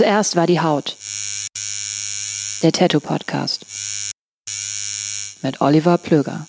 [0.00, 0.96] Zuerst war die Haut.
[2.62, 3.66] Der Tattoo Podcast.
[5.42, 6.46] Mit Oliver Plöger.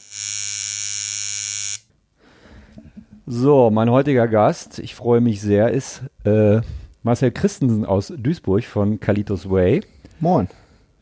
[3.28, 6.62] So, mein heutiger Gast, ich freue mich sehr, ist äh,
[7.04, 9.82] Marcel Christensen aus Duisburg von Kalitos Way.
[10.22, 10.48] Moin.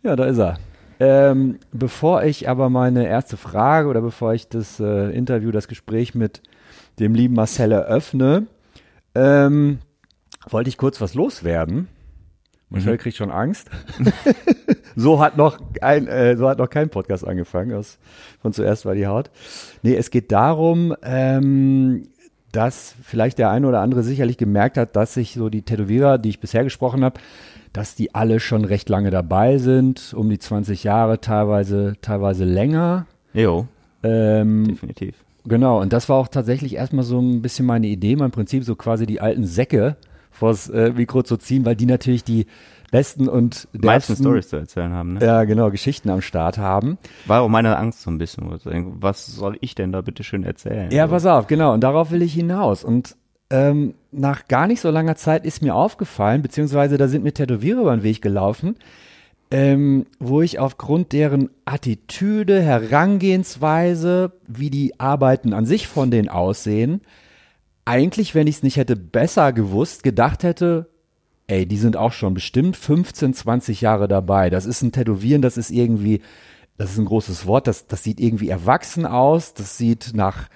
[0.02, 0.58] Ja, da ist er.
[1.00, 6.16] Ähm, bevor ich aber meine erste Frage oder bevor ich das äh, Interview, das Gespräch
[6.16, 6.42] mit
[6.98, 8.48] dem lieben Marcel eröffne,
[9.14, 9.78] ähm,
[10.50, 11.88] wollte ich kurz was loswerden.
[12.70, 13.70] Marcel kriegt schon Angst.
[14.96, 17.74] so hat noch ein, äh, so hat noch kein Podcast angefangen.
[17.74, 17.98] Aus,
[18.42, 19.32] von zuerst war die Haut.
[19.82, 22.10] Nee, es geht darum, ähm,
[22.52, 26.30] dass vielleicht der eine oder andere sicherlich gemerkt hat, dass sich so die Tätowierer, die
[26.30, 27.20] ich bisher gesprochen habe,
[27.74, 33.06] dass die alle schon recht lange dabei sind, um die 20 Jahre, teilweise, teilweise länger.
[33.34, 33.68] Jo,
[34.02, 35.16] Ähm, definitiv.
[35.46, 38.76] Genau, und das war auch tatsächlich erstmal so ein bisschen meine Idee, mein Prinzip, so
[38.76, 39.96] quasi die alten Säcke
[40.32, 42.46] vors äh, Mikro zu ziehen, weil die natürlich die
[42.92, 45.26] besten und Die meisten Stories zu erzählen haben, ne?
[45.26, 46.98] Ja, genau, Geschichten am Start haben.
[47.26, 48.50] War auch meine Angst so ein bisschen.
[49.02, 50.92] Was soll ich denn da bitte schön erzählen?
[50.92, 52.84] Ja, pass auf, genau, und darauf will ich hinaus.
[52.84, 53.16] Und
[53.52, 57.82] ähm, nach gar nicht so langer Zeit ist mir aufgefallen, beziehungsweise da sind mir Tätowierer
[57.82, 58.76] über den Weg gelaufen,
[59.52, 67.02] ähm, wo ich aufgrund deren Attitüde, Herangehensweise, wie die Arbeiten an sich von denen aussehen,
[67.86, 70.90] eigentlich, wenn ich es nicht hätte besser gewusst, gedacht hätte,
[71.48, 74.50] ey, die sind auch schon bestimmt 15, 20 Jahre dabei.
[74.50, 76.22] Das ist ein Tätowieren, das ist irgendwie,
[76.78, 80.48] das ist ein großes Wort, das, das sieht irgendwie erwachsen aus, das sieht nach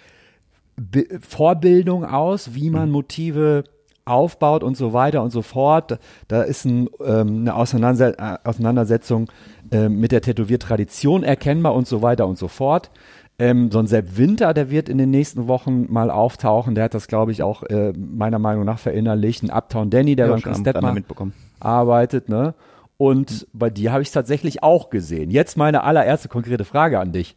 [0.76, 3.64] Bi Vorbildung aus, wie man Motive
[4.06, 6.00] aufbaut und so weiter und so fort.
[6.28, 9.30] Da ist ein, ähm, eine äh, Auseinandersetzung
[9.72, 12.92] ähm, mit der Tätowiertradition erkennbar und so weiter und so fort.
[13.40, 16.76] Ähm, so ein Sepp Winter, der wird in den nächsten Wochen mal auftauchen.
[16.76, 19.44] Der hat das, glaube ich, auch äh, meiner Meinung nach verinnerlicht.
[19.44, 21.34] Ein Uptown Danny, der Ja, beim schon am Chris Detmer Rande mitbekommen.
[21.60, 22.54] arbeitet, ne?
[22.98, 25.32] Und bei dir habe ich es tatsächlich auch gesehen.
[25.32, 27.36] Jetzt meine allererste konkrete Frage an dich.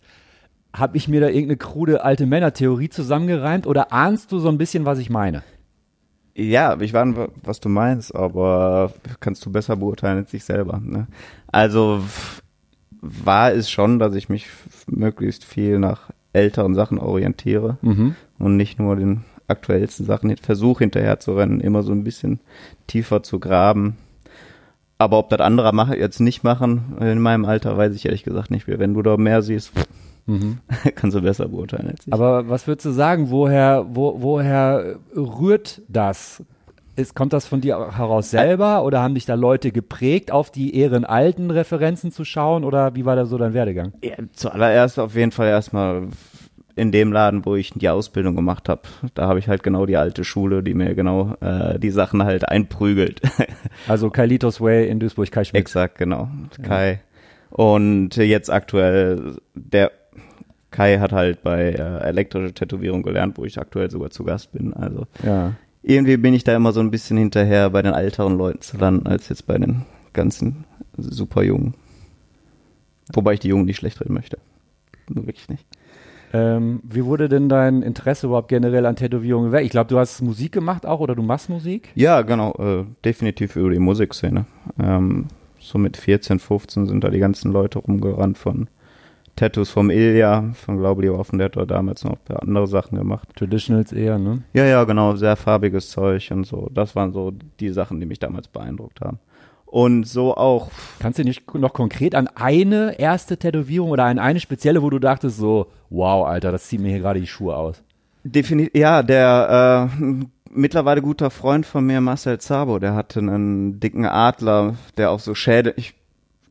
[0.73, 4.85] Habe ich mir da irgendeine krude alte Männer-Theorie zusammengereimt oder ahnst du so ein bisschen,
[4.85, 5.43] was ich meine?
[6.35, 10.79] Ja, ich weiß, was du meinst, aber kannst du besser beurteilen als ich selber.
[10.79, 11.07] Ne?
[11.51, 12.03] Also
[13.01, 14.47] war es schon, dass ich mich
[14.87, 17.79] möglichst viel nach älteren Sachen orientiere
[18.39, 22.41] und nicht nur den aktuellsten Sachen versuche hinterher zu rennen, immer so ein bisschen
[22.87, 23.97] tiefer zu graben.
[24.99, 28.51] Aber ob das andere mache, jetzt nicht machen, in meinem Alter, weiß ich ehrlich gesagt
[28.51, 28.79] nicht mehr.
[28.79, 29.73] Wenn du da mehr siehst,
[30.95, 32.13] kannst du besser beurteilen als ich.
[32.13, 36.43] Aber was würdest du sagen, woher, wo, woher rührt das?
[36.97, 40.77] Ist, kommt das von dir heraus selber oder haben dich da Leute geprägt, auf die
[40.77, 43.93] ehrenalten Referenzen zu schauen oder wie war da so dein Werdegang?
[44.03, 46.09] Ja, zuallererst auf jeden Fall erstmal
[46.75, 48.83] in dem Laden, wo ich die Ausbildung gemacht habe.
[49.15, 52.49] Da habe ich halt genau die alte Schule, die mir genau äh, die Sachen halt
[52.49, 53.21] einprügelt.
[53.89, 55.61] Also Kailitos Way in Duisburg, Kai Schmidt.
[55.61, 56.29] Exakt, genau.
[56.63, 57.01] Kai.
[57.51, 59.93] Und jetzt aktuell, der
[60.71, 64.73] Kai hat halt bei äh, elektrische Tätowierung gelernt, wo ich aktuell sogar zu Gast bin.
[64.73, 65.53] Also Ja.
[65.87, 69.07] Irgendwie bin ich da immer so ein bisschen hinterher, bei den älteren Leuten zu landen,
[69.07, 70.65] als jetzt bei den ganzen
[70.97, 71.75] super Jungen.
[73.13, 74.39] Wobei ich die Jungen nicht schlecht reden möchte.
[75.09, 75.65] Nur wirklich nicht.
[76.33, 79.65] Ähm, wie wurde denn dein Interesse überhaupt generell an Tätowierungen weg?
[79.65, 81.91] Ich glaube, du hast Musik gemacht auch oder du machst Musik?
[81.95, 84.45] Ja, genau, äh, definitiv über die Musikszene.
[84.83, 85.27] Ähm,
[85.61, 88.69] so mit 14, 15 sind da die ganzen Leute rumgerannt von
[89.37, 93.29] Tattoos vom Ilja, von Glaube die Waffen, der hat da damals noch andere Sachen gemacht.
[93.37, 94.43] Traditionals eher, ne?
[94.55, 96.71] Ja, ja, genau, sehr farbiges Zeug und so.
[96.73, 99.19] Das waren so die Sachen, die mich damals beeindruckt haben.
[99.67, 100.71] Und so auch.
[101.01, 104.99] Kannst du nicht noch konkret an eine erste Tätowierung oder an eine spezielle, wo du
[104.99, 107.83] dachtest so, wow, Alter, das zieht mir hier gerade die Schuhe aus?
[108.25, 114.07] Definitiv, ja, der äh, mittlerweile guter Freund von mir, Marcel Zabo, der hatte einen dicken
[114.07, 115.95] Adler, der auch so Schädel, ich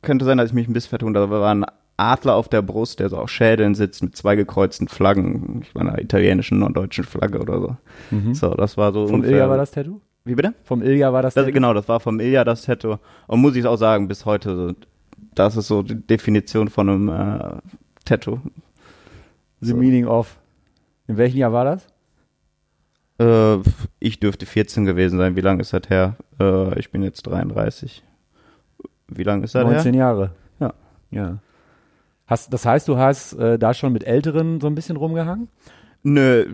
[0.02, 1.66] könnte sein, dass ich mich ein bisschen vertun, da war ein
[1.96, 5.92] Adler auf der Brust, der so auf Schädeln sitzt mit zwei gekreuzten Flaggen, ich meine,
[5.92, 7.76] einer italienischen und deutschen Flagge oder so.
[8.10, 8.34] Mhm.
[8.34, 10.00] So, das war so Vom Ilja war das Tattoo?
[10.24, 10.54] Wie bitte?
[10.64, 11.54] Vom Ilja war das, Das, Tattoo?
[11.54, 12.96] genau, das war vom Ilja das Tattoo.
[13.26, 14.74] Und muss ich auch sagen, bis heute, so,
[15.34, 17.56] das ist so die Definition von einem äh,
[18.04, 18.40] Tattoo.
[19.60, 19.76] The so.
[19.76, 20.36] Meaning of.
[21.08, 21.86] In welchem Jahr war das?
[23.18, 23.62] Äh,
[24.00, 25.36] ich dürfte 14 gewesen sein.
[25.36, 26.16] Wie lange ist das her?
[26.38, 28.02] Äh, ich bin jetzt 33.
[29.08, 30.00] Wie lange ist das 19 her?
[30.02, 30.30] Jahre.
[30.60, 30.74] Ja.
[31.10, 31.38] Ja.
[32.26, 35.48] Hast, das heißt, du hast äh, da schon mit Älteren so ein bisschen rumgehangen?
[36.02, 36.44] Nö,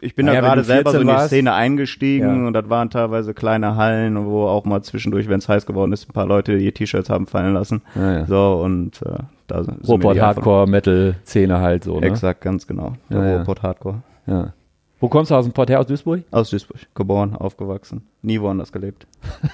[0.00, 1.26] ich bin Naja, da gerade selber so 14 in die warst.
[1.28, 2.46] Szene eingestiegen Ja.
[2.48, 6.08] und das waren teilweise kleine Hallen, wo auch mal zwischendurch, wenn es heiß geworden ist,
[6.08, 7.82] ein paar Leute ihr T-Shirts haben fallen lassen.
[7.94, 8.26] Ja, ja.
[8.26, 12.06] So, und äh, da sind wir Ruhrpott, Hardcore, Metal, Szene halt so, ne?
[12.06, 12.94] Exakt, ganz genau.
[13.08, 13.36] Der Ja.
[13.36, 14.02] Ruhrpott Hardcore.
[14.26, 14.52] Ja.
[15.00, 15.78] Wo kommst du aus dem Port her?
[15.78, 16.24] Aus Duisburg?
[16.32, 19.06] Aus Duisburg, geboren, aufgewachsen, nie woanders gelebt.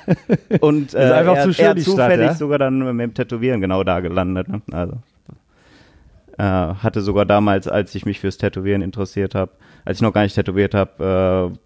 [0.61, 2.35] Und äh, Ist einfach er, zu schön, er Stadt, zufällig ja?
[2.35, 4.49] sogar dann mit dem Tätowieren genau da gelandet.
[4.49, 4.63] Ne?
[4.73, 4.95] Also
[6.39, 9.53] äh, hatte sogar damals, als ich mich fürs Tätowieren interessiert habe,
[9.85, 11.59] als ich noch gar nicht tätowiert habe, äh,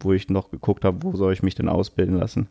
[0.00, 2.48] wo ich noch geguckt habe, wo soll ich mich denn ausbilden lassen,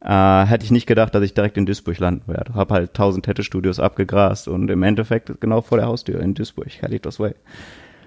[0.00, 2.54] äh, hätte ich nicht gedacht, dass ich direkt in Duisburg landen werde.
[2.54, 7.18] Hab halt tausend Tattoo-Studios abgegrast und im Endeffekt genau vor der Haustür in Duisburg, Kalitos
[7.18, 7.34] Way.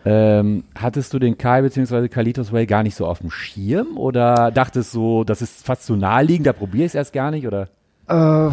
[0.06, 2.07] Ähm, hattest du den Kai bzw.
[2.07, 5.95] Kalitos Way gar nicht so auf dem Schirm oder dachtest so, das ist fast zu
[5.95, 7.68] naheliegend, da probiere ich es erst gar nicht oder?
[8.07, 8.51] Äh,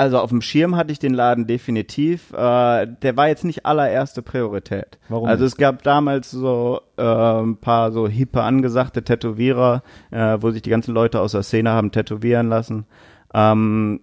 [0.00, 2.32] also auf dem Schirm hatte ich den Laden definitiv.
[2.32, 4.98] Äh, der war jetzt nicht allererste Priorität.
[5.10, 10.52] Warum Also es gab damals so äh, ein paar so hippe angesagte Tätowierer, äh, wo
[10.52, 12.86] sich die ganzen Leute aus der Szene haben tätowieren lassen.
[13.34, 14.00] Ähm,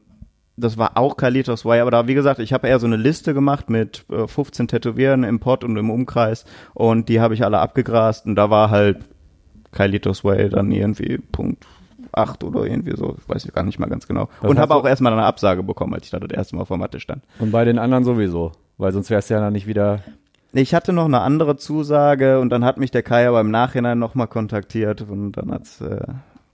[0.55, 3.33] das war auch Kalitos Way, aber da, wie gesagt, ich habe eher so eine Liste
[3.33, 6.45] gemacht mit äh, 15 Tätowieren im Pott und im Umkreis
[6.75, 8.99] und die habe ich alle abgegrast und da war halt
[9.71, 11.65] Kalitos Way dann irgendwie Punkt
[12.17, 14.29] 8 oder irgendwie so, ich weiß ich gar nicht mal ganz genau.
[14.41, 16.77] Was und habe auch erstmal eine Absage bekommen, als ich da das erste Mal vor
[16.77, 17.23] Mathe stand.
[17.39, 20.01] Und bei den anderen sowieso, weil sonst wärst du ja dann nicht wieder.
[20.53, 23.99] Ich hatte noch eine andere Zusage und dann hat mich der Kai aber im Nachhinein
[23.99, 25.99] nochmal kontaktiert und dann hat's, äh,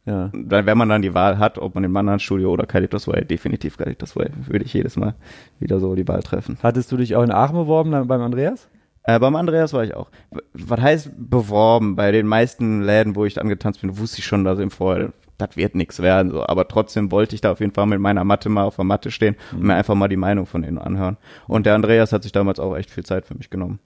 [0.06, 0.30] Ja.
[0.34, 3.24] dann, wenn man dann die Wahl hat, ob man im anderen Studio oder Kalitos Way,
[3.26, 5.14] definitiv Kalitos Way, würde ich jedes Mal
[5.60, 6.58] wieder so die Wahl treffen.
[6.62, 8.68] Hattest du dich auch in Aachen beworben beim Andreas?
[9.06, 10.10] Äh, beim Andreas war ich auch.
[10.54, 11.96] Was heißt beworben?
[11.96, 15.56] Bei den meisten Läden, wo ich angetanzt bin, wusste ich schon, dass im Vorher, das
[15.58, 16.32] wird nichts werden.
[16.32, 16.46] So.
[16.46, 19.12] Aber trotzdem wollte ich da auf jeden Fall mit meiner Matte mal auf der Matte
[19.12, 21.18] stehen und mir einfach mal die Meinung von denen anhören.
[21.48, 23.80] Und der Andreas hat sich damals auch echt viel Zeit für mich genommen.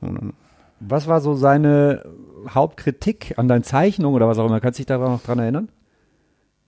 [0.00, 0.34] Und
[0.80, 2.04] Was war so seine
[2.48, 4.60] Hauptkritik an deinen Zeichnungen oder was auch immer?
[4.60, 5.68] Kannst du dich da noch dran erinnern?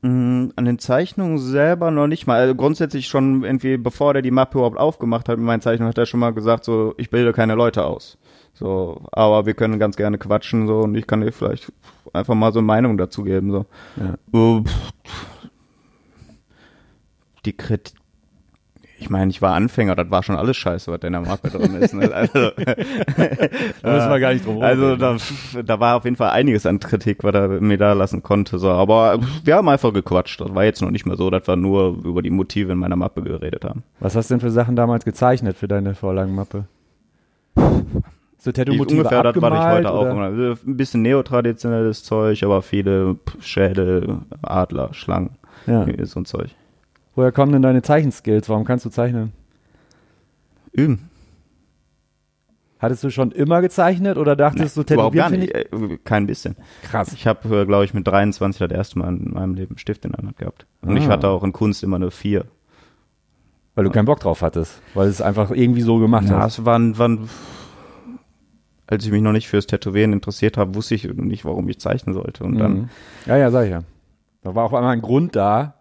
[0.02, 2.38] Mm, An den Zeichnungen selber noch nicht mal.
[2.38, 5.98] Also grundsätzlich schon irgendwie, bevor der die Mappe überhaupt aufgemacht hat mit meinen Zeichnungen, hat
[5.98, 8.16] er schon mal gesagt, so, ich bilde keine Leute aus.
[8.54, 11.72] So, aber wir können ganz gerne quatschen, so, und ich kann dir vielleicht
[12.12, 13.66] einfach mal so eine Meinung dazu geben, so.
[13.96, 14.62] Ja.
[14.62, 14.72] Pff,
[17.44, 17.94] Die Kritik.
[19.00, 21.74] Ich meine, ich war Anfänger, das war schon alles scheiße, was in der Mappe drin
[21.76, 21.94] ist.
[21.94, 22.10] Ne?
[22.12, 22.50] Also,
[23.82, 25.16] Da müssen wir gar nicht drum rum also da,
[25.64, 28.58] da war auf jeden Fall einiges an Kritik, was er mir da lassen konnte.
[28.58, 28.70] So.
[28.70, 30.40] Aber wir haben einfach gequatscht.
[30.40, 32.96] Das war jetzt noch nicht mehr so, dass wir nur über die Motive in meiner
[32.96, 33.84] Mappe geredet haben.
[34.00, 36.64] Was hast du denn für Sachen damals gezeichnet für deine Vorlagenmappe?
[38.40, 40.22] So Ich, Tattoo-Motive ungefähr das, was ich heute auch immer.
[40.22, 45.30] Also Ein bisschen neotraditionelles Zeug, aber viele Schädel, Adler, Schlangen,
[45.66, 45.84] Ja.
[46.06, 46.50] so ein Zeug.
[47.16, 48.48] Woher kommen denn deine Zeichenskills?
[48.48, 49.32] Warum kannst du zeichnen?
[50.72, 51.08] Üben.
[52.78, 56.54] Hattest du schon immer gezeichnet oder dachtest du Tätowieren finde Äh, Kein bisschen.
[56.84, 57.12] ich krass.
[57.12, 60.12] Ich habe, glaube ich, mit 23 das erste Mal in meinem Leben einen Stift in
[60.12, 60.64] der Hand gehabt.
[60.82, 61.10] Und ich Ah.
[61.10, 62.44] hatte auch in Kunst immer eine 4.
[63.74, 66.58] Weil du keinen Bock drauf hattest, weil es einfach irgendwie so gemacht Ja, hast.
[66.60, 67.28] es waren, waren,
[68.88, 72.14] als ich mich noch nicht fürs Tätowieren interessiert habe, wusste ich nicht, warum ich zeichnen
[72.14, 72.42] sollte.
[72.42, 72.88] Und dann, Mhm.
[73.26, 73.82] Ja, ja, sag ich ja.
[74.42, 75.74] Da war auf einmal ein Grund da,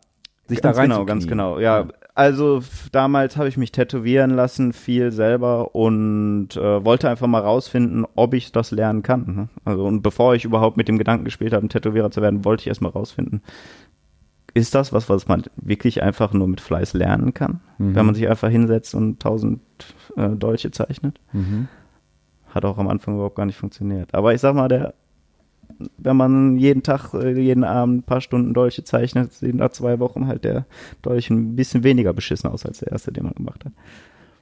[0.48, 1.88] sich ganz da rein genau, ganz genau, ja.
[2.16, 7.42] Also f- damals habe ich mich tätowieren lassen, viel selber und äh, wollte einfach mal
[7.42, 9.36] rausfinden, ob ich das lernen kann.
[9.36, 9.50] Ne?
[9.66, 12.62] Also und bevor ich überhaupt mit dem Gedanken gespielt habe, ein Tätowierer zu werden, wollte
[12.62, 13.44] ich erst mal rausfinden,
[14.56, 17.94] ist das was, was man wirklich einfach nur mit Fleiß lernen kann, Mhm.
[17.96, 19.62] wenn man sich einfach hinsetzt und tausend
[20.16, 21.20] äh, Dolche zeichnet.
[21.34, 21.68] Mhm.
[22.54, 24.14] Hat auch am Anfang überhaupt gar nicht funktioniert.
[24.14, 24.94] Aber ich sag mal, der,
[25.98, 30.00] wenn man jeden Tag, äh, jeden Abend ein paar Stunden Dolche zeichnet, sieht nach zwei
[30.00, 30.66] Wochen halt der
[31.02, 33.74] Dolch ein bisschen weniger beschissen aus als der erste, den man gemacht hat.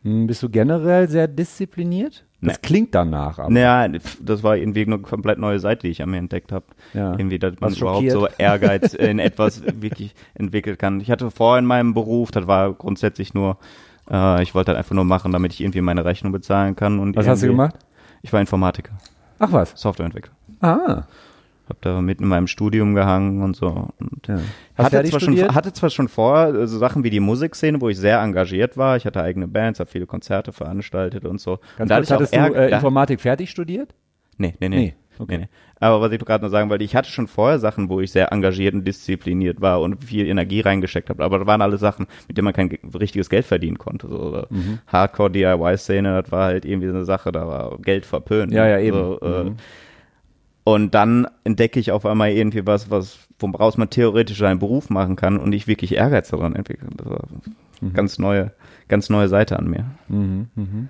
[0.04, 2.24] Hm, Bist du generell sehr diszipliniert?
[2.42, 2.60] Das Nee.
[2.62, 3.50] klingt danach, aber.
[3.50, 3.88] Naja,
[4.22, 6.66] das war irgendwie eine komplett neue Seite, die ich an mir entdeckt habe.
[6.94, 7.14] Ja.
[7.18, 11.02] Irgendwie, dass man überhaupt so Ehrgeiz in etwas wirklich entwickeln kann.
[11.02, 13.58] Ich hatte vorher in meinem Beruf, das war grundsätzlich nur,
[14.12, 17.00] äh, ich wollte halt einfach nur machen, damit ich irgendwie meine Rechnung bezahlen kann.
[17.00, 17.76] Und Was hast du gemacht?
[18.26, 18.92] Ich war Informatiker,
[19.38, 19.74] Ach was.
[19.76, 20.34] Softwareentwickler.
[20.62, 21.04] Ah.
[21.70, 23.90] Hab da mitten in meinem Studium gehangen und so.
[24.00, 24.40] Und Ja.
[24.78, 27.98] Hatte, zwar schon, hatte zwar schon vor, äh, so Sachen wie die Musikszene, wo ich
[27.98, 28.98] sehr engagiert war.
[28.98, 31.54] Ich hatte eigene Bands, habe viele Konzerte veranstaltet und so.
[31.54, 33.94] und Ganz da kurz, hattest auch du Ärger- äh, Informatik fertig studiert?
[34.38, 34.70] Nee, nee.
[34.70, 35.38] Nee, Nee, okay.
[35.40, 35.48] nee.
[35.80, 38.32] Aber was ich gerade nur sagen wollte, ich hatte schon vorher Sachen, wo ich sehr
[38.32, 41.24] engagiert und diszipliniert war und viel Energie reingesteckt habe.
[41.24, 44.08] Aber das waren alle Sachen, mit denen man kein ge- richtiges Geld verdienen konnte.
[44.08, 44.80] So, Mhm.
[44.88, 48.54] Hardcore-DIY-Szene, das war halt irgendwie so eine Sache, da war Geld verpönt.
[48.54, 48.98] Ja, ja, eben.
[48.98, 49.56] So, äh, Mhm.
[50.64, 55.16] Und dann entdecke ich auf einmal irgendwie was, was, woraus man theoretisch einen Beruf machen
[55.16, 56.88] kann und ich wirklich Ehrgeiz daran entwickle.
[56.96, 57.28] Das war
[57.82, 57.94] Mhm.
[57.94, 58.52] ganz neue,
[58.88, 59.86] ganz neue Seite an mir.
[60.08, 60.90] Mhm, mhm.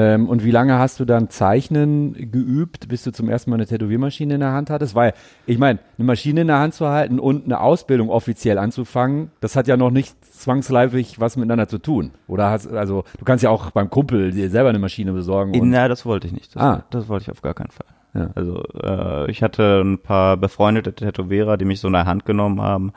[0.00, 3.66] Ähm, und wie lange hast du dann Zeichnen geübt, bis du zum ersten Mal eine
[3.66, 4.94] Tätowiermaschine in der Hand hattest?
[4.94, 5.12] Weil,
[5.44, 9.56] ich meine, eine Maschine in der Hand zu halten und eine Ausbildung offiziell anzufangen, das
[9.56, 12.12] hat ja noch nicht zwangsläufig was miteinander zu tun.
[12.28, 15.52] Oder hast, also, du kannst ja auch beim Kumpel dir selber eine Maschine besorgen.
[15.68, 16.54] Na, das wollte ich nicht.
[16.54, 16.84] Das, Ah.
[16.90, 17.86] das wollte ich auf gar keinen Fall.
[18.14, 18.30] Ja.
[18.36, 22.60] Also äh, ich hatte ein paar befreundete Tätowierer, die mich so in der Hand genommen
[22.62, 22.92] haben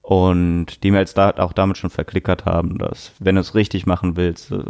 [0.00, 3.86] und die mir jetzt da auch damit schon verklickert haben, dass wenn du es richtig
[3.86, 4.62] machen willst, äh,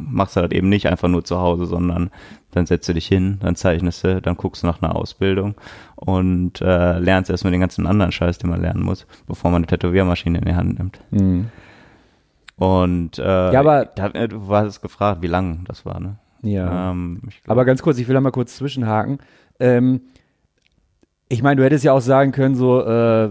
[0.00, 2.10] machst du halt eben nicht einfach nur zu Hause, sondern
[2.52, 5.54] dann setzt du dich hin, dann zeichnest du, dann guckst du nach einer Ausbildung
[5.96, 9.66] und äh, lernst erstmal den ganzen anderen Scheiß, den man lernen muss, bevor man eine
[9.68, 11.00] Tätowiermaschine in die Hand nimmt.
[11.10, 11.48] Mhm.
[12.56, 16.16] Und äh, Ja, aber- da, äh, du warst gefragt, wie lang das war, ne?
[16.42, 16.90] Ja.
[16.90, 19.18] Ähm, glaub- Aber ganz kurz, ich will da mal kurz zwischenhaken.
[19.58, 20.00] Ähm,
[21.28, 23.30] ich meine, du hättest ja auch sagen können, so, äh,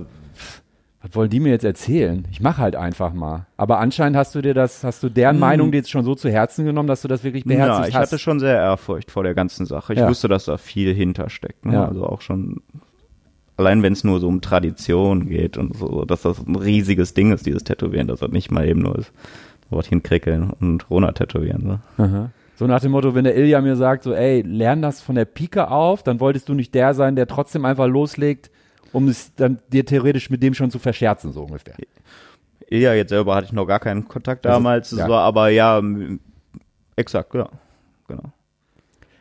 [1.02, 2.28] was wollen die mir jetzt erzählen?
[2.30, 3.46] Ich mache halt einfach mal.
[3.56, 5.40] Aber anscheinend hast du dir das, hast du deren Hm.
[5.40, 8.12] Meinung jetzt schon so zu Herzen genommen, dass du das wirklich beherzigt Ja, ich hast.
[8.12, 9.94] hatte schon sehr Ehrfurcht vor der ganzen Sache.
[9.94, 10.10] Ich Ja.
[10.10, 11.66] wusste, dass da viel hintersteckt.
[11.66, 11.74] Ne?
[11.74, 11.88] Ja.
[11.88, 12.62] Also auch schon,
[13.56, 17.32] allein wenn es nur so um Tradition geht und so, dass das ein riesiges Ding
[17.32, 19.12] ist, dieses Tätowieren, dass das nicht mal eben nur ist,
[19.70, 21.80] so was hinkrickeln und runter tätowieren.
[21.98, 22.04] So.
[22.04, 22.30] Aha.
[22.58, 25.24] So nach dem Motto, wenn der Ilja mir sagt, so, ey, lern das von der
[25.24, 28.52] Pike auf, dann wolltest du nicht der sein, der trotzdem einfach loslegt,
[28.94, 31.76] um es dann dir theoretisch mit dem schon zu verscherzen, so ungefähr.
[32.70, 35.08] Ja, jetzt selber hatte ich noch gar keinen Kontakt damals, ja.
[35.08, 35.82] so, aber ja,
[36.96, 37.50] exakt, ja,
[38.08, 38.32] genau.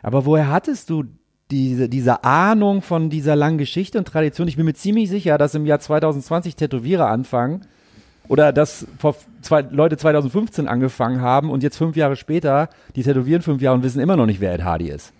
[0.02, 1.04] Aber woher hattest du
[1.50, 4.48] diese, diese Ahnung von dieser langen Geschichte und Tradition?
[4.48, 7.62] Ich bin mir ziemlich sicher, dass im Jahr 2020 Tätowierer anfangen
[8.28, 8.87] oder dass
[9.40, 13.82] zwei, Leute 2015 angefangen haben und jetzt fünf Jahre später, die tätowieren fünf Jahre und
[13.82, 15.12] wissen immer noch nicht, wer Ed Hardy ist.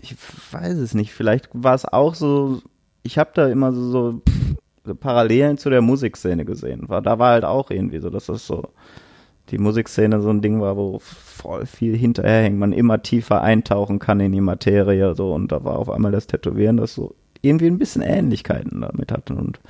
[0.00, 0.14] Ich
[0.52, 1.12] weiß es nicht.
[1.12, 2.62] Vielleicht war es auch so,
[3.06, 4.20] ich habe da immer so,
[4.84, 6.88] so, Parallelen zu der Musikszene gesehen.
[6.88, 8.64] War, da war halt auch irgendwie so, dass das so
[9.50, 14.18] die Musikszene so ein Ding war, wo voll viel hinterherhängt, man immer tiefer eintauchen kann
[14.18, 17.78] in die Materie so und da war auf einmal das Tätowieren, das so irgendwie ein
[17.78, 19.60] bisschen Ähnlichkeiten damit hatte und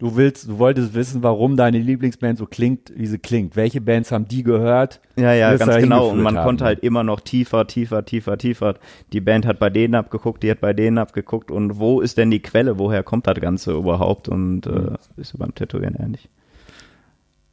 [0.00, 3.54] Du willst, du wolltest wissen, warum deine Lieblingsband so klingt, wie sie klingt.
[3.54, 4.98] Welche Bands haben die gehört?
[5.16, 6.08] Ja, ja, ganz genau.
[6.08, 8.74] Und man haben, konnte halt immer noch tiefer, tiefer, tiefer, tiefer.
[9.12, 11.50] Die Band hat bei denen abgeguckt, die hat bei denen abgeguckt.
[11.50, 12.78] Und wo ist denn die Quelle?
[12.78, 14.28] Woher kommt das Ganze überhaupt?
[14.30, 14.96] Und Mhm.
[15.16, 16.30] äh, ist ja beim Tätowieren ähnlich.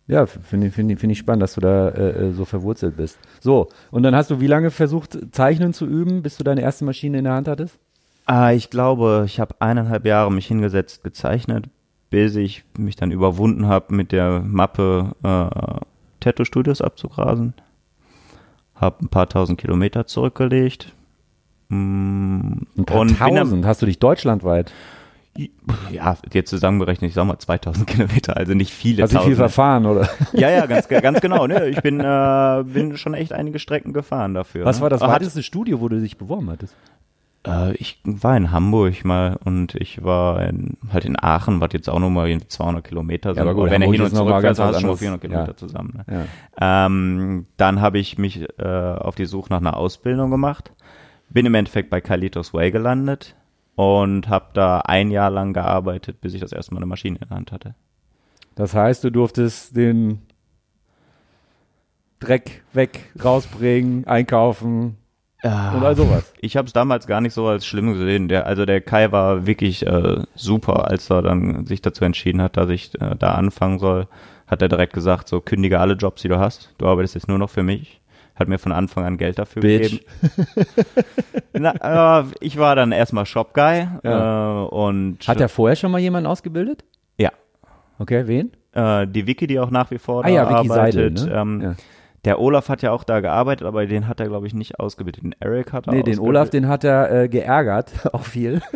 [0.07, 3.19] Ja, finde ich, finde finde ich spannend, dass du da äh, äh, so verwurzelt bist.
[3.41, 6.85] So, und dann hast du wie lange versucht, Zeichnen zu üben, bis du deine erste
[6.85, 7.77] Maschine in der Hand hattest?
[8.25, 11.65] Ah, ich glaube, ich habe eineinhalb Jahre mich hingesetzt, gezeichnet,
[12.09, 15.79] bis ich mich dann überwunden habe, mit der Mappe äh,
[16.19, 17.53] Tattoo-Studios abzugrasen.
[18.75, 20.93] Hab ein paar tausend Kilometer zurückgelegt.
[21.69, 23.65] Mm, Ein paar und tausend.
[23.65, 24.71] Hast du dich deutschlandweit?
[25.91, 29.85] ja, jetzt zusammengerechnet, ich sag mal 2000 Kilometer, also nicht viele Hast du viel verfahren,
[29.85, 30.09] oder?
[30.33, 31.47] Ja, ja, ganz, ganz genau.
[31.47, 31.67] Ne?
[31.67, 34.65] Ich bin, äh, bin schon echt einige Strecken gefahren dafür.
[34.65, 34.83] Was ne?
[34.83, 36.75] war das weiteste Studio, wo du dich beworben hattest?
[37.47, 41.89] Äh, ich war in Hamburg mal und ich war in, halt in Aachen, was jetzt
[41.89, 43.41] auch nochmal 200 Kilometer sind.
[43.41, 44.99] aber gut, wenn er Hamburg hin und zurück was hast du schon mal anderes.
[44.99, 45.57] 400 Kilometer Ja.
[45.57, 46.03] zusammen.
[46.07, 46.27] Ne?
[46.59, 46.85] Ja.
[46.85, 50.71] Ähm, dann habe ich mich äh, auf die Suche nach einer Ausbildung gemacht.
[51.29, 53.35] Bin im Endeffekt bei Kalitos Way gelandet
[53.75, 57.27] und habe da ein Jahr lang gearbeitet, bis ich das erste Mal eine Maschine in
[57.27, 57.75] der Hand hatte.
[58.55, 60.21] Das heißt, du durftest den
[62.19, 64.97] Dreck weg, rausbringen, einkaufen,
[65.43, 66.33] Ja, und all sowas.
[66.41, 68.27] Ich habe es damals gar nicht so als schlimm gesehen.
[68.27, 72.57] Der, also der Kai war wirklich äh, super, als er dann sich dazu entschieden hat,
[72.57, 74.07] dass ich äh, da anfangen soll.
[74.47, 76.73] Hat er direkt gesagt, so kündige alle Jobs, die du hast.
[76.79, 78.01] Du arbeitest jetzt nur noch für mich.
[78.35, 79.91] Hat mir von Anfang an Geld dafür Bitch.
[79.91, 80.05] gegeben.
[81.53, 84.63] Na, äh, ich war dann erstmal Shop-Guy Ja.
[84.63, 86.83] äh, und Hat er vorher schon mal jemanden ausgebildet?
[87.17, 87.31] ja,
[87.99, 88.51] Okay, wen?
[88.73, 91.17] äh, die Vicky, die auch nach wie vor Ah da ja, arbeitet.
[91.19, 91.39] Seidel, ne?
[91.41, 91.75] ähm, Ja.
[92.25, 95.23] Der Olaf hat ja auch da gearbeitet, aber den hat er, glaube ich, nicht ausgebildet.
[95.23, 96.19] Den Eric hat er Nee, den.
[96.19, 98.61] Olaf, den hat er äh, geärgert, auch viel.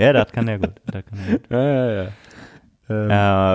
[0.00, 0.72] Ja, das kann er gut.
[0.86, 1.50] Das kann er gut.
[1.50, 2.08] ja, ja, ja.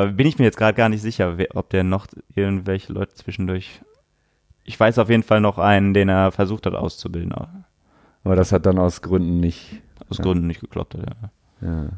[0.06, 3.14] Ähm, Äh, bin ich mir jetzt gerade gar nicht sicher, ob der noch irgendwelche Leute
[3.14, 3.82] zwischendurch.
[4.64, 7.34] Ich weiß auf jeden Fall noch einen, den er versucht hat auszubilden,
[8.24, 9.82] aber das hat dann aus Gründen nicht.
[10.10, 10.24] aus Ja.
[10.24, 10.96] Gründen nicht geklappt.
[11.62, 11.68] Ja.
[11.68, 11.90] Ja.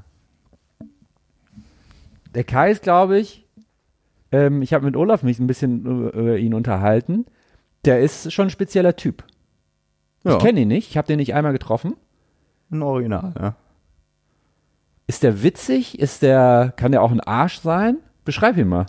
[2.33, 3.45] Der Kai ist, glaube ich,
[4.31, 7.25] ähm, ich habe mit Olaf mich ein bisschen über, über ihn unterhalten.
[7.85, 9.23] Der ist schon ein spezieller Typ.
[10.23, 10.33] Ja.
[10.33, 11.95] Ich kenne ihn nicht, ich habe den nicht einmal getroffen.
[12.71, 13.55] Ein Original, ja.
[15.07, 15.99] Ist der witzig?
[15.99, 17.97] Ist der, kann der auch ein Arsch sein?
[18.23, 18.85] Beschreib ihn mal.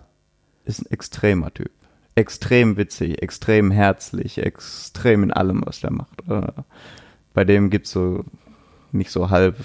[0.65, 1.73] Ist ein extremer Typ.
[2.15, 6.29] Extrem witzig, extrem herzlich, extrem in allem, was der macht.
[6.29, 6.53] Äh,
[7.33, 8.25] bei dem gibt's so
[8.93, 9.57] nicht so halb,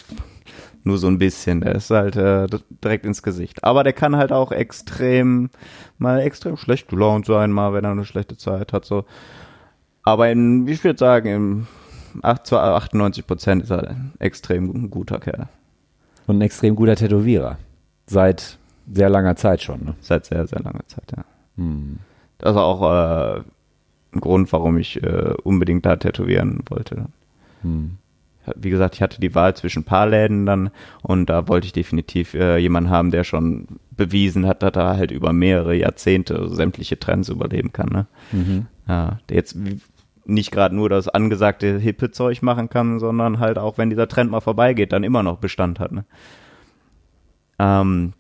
[0.88, 1.62] nur so ein bisschen.
[1.62, 2.48] Der ist halt äh,
[2.84, 3.64] direkt ins Gesicht.
[3.64, 5.50] Aber der kann halt auch extrem,
[5.98, 8.86] mal extrem schlecht gelaunt sein, mal wenn er eine schlechte Zeit hat.
[8.86, 9.06] So.
[10.04, 11.68] Aber in, ich würde sagen, im
[12.24, 15.48] 8, zu 98 Prozent ist er ein extrem guter Kerl.
[16.26, 17.58] Und ein extrem guter Tätowierer.
[18.08, 18.58] Seit
[18.92, 19.84] sehr langer Zeit schon.
[19.84, 19.96] Ne?
[20.02, 21.24] Seit sehr, sehr langer Zeit, ja.
[21.58, 22.00] Hm.
[22.38, 23.42] Das ist auch äh,
[24.14, 27.06] ein Grund, warum ich äh, unbedingt da tätowieren wollte.
[27.62, 27.98] Hm.
[28.56, 30.70] Wie gesagt, ich hatte die Wahl zwischen ein paar Läden dann
[31.02, 35.12] und da wollte ich definitiv äh, jemanden haben, der schon bewiesen hat, dass er halt
[35.12, 37.90] über mehrere Jahrzehnte sämtliche Trends überleben kann.
[37.90, 38.08] Ne?
[38.32, 38.68] Mhm.
[38.88, 39.58] Ja, der jetzt
[40.26, 44.30] nicht gerade nur das angesagte hippe Zeug machen kann, sondern halt auch, wenn dieser Trend
[44.32, 45.92] mal vorbeigeht, dann immer noch Bestand hat.
[45.92, 46.06] Ne?
[47.60, 48.14] Ähm,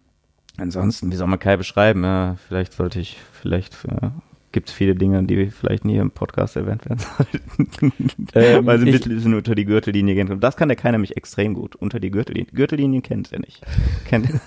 [0.57, 2.03] ansonsten, wie soll man Kai beschreiben?
[2.03, 4.09] Ja, vielleicht sollte ich, vielleicht äh,
[4.57, 7.93] gibt es viele Dinge, die vielleicht nie im Podcast erwähnt werden sollten.
[8.33, 10.31] Ähm, Weil sie ein bisschen unter die Gürtellinie gehen.
[10.31, 11.75] Und das kann der Kai nämlich extrem gut.
[11.75, 12.51] Unter die Gürtellinie.
[12.51, 13.63] Gürtellinie kennt er nicht.
[14.05, 14.27] Kennt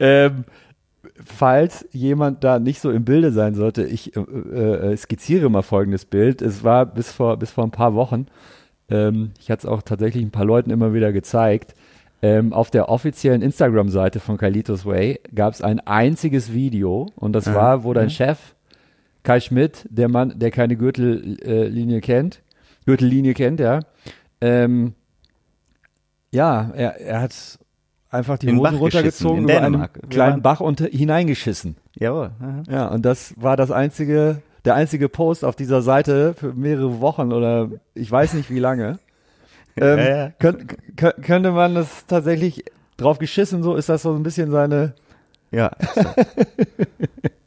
[0.00, 0.44] Ähm,
[1.22, 6.06] falls jemand da nicht so im Bilde sein sollte, ich äh, äh, skizziere mal folgendes
[6.06, 6.40] Bild.
[6.40, 8.26] Es war bis vor, bis vor ein paar Wochen,
[8.88, 11.74] ähm, ich hatte es auch tatsächlich ein paar Leuten immer wieder gezeigt,
[12.22, 17.46] ähm, auf der offiziellen Instagram-Seite von Kalitos Way gab es ein einziges Video und das
[17.48, 18.10] Ah, war, wo dein mhm.
[18.10, 18.38] Chef,
[19.22, 22.42] Kai Schmidt, der Mann, der keine Gürtellinie kennt,
[22.86, 23.80] Gürtellinie kennt, ja,
[24.40, 24.94] ähm,
[26.32, 27.58] ja, er, er hat
[28.10, 30.10] einfach die In den Hosen Bach runtergezogen, über einen Dänemark.
[30.10, 31.76] Kleinen Bach unter, hineingeschissen.
[31.98, 32.30] Jawohl.
[32.40, 32.62] aha.
[32.68, 37.32] Ja, und das war das einzige, der einzige Post auf dieser Seite für mehrere Wochen
[37.32, 38.98] oder ich weiß nicht wie lange.
[39.80, 40.30] Ähm, Ja, ja.
[40.38, 42.64] könnt, kö- könnte man das tatsächlich
[42.96, 44.94] drauf geschissen, so ist das so ein bisschen seine,
[45.50, 46.26] Ja, exakt.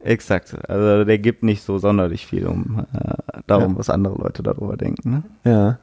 [0.00, 0.70] exakt.
[0.70, 3.14] Also der gibt nicht so sonderlich viel um äh,
[3.48, 3.78] darum, Ja.
[3.78, 5.10] was andere Leute darüber denken.
[5.10, 5.22] Ne?
[5.50, 5.78] ja.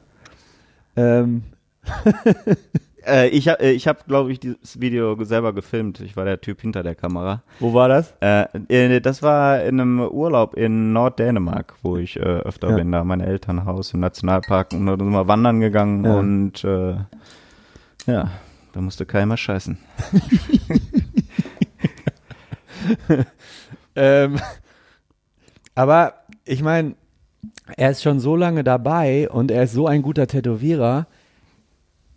[0.96, 1.42] Ähm,
[3.08, 6.00] Äh, ich habe, äh, ich hab, glaube ich, dieses Video selber gefilmt.
[6.00, 7.42] Ich war der Typ hinter der Kamera.
[7.60, 8.12] wo war das?
[8.20, 12.76] Äh, äh, das war in einem Urlaub in Norddänemark, wo ich äh, öfter Ja.
[12.76, 16.18] bin, da mein Elternhaus im Nationalpark und da sind wir wandern gegangen Ja.
[16.18, 16.96] und äh,
[18.06, 18.30] ja,
[18.72, 19.78] da musste keiner scheißen.
[23.96, 24.38] Ähm,
[25.74, 26.94] aber ich meine,
[27.76, 31.08] er ist schon so lange dabei und er ist so ein guter Tätowierer.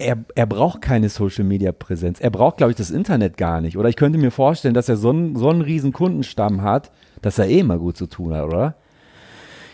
[0.02, 2.20] Er, er braucht keine Social Media Präsenz.
[2.20, 3.78] Er braucht, glaube ich, das Internet gar nicht.
[3.78, 7.38] Oder ich könnte mir vorstellen, dass er so einen, so einen riesen Kundenstamm hat, dass
[7.40, 8.76] er eh immer gut zu tun hat, oder?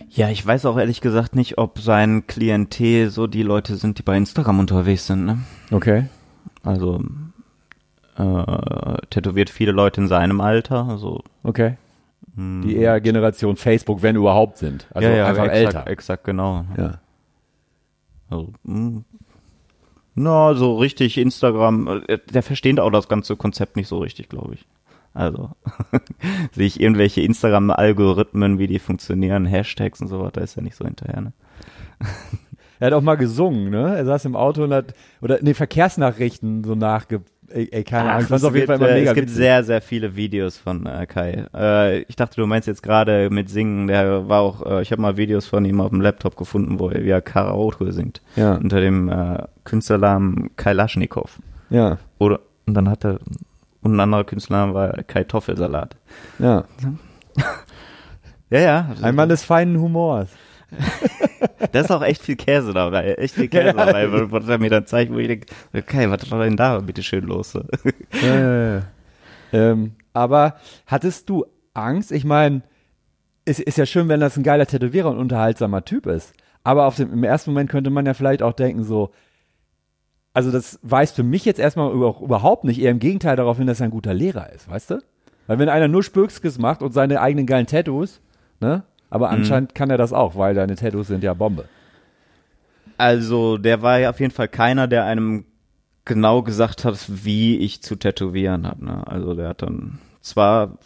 [0.09, 4.03] Ja, ich weiß auch ehrlich gesagt nicht, ob sein Klientel so die Leute sind, die
[4.03, 5.25] bei Instagram unterwegs sind.
[5.25, 5.39] Ne?
[5.71, 6.05] Okay.
[6.63, 7.03] Also
[8.17, 10.85] äh, tätowiert viele Leute in seinem Alter.
[10.89, 11.77] Also Okay.
[12.35, 14.87] mh, Die eher Generation Facebook, wenn überhaupt sind.
[14.93, 15.87] Also ja, ja, einfach exakt, älter.
[15.87, 16.65] Exakt, genau.
[16.77, 16.99] Ja.
[18.29, 19.01] Also, mh.
[20.17, 24.55] Na, so richtig Instagram, äh, der versteht auch das ganze Konzept nicht so richtig, glaube
[24.55, 24.65] ich.
[25.13, 25.51] Also,
[26.51, 30.85] sehe ich irgendwelche Instagram-Algorithmen, wie die funktionieren, Hashtags und so weiter, ist ja nicht so
[30.85, 31.33] hinterher, ne?
[32.79, 33.97] Er hat auch mal gesungen, ne?
[33.97, 38.27] Er saß im Auto und hat, oder, nee, Verkehrsnachrichten so nachge, ey, ey keine Ahnung,
[38.27, 39.37] fand's es auf jeden gibt, Fall immer äh, mega Es gibt witzig.
[39.37, 41.45] sehr, sehr viele Videos von äh, Kai.
[41.55, 45.01] Äh, ich dachte, du meinst jetzt gerade mit Singen, der war auch, äh, ich habe
[45.01, 48.21] mal Videos von ihm auf dem Laptop gefunden, wo er wie er Karaoke singt.
[48.35, 48.53] Ja.
[48.55, 51.37] Unter dem äh, Künstlernamen Kai Laschnikow.
[51.69, 53.19] Ja, Oder, und dann hat er,
[53.81, 55.95] und ein anderer Künstlername war Kai Toffelsalat.
[56.39, 56.63] ja.
[58.49, 58.89] Ja, ja.
[59.01, 60.29] Ein Mann des feinen Humors.
[61.71, 64.69] Da ist auch echt viel Käse dabei, echt viel Käse dabei, wo- wo er mir
[64.69, 67.53] dann zeigt, wo ich denke, okay, was war denn da bitte schön los?
[68.21, 68.81] Ja, ja, ja.
[69.53, 72.11] Ähm, aber hattest du Angst?
[72.11, 72.61] Ich meine,
[73.45, 76.33] es ist ja schön, wenn das ein geiler Tätowierer und unterhaltsamer Typ ist.
[76.63, 79.11] Aber auf dem, im ersten Moment könnte man ja vielleicht auch denken, so,
[80.37, 83.65] also das weist für mich jetzt erstmal über, überhaupt nicht, eher im Gegenteil darauf hin,
[83.65, 84.99] dass er ein guter Lehrer ist, weißt du?
[85.47, 88.21] Weil wenn einer nur Spökskes macht und seine eigenen geilen Tattoos,
[88.59, 88.83] ne?
[89.09, 91.65] Aber anscheinend kann er das auch, weil deine Tattoos sind ja Bombe.
[92.99, 95.45] Also, der war ja auf jeden Fall keiner, der einem
[96.05, 98.85] genau gesagt hat, wie ich zu tätowieren habe.
[98.85, 99.07] Ne?
[99.07, 100.77] Also, der hat dann zwar,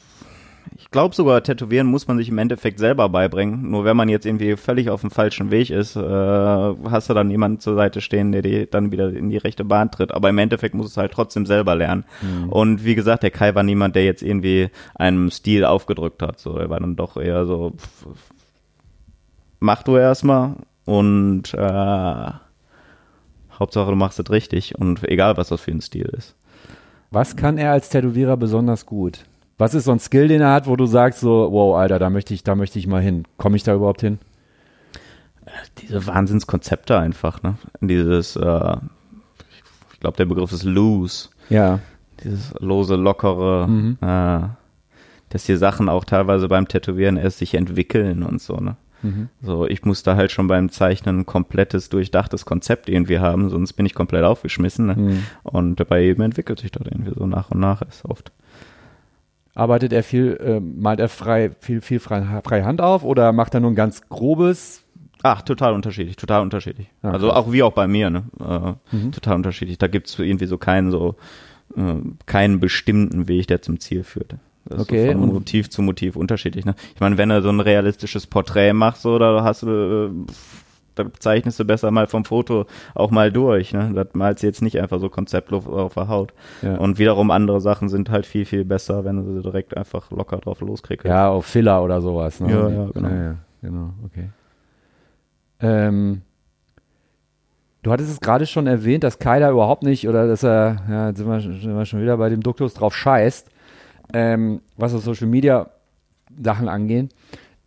[0.92, 3.72] glaube sogar, tätowieren muss man sich im Endeffekt selber beibringen.
[3.72, 7.32] Nur wenn man jetzt irgendwie völlig auf dem falschen Weg ist, äh, hast du dann
[7.32, 10.14] jemanden zur Seite stehen, der dir dann wieder in die rechte Bahn tritt.
[10.14, 12.04] Aber im Endeffekt muss es halt trotzdem selber lernen.
[12.50, 16.40] Und wie gesagt, der Kai war niemand, der jetzt irgendwie einem Stil aufgedrückt hat.
[16.40, 18.08] So, er war dann doch eher so, pff,
[19.60, 22.32] mach du erstmal und äh,
[23.60, 26.36] Hauptsache du machst es richtig und egal was das für ein Stil ist.
[27.12, 29.26] Was kann er als Tätowierer besonders gut?
[29.62, 32.10] Was ist so ein Skill, den er hat, wo du sagst so, wow, Alter, da
[32.10, 33.26] möchte ich, da möchte ich mal hin.
[33.38, 34.18] Komme ich da überhaupt hin?
[35.78, 37.54] Diese Wahnsinnskonzepte einfach, ne?
[37.80, 38.76] Dieses, äh,
[39.94, 41.78] ich glaube der Begriff ist loose, Ja.
[42.24, 43.70] dieses lose, lockere,
[44.02, 44.48] äh,
[45.30, 48.78] dass die Sachen auch teilweise beim Tätowieren erst sich entwickeln und so, ne?
[49.44, 53.74] So, ich muss da halt schon beim Zeichnen ein komplettes, durchdachtes Konzept irgendwie haben, sonst
[53.74, 54.86] bin ich komplett aufgeschmissen.
[54.88, 55.18] Ne?
[55.44, 58.32] Und bei jedem entwickelt sich das irgendwie so nach und nach ist oft.
[59.54, 63.54] Arbeitet er viel, äh, malt er frei, viel, viel frei, frei Hand auf oder macht
[63.54, 64.84] er nur ein ganz grobes?
[65.24, 66.88] Ach, total unterschiedlich, total unterschiedlich.
[67.04, 68.24] Ja, also auch wie auch bei mir, ne?
[68.40, 69.78] Äh, Total unterschiedlich.
[69.78, 71.16] Da gibt's irgendwie so keinen so
[71.76, 74.36] äh, keinen bestimmten Weg, der zum Ziel führt.
[74.66, 76.66] Das Okay, ist so von Motiv zu Motiv unterschiedlich.
[76.66, 76.76] Ne?
[76.94, 80.32] Ich meine, wenn du so ein realistisches Porträt machst, so, da hast du, äh,
[80.96, 83.74] da zeichnest du besser mal vom Foto auch mal durch.
[83.74, 83.92] Ne?
[83.94, 86.34] Das malst du jetzt nicht einfach so konzeptlos auf der Haut.
[86.62, 86.76] Ja.
[86.76, 90.38] Und wiederum andere Sachen sind halt viel, viel besser, wenn du sie direkt einfach locker
[90.38, 91.06] drauf loskriegst.
[91.06, 92.40] Ja, auf Filler oder sowas.
[92.40, 92.52] Ne?
[92.52, 93.10] Ja, ja, genau.
[93.10, 94.30] Ja, ja, genau, okay.
[95.60, 96.22] Ähm,
[97.84, 101.18] du hattest es gerade schon erwähnt, dass da überhaupt nicht, oder dass er, ja, jetzt
[101.18, 103.50] sind wir, sind wir schon wieder bei dem Duktus drauf scheißt,
[104.14, 105.70] ähm, was das Social Media
[106.42, 107.10] Sachen angehen.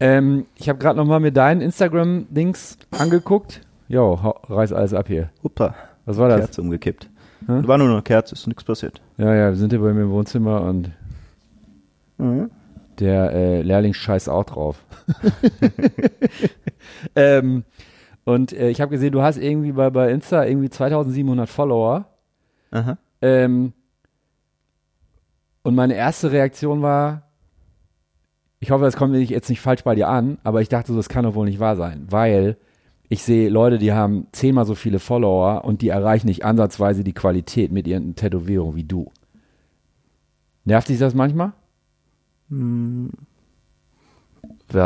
[0.00, 3.60] Ähm, ich habe gerade nochmal mir deinen Instagram-Dings angeguckt.
[3.88, 5.30] Jo, reiß alles ab hier.
[5.42, 6.40] Uppa, Was war das?
[6.40, 7.08] Kerze umgekippt.
[7.46, 7.60] Hä?
[7.66, 9.00] War nur eine Kerze, ist nichts passiert.
[9.18, 10.90] Ja, ja, wir sind hier bei mir im Wohnzimmer und
[12.18, 12.50] Mhm.
[13.00, 14.84] Der äh, Lehrling scheißt auch drauf.
[17.16, 17.64] ähm,
[18.24, 22.06] und äh, ich habe gesehen, du hast irgendwie bei, bei Insta irgendwie 2700 Follower.
[22.70, 22.96] Aha.
[23.20, 23.72] Ähm,
[25.62, 27.23] und meine erste Reaktion war,
[28.64, 31.10] ich hoffe, das kommt jetzt nicht falsch bei dir an, aber ich dachte so, das
[31.10, 32.56] kann doch wohl nicht wahr sein, weil
[33.10, 37.12] ich sehe Leute, die haben zehnmal so viele Follower und die erreichen nicht ansatzweise die
[37.12, 39.12] Qualität mit ihren Tätowierungen wie du.
[40.64, 41.52] Nervt dich das manchmal?
[42.48, 43.10] Wäre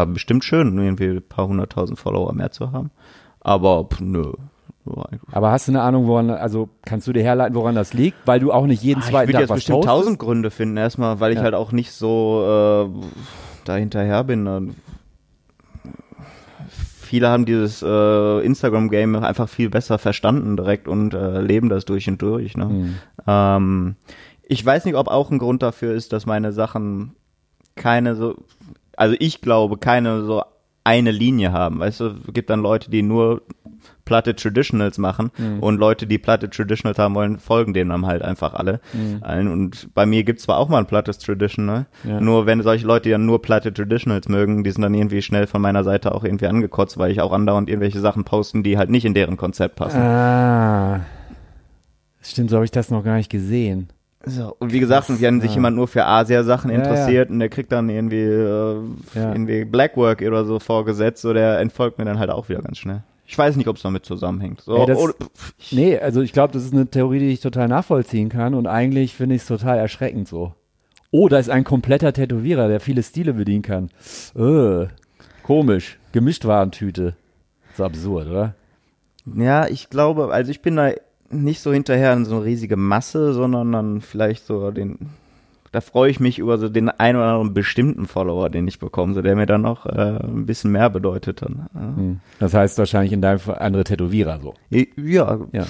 [0.06, 2.90] bestimmt schön, irgendwie ein paar hunderttausend Follower mehr zu haben.
[3.40, 4.32] Aber pff, nö.
[5.30, 8.16] Aber hast du eine Ahnung, woran, also kannst du dir herleiten, woran das liegt?
[8.26, 9.96] Weil du auch nicht jeden Ah, ich zweiten würde Tag jetzt was bestimmt postest?
[9.96, 11.44] tausend Gründe finden, erstmal, weil ich Ja.
[11.44, 12.88] halt auch nicht so äh,
[13.68, 14.74] da hinterher bin.
[16.68, 22.08] Viele haben dieses äh, Instagram-Game einfach viel besser verstanden direkt und äh, leben das durch
[22.08, 22.56] und durch.
[22.56, 22.66] Ne?
[22.66, 22.94] Mhm.
[23.26, 23.96] Ähm,
[24.42, 27.14] ich weiß nicht, ob auch ein Grund dafür ist, dass meine Sachen
[27.76, 28.34] keine so,
[28.96, 30.42] also ich glaube, keine so
[30.84, 31.78] eine Linie haben.
[31.80, 33.42] Weißt du, es gibt dann Leute, die nur
[34.08, 35.60] platte Traditionals machen Mhm.
[35.60, 38.80] und Leute, die platte Traditionals haben wollen, folgen denen dann halt einfach alle.
[39.20, 39.48] Allen.
[39.48, 42.10] Und bei mir gibt's zwar auch mal ein plattes Traditional, Mhm.
[42.10, 42.20] Ja.
[42.20, 45.60] nur wenn solche Leute ja nur platte Traditionals mögen, die sind dann irgendwie schnell von
[45.60, 49.04] meiner Seite auch irgendwie angekotzt, weil ich auch andauernd irgendwelche Sachen posten, die halt nicht
[49.04, 50.00] in deren Konzept passen.
[50.00, 51.00] Ah.
[52.22, 53.88] Stimmt, so habe ich das noch gar nicht gesehen.
[54.24, 55.56] So, und wie gesagt, und wenn sich ja.
[55.56, 58.74] jemand nur für Asia-Sachen Ja, interessiert und der kriegt dann irgendwie, äh,
[59.14, 59.32] Ja.
[59.32, 63.02] irgendwie Blackwork oder so vorgesetzt, so der entfolgt mir dann halt auch wieder ganz schnell.
[63.30, 64.62] Ich weiß nicht, ob es damit zusammenhängt.
[64.62, 65.14] So, Ey, das- oder,
[65.70, 69.14] Nee, also ich glaube, das ist eine Theorie, die ich total nachvollziehen kann und eigentlich
[69.14, 70.54] finde ich es total erschreckend so.
[71.10, 73.90] Oh, da ist ein kompletter Tätowierer, der viele Stile bedienen kann.
[74.34, 74.86] Äh,
[75.42, 75.98] komisch.
[76.12, 77.14] Gemischtwarentüte.
[77.76, 78.54] So absurd, oder?
[79.36, 80.92] ja, ich glaube, also ich bin da
[81.30, 84.98] nicht so hinterher in so eine riesige Masse, sondern dann vielleicht so den,
[85.72, 89.14] da freue ich mich über so den ein oder anderen bestimmten Follower, den ich bekomme,
[89.14, 91.66] so der mir dann noch äh, ein bisschen mehr bedeutet dann.
[91.74, 92.20] Hm.
[92.38, 94.54] Das heißt wahrscheinlich in deinem Fall andere Tätowierer so.
[94.70, 95.64] Ja, ja, Ja.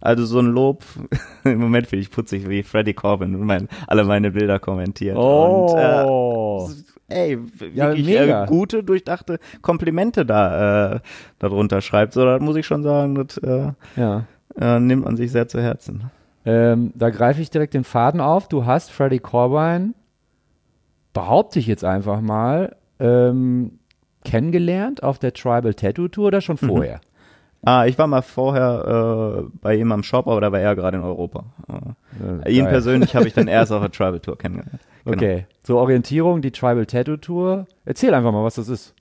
[0.00, 0.84] Also so ein Lob,
[1.44, 5.16] im Moment finde ich putzig, wie Freddy Corbin mein, alle meine Bilder kommentiert.
[5.16, 6.70] Und, äh, Oh.
[7.08, 7.38] ey,
[7.74, 11.00] Ja, wirklich äh, gute, durchdachte Komplimente da äh,
[11.38, 12.12] darunter schreibt.
[12.12, 14.26] So, da muss ich schon sagen, das äh, Ja.
[14.60, 16.10] äh, nimmt man sich sehr zu Herzen.
[16.46, 18.48] Ähm, da greife ich direkt den Faden auf.
[18.48, 19.94] Du hast Freddie Corbijn,
[21.12, 23.80] behaupte ich jetzt einfach mal, ähm,
[24.24, 27.00] kennengelernt auf der Tribal Tattoo Tour oder schon vorher?
[27.64, 30.98] Ah, ich war mal vorher äh, bei ihm am Shop, aber da war er gerade
[30.98, 31.46] in Europa.
[32.44, 32.72] Äh, ihn geil.
[32.72, 34.80] persönlich habe ich dann erst auf der Travel Tour kennengelernt.
[35.04, 35.16] Genau.
[35.16, 35.46] Okay.
[35.64, 37.66] Zur Orientierung, die Tribal Tattoo Tour.
[37.84, 38.94] Erzähl einfach mal, was das ist.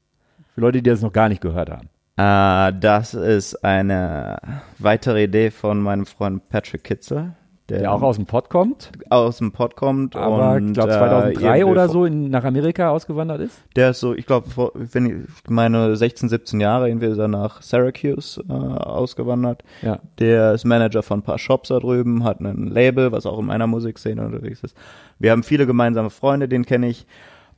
[0.55, 1.89] Für Leute, die das noch gar nicht gehört haben.
[2.17, 4.37] Äh, das ist eine
[4.79, 7.33] weitere Idee von meinem Freund Patrick Kitzel,
[7.67, 10.15] der, Der auch aus dem Pott kommt, aus dem Pod kommt.
[10.15, 13.59] aber und, ich glaube äh, 2003 irgendwie oder so in, nach Amerika ausgewandert ist.
[13.75, 17.61] Der ist so, ich glaube, wenn ich meine 16, 17 Jahre irgendwie ist er nach
[17.61, 19.63] Syracuse äh, ausgewandert.
[19.81, 19.99] Ja.
[20.19, 23.47] Der ist Manager von ein paar Shops da drüben, hat ein Label, was auch in
[23.47, 24.77] meiner Musikszene unterwegs ist.
[25.17, 27.07] Wir haben viele gemeinsame Freunde, den kenne ich.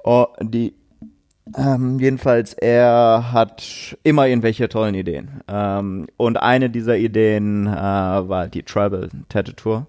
[0.04, 0.74] Oh, die
[1.56, 5.42] ähm, jedenfalls, er hat immer irgendwelche tollen Ideen.
[5.48, 9.86] Ähm, und eine dieser Ideen äh, war die Tribal Tattoo.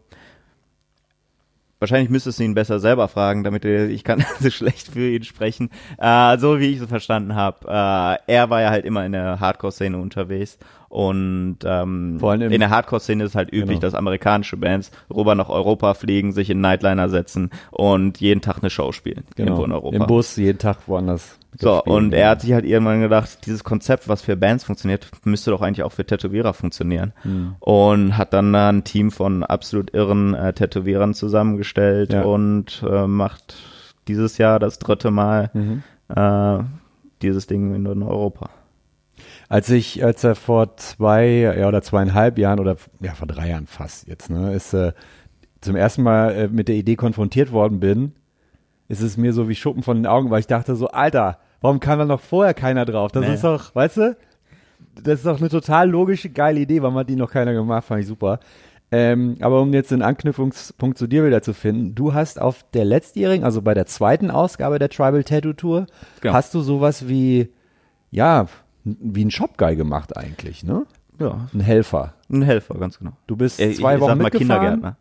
[1.80, 5.22] Wahrscheinlich müsstest du ihn besser selber fragen, damit du, ich kann so schlecht für ihn
[5.22, 5.70] sprechen.
[5.98, 9.40] Äh, so wie ich es verstanden habe, äh, er war ja halt immer in der
[9.40, 13.80] Hardcore-Szene unterwegs und ähm, in der Hardcore-Szene ist halt üblich, Genau.
[13.80, 18.70] dass amerikanische Bands rüber nach Europa fliegen, sich in Nightliner setzen und jeden Tag eine
[18.70, 19.90] Show spielen irgendwo in Europa.
[19.90, 20.04] Genau.
[20.04, 21.38] Im Bus jeden Tag woanders.
[21.58, 21.96] So, gespielt.
[21.96, 25.60] und er hat sich halt irgendwann gedacht, dieses Konzept, was für Bands funktioniert, müsste doch
[25.62, 27.12] eigentlich auch für Tätowierer funktionieren.
[27.22, 27.56] Hm.
[27.60, 32.22] Und hat dann da ein Team von absolut irren äh, Tätowierern zusammengestellt Ja.
[32.22, 33.56] und äh, macht
[34.08, 35.82] dieses Jahr das dritte Mal Mhm.
[36.14, 36.58] äh,
[37.22, 38.50] dieses Ding in Europa.
[39.48, 43.66] Als ich, als er vor zwei ja, oder zweieinhalb Jahren oder ja vor drei Jahren
[43.66, 44.92] fast jetzt, ne, ist äh,
[45.60, 48.12] zum ersten Mal äh, mit der Idee konfrontiert worden bin,
[48.88, 51.80] ist es mir so wie Schuppen von den Augen, weil ich dachte so, Alter, warum
[51.80, 53.10] kam da noch vorher keiner drauf?
[53.12, 53.34] Das Nee.
[53.34, 54.16] ist doch, weißt du,
[55.02, 58.02] das ist doch eine total logische, geile Idee, warum hat die noch keiner gemacht, fand
[58.02, 58.40] ich super.
[58.90, 62.84] Ähm, aber um jetzt den Anknüpfungspunkt zu dir wieder zu finden, du hast auf der
[62.86, 65.86] letztjährigen, also bei der zweiten Ausgabe der Tribal Tattoo Tour,
[66.20, 66.34] Genau.
[66.34, 67.48] hast du sowas wie,
[68.10, 68.46] ja,
[69.00, 70.86] wie ein Shop-Guy gemacht eigentlich, ne?
[71.18, 72.14] Ja, Ein Helfer.
[72.30, 73.12] ein Helfer, ganz genau.
[73.26, 74.96] Du bist Äh, zwei ich Wochen sag mal mitgefahren.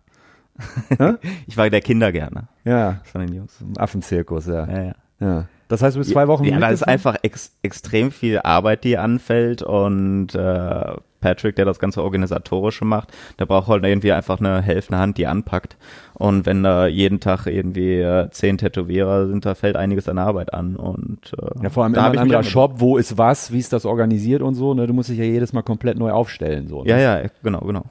[0.58, 1.17] Kindergärtner.
[1.47, 3.62] ich war der Kindergärtner Ja, von den Jungs.
[3.62, 4.67] im Affenzirkus, ja.
[4.67, 4.93] Ja, ja.
[5.19, 5.45] ja.
[5.67, 8.97] Das heißt, du bist zwei Wochen Ja, da ist einfach ex extrem viel Arbeit, die
[8.97, 14.62] anfällt und äh, Patrick, der das ganze Organisatorische macht, der braucht halt irgendwie einfach eine
[14.62, 15.76] helfende Hand, die anpackt.
[16.14, 20.54] Und wenn da jeden Tag irgendwie äh, zehn Tätowierer sind, da fällt einiges an Arbeit
[20.54, 20.76] an.
[20.76, 22.98] Und äh, Ja, vor allem da immer hab ein ich mich anderer ange- Shop, wo
[22.98, 24.86] ist was, wie ist das organisiert und so, ne?
[24.88, 26.84] Du musst dich ja jedes Mal komplett neu aufstellen, so.
[26.84, 26.90] Ne?
[26.90, 27.84] Ja, ja, genau, genau.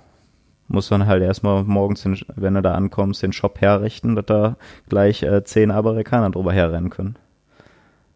[0.69, 4.57] Muss dann halt erstmal morgens, den, wenn du da ankommst, den Shop herrichten, dass da
[4.89, 7.17] gleich äh, zehn Amerikaner drüber herrennen können.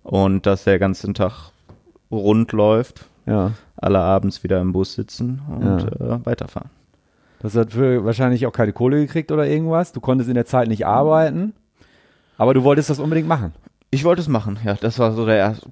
[0.02, 1.52] Und dass der ganzen Tag
[2.10, 3.52] rund läuft, ja.
[3.76, 6.16] alle abends wieder im Bus sitzen und Ja.
[6.16, 6.70] äh, weiterfahren.
[7.40, 9.92] Das hat für wahrscheinlich auch keine Kohle gekriegt oder irgendwas.
[9.92, 11.54] Du konntest in der Zeit nicht arbeiten,
[12.36, 13.52] aber du wolltest das unbedingt machen.
[13.90, 15.68] Ich wollte es machen, ja, das war so der erste.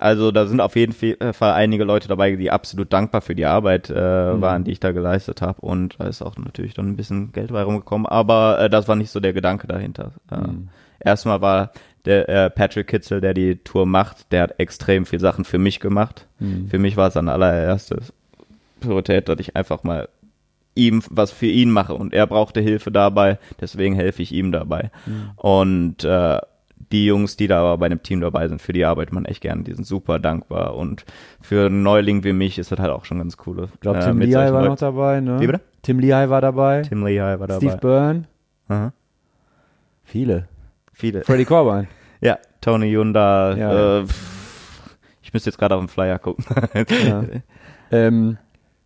[0.00, 3.90] Also da sind auf jeden Fall einige Leute dabei, die absolut dankbar für die Arbeit
[3.90, 4.40] äh, Mhm.
[4.40, 5.60] waren, die ich da geleistet habe.
[5.60, 8.06] Und da ist auch natürlich dann ein bisschen Geld bei rumgekommen.
[8.06, 10.12] Aber äh, das war nicht so der Gedanke dahinter.
[10.30, 10.68] Äh, Mhm.
[11.00, 11.70] Erstmal war
[12.04, 15.80] der äh, Patrick Kitzel, der die Tour macht, der hat extrem viel Sachen für mich
[15.80, 16.26] gemacht.
[16.38, 16.68] Mhm.
[16.68, 18.12] Für mich war es an allererstes
[18.80, 20.08] Priorität, dass ich einfach mal
[20.74, 24.90] ihm was für ihn mache und er brauchte Hilfe dabei, deswegen helfe ich ihm dabei.
[25.06, 25.30] Mhm.
[25.36, 26.38] Und äh,
[26.92, 29.42] die Jungs, die da aber bei dem Team dabei sind, für die arbeitet man echt
[29.42, 31.04] gern, die sind super dankbar und
[31.40, 33.68] für einen Neuling wie mich ist das halt auch schon ganz cool.
[33.74, 35.40] Ich glaube, Tim Lehigh war noch dabei, ne?
[35.40, 35.60] Wie bitte?
[35.82, 36.82] Tim Lehigh war dabei.
[36.82, 37.58] Tim Lehigh war dabei.
[37.58, 38.24] Steve Byrne.
[38.68, 38.92] Aha.
[40.04, 40.48] Viele.
[40.98, 41.22] Viele.
[41.24, 41.86] Freddie Corbijn.
[42.20, 43.56] Ja, Tony Yunda.
[43.56, 44.00] Ja.
[44.00, 44.04] Äh,
[45.22, 46.44] ich müsste jetzt gerade auf den Flyer gucken.
[47.06, 47.22] Ja.
[47.92, 48.38] ähm,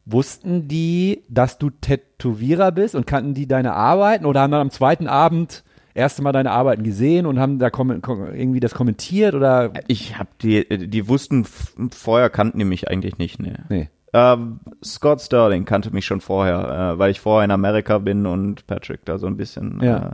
[0.04, 4.70] wussten die, dass du Tätowierer bist und kannten die deine Arbeiten oder haben dann am
[4.70, 10.18] zweiten Abend erste Mal deine Arbeiten gesehen und haben da irgendwie das kommentiert oder Ich
[10.18, 11.46] hab die, die wussten
[11.90, 13.64] vorher kannten die mich eigentlich nicht, ne.
[13.70, 13.88] nee.
[14.12, 18.66] Ähm, Scott Sterling kannte mich schon vorher, äh, weil ich vorher in Amerika bin und
[18.66, 19.96] Patrick da so ein bisschen Ja.
[19.96, 20.10] äh,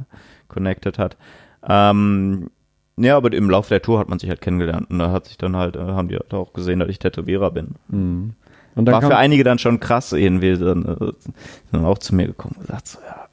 [0.46, 1.16] connected hat.
[1.66, 2.50] Ähm,
[2.96, 5.38] ja, aber im Laufe der Tour hat man sich halt kennengelernt und da hat sich
[5.38, 7.74] dann halt, äh, haben die halt auch gesehen, dass ich Tätowierer bin.
[7.88, 8.34] Mhm.
[8.74, 11.34] Und dann War für einige dann schon krass, irgendwie dann, äh, sind
[11.72, 13.26] dann auch zu mir gekommen und gesagt so, ja,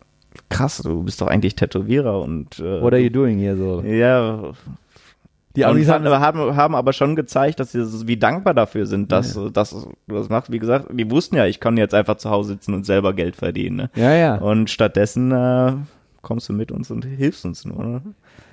[0.50, 3.82] krass, du bist doch eigentlich Tätowierer und äh, what are you doing here so?
[3.82, 4.54] ja,
[5.56, 9.12] Die Amis haben, haben, haben aber schon gezeigt, dass sie so wie dankbar dafür sind,
[9.12, 10.52] dass, dass du das machst.
[10.52, 13.36] Wie gesagt, die wussten ja, ich kann jetzt einfach zu Hause sitzen und selber Geld
[13.36, 13.78] verdienen.
[13.78, 13.90] Ne?
[13.96, 14.36] ja, ja.
[14.36, 15.74] Und stattdessen äh,
[16.26, 17.86] kommst du mit uns und hilfst uns nur.
[17.86, 18.02] Ne?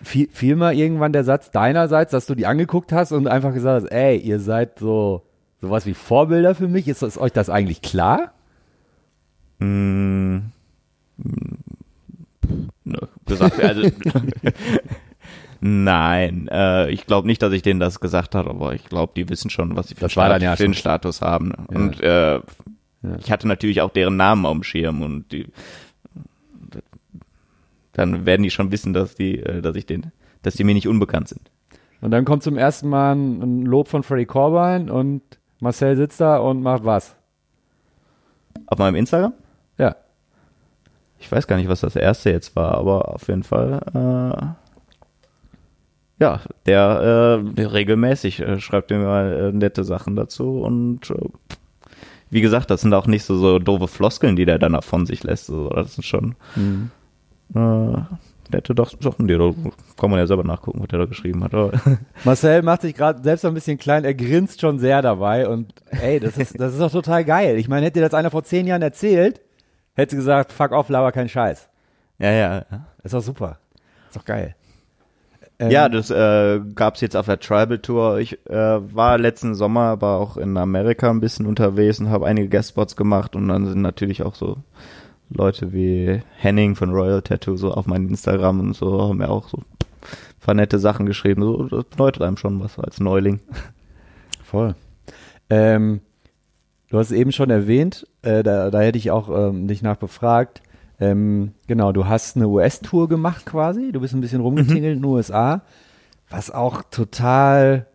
[0.05, 3.85] Fiel, fiel mal irgendwann der Satz deinerseits, dass du die angeguckt hast und einfach gesagt
[3.85, 5.23] hast, ey, ihr seid so
[5.61, 6.87] sowas wie Vorbilder für mich.
[6.87, 8.33] Ist, ist euch das eigentlich klar?
[9.59, 10.39] Mm,
[12.85, 13.91] ne, gesagt, also
[15.65, 19.29] Nein, äh, ich glaube nicht, dass ich denen das gesagt habe, aber ich glaube, die
[19.29, 21.53] wissen schon, was sie für, dann ja für einen Status haben.
[21.57, 21.77] Ja.
[21.77, 22.41] Und äh,
[23.21, 25.47] ich hatte natürlich auch deren Namen auf dem Schirm und die,
[27.93, 30.89] dann werden die schon wissen, dass die, äh, dass ich den, dass die mir nicht
[30.89, 31.51] unbekannt sind.
[32.01, 35.23] Und dann kommt zum ersten Mal ein, Lob von Freddy Corbijn und
[35.61, 37.15] Marcel sitzt da und macht was?
[38.67, 39.33] Auf meinem Instagram?
[39.79, 39.95] Ja.
[41.21, 44.47] Ich weiß gar nicht, was das erste jetzt war, aber auf jeden Fall, äh,
[46.21, 51.29] ja, der, äh, der regelmäßig äh, schreibt mir mal äh, nette Sachen dazu und äh,
[52.31, 55.07] wie gesagt, das sind auch nicht so, so doofe Floskeln, die der dann auch von
[55.07, 55.47] sich lässt.
[55.47, 56.35] So, das sind schon
[57.55, 58.03] äh,
[58.53, 59.53] nette doch, Sachen, die da
[59.99, 61.53] kann man ja selber nachgucken, was der da geschrieben hat.
[62.25, 66.21] Marcel macht sich gerade selbst ein bisschen klein, er grinst schon sehr dabei und ey,
[66.21, 67.57] das ist, das ist doch total geil.
[67.57, 69.41] Ich meine, hätte dir das einer vor zehn Jahren erzählt,
[69.95, 71.69] hätte sie gesagt, fuck off, laber kein Scheiß.
[72.19, 72.65] ja, ja,
[73.03, 73.59] ist doch super.
[74.09, 74.55] ist doch geil.
[75.59, 78.19] Ähm, Ja, das äh, gab es jetzt auf der Tribal Tour.
[78.19, 78.55] Ich äh,
[78.95, 83.37] war letzten Sommer aber auch in Amerika ein bisschen unterwegs und habe einige Guestspots gemacht
[83.37, 84.59] und dann sind natürlich auch so
[85.35, 89.49] Leute wie Henning von Royal Tattoo so auf meinem Instagram und so haben mir auch
[89.49, 89.59] so
[90.43, 91.43] paar nette Sachen geschrieben.
[91.43, 93.41] So, das bedeutet einem schon was als Neuling.
[94.45, 94.75] Voll.
[95.49, 96.01] Ähm,
[96.91, 99.97] du hast es eben schon erwähnt, äh, da, da hätte ich auch ähm, dich nach
[99.97, 100.63] befragt.
[101.01, 103.93] Ähm, genau, du hast eine US-Tour gemacht quasi.
[103.93, 105.63] Du bist ein bisschen rumgetingelt in den USA,
[106.29, 107.87] was auch total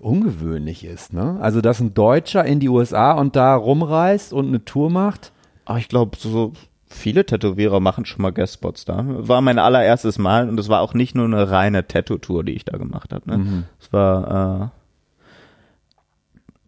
[0.00, 1.12] ungewöhnlich ist.
[1.12, 1.38] Ne?
[1.40, 5.32] Also, dass ein Deutscher in die USA und da rumreist und eine Tour macht.
[5.64, 6.52] Aber ich glaube, so
[6.86, 9.04] viele Tätowierer machen schon mal Guestspots da.
[9.06, 12.64] War mein allererstes Mal und es war auch nicht nur eine reine Tattoo-Tour, die ich
[12.64, 13.28] da gemacht habe.
[13.28, 13.64] Ne?
[13.80, 15.28] Es war äh,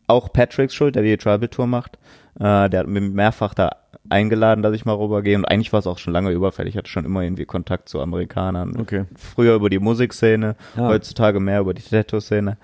[0.09, 1.99] auch Patricks Schuld, der die Tribal Tour macht.
[2.39, 3.77] Äh, der hat mich mehrfach da
[4.09, 5.37] eingeladen, dass ich mal rübergehe.
[5.37, 6.75] Und eigentlich war es auch schon lange überfällig.
[6.75, 8.79] Ich hatte schon immer irgendwie Kontakt zu Amerikanern.
[8.81, 9.05] Okay.
[9.17, 10.89] Früher über die Musikszene, Ja.
[10.89, 12.57] heutzutage mehr über die Tattoo-Szene.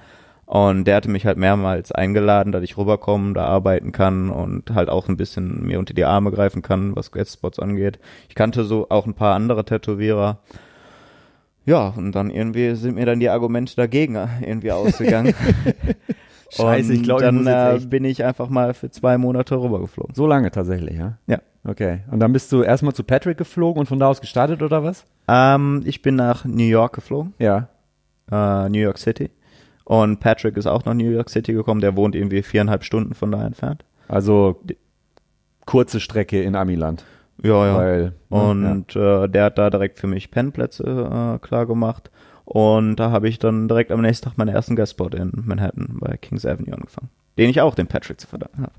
[0.46, 4.90] Und der hatte mich halt mehrmals eingeladen, dass ich rüberkommen, da arbeiten kann und halt
[4.90, 7.98] auch ein bisschen mir unter die Arme greifen kann, was Guestspots angeht.
[8.28, 10.38] Ich kannte so auch ein paar andere Tätowierer.
[11.64, 15.32] Ja, und dann irgendwie sind mir dann die Argumente dagegen irgendwie ausgegangen.
[16.50, 20.14] Scheiße, ich glaube, ich dann jetzt äh, bin ich einfach mal für zwei Monate rübergeflogen.
[20.14, 21.16] So lange tatsächlich, ja?
[21.28, 21.38] Ja.
[21.64, 22.00] Okay.
[22.10, 25.04] Und dann bist du erstmal zu Patrick geflogen und von da aus gestartet oder was?
[25.28, 27.68] Ähm, ich bin nach New York geflogen, Ja.
[28.30, 29.30] äh, New York City.
[29.92, 31.82] Und Patrick ist auch nach New York City gekommen.
[31.82, 33.84] Der wohnt irgendwie viereinhalb Stunden von da entfernt.
[34.08, 34.58] Also
[35.66, 37.04] kurze Strecke in Amiland.
[37.42, 37.76] Ja, ja.
[37.76, 42.10] Weil, ne, Und äh, der hat da direkt für mich Pennplätze äh, klar gemacht.
[42.46, 46.16] Und da habe ich dann direkt am nächsten Tag meinen ersten Guestspot in Manhattan bei
[46.16, 47.10] Kings Avenue angefangen.
[47.36, 48.72] Den ich auch dem Patrick zu verdanken habe.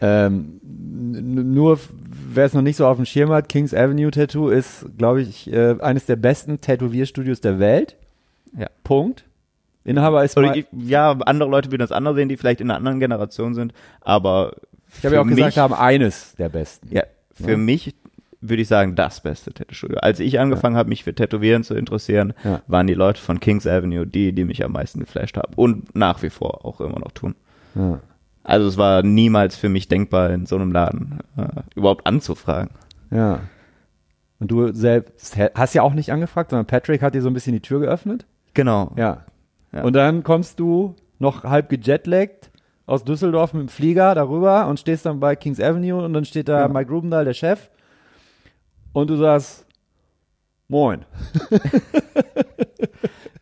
[0.00, 1.78] Ähm, nur,
[2.32, 5.52] wer es noch nicht so auf dem Schirm hat, Kings Avenue Tattoo ist, glaube ich,
[5.52, 7.94] äh, eines der besten Tätowierstudios der Welt.
[8.58, 8.66] Ja.
[8.82, 9.24] Punkt.
[9.86, 12.76] Inhaber ist mal, ich, ja, andere Leute würden das anders sehen, die vielleicht in einer
[12.78, 13.72] anderen Generation sind.
[14.00, 14.52] Aber
[14.98, 16.88] ich habe ja auch für gesagt mich- haben, eines der besten.
[16.94, 17.56] Ja, für Ja.
[17.56, 17.94] mich
[18.40, 19.98] würde ich sagen, das beste Tattoo-Studio.
[19.98, 22.60] Als ich angefangen habe, mich für Tätowieren zu interessieren, Ja.
[22.66, 25.52] waren die Leute von Kings Avenue die, die mich am meisten geflasht haben.
[25.56, 27.34] Und nach wie vor auch immer noch tun.
[27.74, 28.00] Ja.
[28.44, 32.70] Also es war niemals für mich denkbar, in so einem Laden äh, überhaupt anzufragen.
[33.10, 33.40] ja.
[34.38, 37.54] Und du selbst hast ja auch nicht angefragt, sondern Patrick hat dir so ein bisschen
[37.54, 38.26] die Tür geöffnet.
[38.52, 38.92] Genau.
[38.94, 39.24] Ja.
[39.76, 39.82] Ja.
[39.84, 42.50] Und dann kommst du noch halb gejetlaggt
[42.86, 46.48] aus Düsseldorf mit dem Flieger darüber und stehst dann bei Kings Avenue und dann steht
[46.48, 46.68] da Ja.
[46.68, 47.70] Mike Rubendahl, der Chef.
[48.92, 49.66] Und du sagst,
[50.68, 51.04] moin.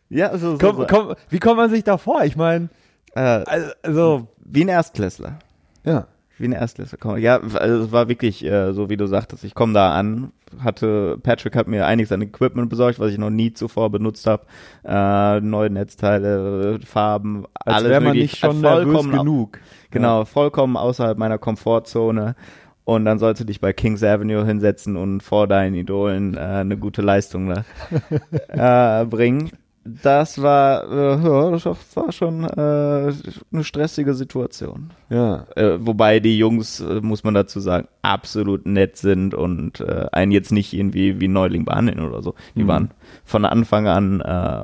[0.09, 2.23] Ja, also so, Komm, so, komm, wie kommt man sich da vor?
[2.23, 2.69] Ich meine,
[3.15, 5.39] Äh, also, also, wie ein Erstklässler.
[5.83, 6.07] ja.
[6.37, 6.97] Wie ein Erstklässler.
[6.99, 9.43] Komm, Ja, also es war wirklich äh, so, wie du sagtest.
[9.45, 13.29] Ich komme da an, hatte Patrick hat mir einiges an Equipment besorgt, was ich noch
[13.29, 14.45] nie zuvor benutzt habe.
[14.83, 19.59] Äh, neue Netzteile, Farben, Als alles man wirklich nicht schon vollkommen genug.
[19.91, 22.35] Genau, vollkommen außerhalb meiner Komfortzone.
[22.83, 26.77] Und dann sollst du dich bei Kings Avenue hinsetzen und vor deinen Idolen äh, eine
[26.77, 27.51] gute Leistung
[28.49, 29.51] äh, bringen.
[29.87, 31.65] Das war, äh, ja, das
[31.95, 33.13] war schon äh,
[33.53, 34.89] eine stressige Situation.
[35.09, 35.45] Ja.
[35.55, 40.31] Äh, wobei die Jungs, äh, muss man dazu sagen, absolut nett sind und äh, einen
[40.31, 42.33] jetzt nicht irgendwie wie Neuling behandeln oder so.
[42.55, 42.67] Die Mhm.
[42.67, 42.91] waren
[43.25, 44.63] von Anfang an äh,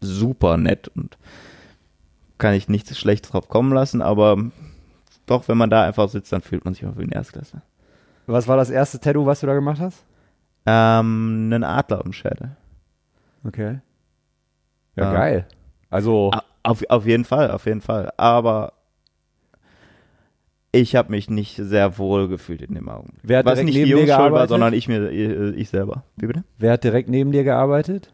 [0.00, 1.18] super nett und
[2.38, 4.38] kann ich nichts Schlechtes drauf kommen lassen, aber
[5.26, 7.60] doch, wenn man da einfach sitzt, dann fühlt man sich auch wie ein Erstklässler.
[8.26, 10.02] Was war das erste Tattoo, was du da gemacht hast?
[10.64, 12.56] Ähm, einen Adler im Schädel.
[13.44, 13.80] Okay.
[14.98, 15.18] Ja, Ja.
[15.18, 15.46] geil.
[15.90, 16.30] Also,
[16.62, 18.10] Auf, auf jeden Fall, auf jeden Fall.
[18.18, 18.72] Aber
[20.72, 23.20] ich habe mich nicht sehr wohl gefühlt in dem Augenblick.
[23.22, 25.56] Wer hat Was direkt nicht neben die dir Jungs schuld war, sondern ich mir, ich,
[25.60, 26.04] ich selber.
[26.16, 26.44] Wie bitte?
[26.58, 28.10] wer hat direkt neben dir gearbeitet?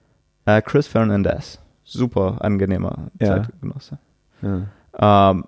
[0.47, 1.59] Äh, Chris Fernandez.
[1.85, 3.43] Super angenehmer Ja.
[3.43, 3.99] Zeitgenosse.
[4.43, 5.33] Ja.
[5.33, 5.45] Ähm,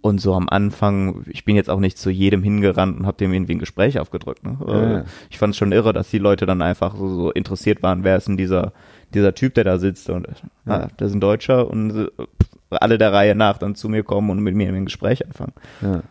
[0.00, 3.34] und so am Anfang, ich bin jetzt auch nicht zu jedem hingerannt und habe dem
[3.34, 4.42] irgendwie ein Gespräch aufgedrückt.
[4.42, 4.56] Ne?
[4.66, 5.04] Ja, Äh, ja.
[5.28, 8.16] Ich fand es schon irre, dass die Leute dann einfach so, so interessiert waren, wer
[8.16, 8.72] ist denn dieser,
[9.14, 10.28] dieser Typ, der da sitzt und
[10.66, 12.10] ah, das ist ein Deutscher und
[12.70, 15.52] alle der Reihe nach dann zu mir kommen und mit mir ein Gespräch anfangen.
[15.80, 16.02] Ja.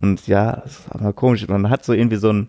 [0.00, 1.46] Und ja, das ist aber komisch.
[1.48, 2.48] Man hat so irgendwie so ein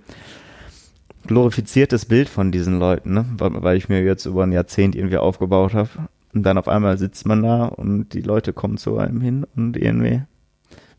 [1.27, 3.25] glorifiziertes Bild von diesen Leuten, ne?
[3.37, 5.89] weil ich mir jetzt über ein Jahrzehnt irgendwie aufgebaut habe.
[6.33, 9.77] Und dann auf einmal sitzt man da und die Leute kommen zu einem hin und
[9.77, 10.23] irgendwie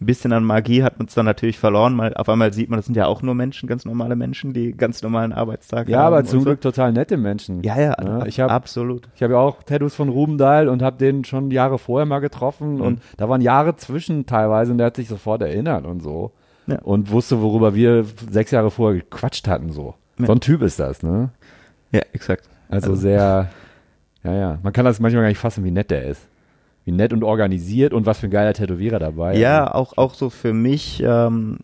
[0.04, 1.94] ein bisschen an Magie hat man es dann natürlich verloren.
[1.94, 4.72] Mal, auf einmal sieht man, das sind ja auch nur Menschen, ganz normale Menschen, die
[4.72, 6.06] ganz normalen Arbeitstag ja, haben.
[6.06, 6.44] aber und zum so.
[6.44, 7.62] Glück total nette Menschen.
[7.62, 9.08] Ja, ja, Ja, ich habe absolut.
[9.16, 12.20] ich hab ja auch Tattoos von Ruben Dahl und habe den schon Jahre vorher mal
[12.20, 12.80] getroffen Mhm.
[12.80, 16.32] und da waren Jahre zwischen teilweise und der hat sich sofort erinnert und so.
[16.66, 16.78] Ja.
[16.82, 19.94] Und wusste, worüber wir sechs Jahre vorher gequatscht hatten, so.
[20.18, 20.26] Ja.
[20.26, 21.30] So ein Typ ist das, ne?
[21.92, 22.48] Ja, exakt.
[22.68, 23.48] Also, Also- sehr,
[24.22, 24.58] ja, ja.
[24.62, 26.26] Man kann das manchmal gar nicht fassen, wie nett der ist.
[26.84, 29.36] Wie nett und organisiert und was für ein geiler Tätowierer dabei.
[29.36, 31.58] Ja, auch, auch so für mich ähm,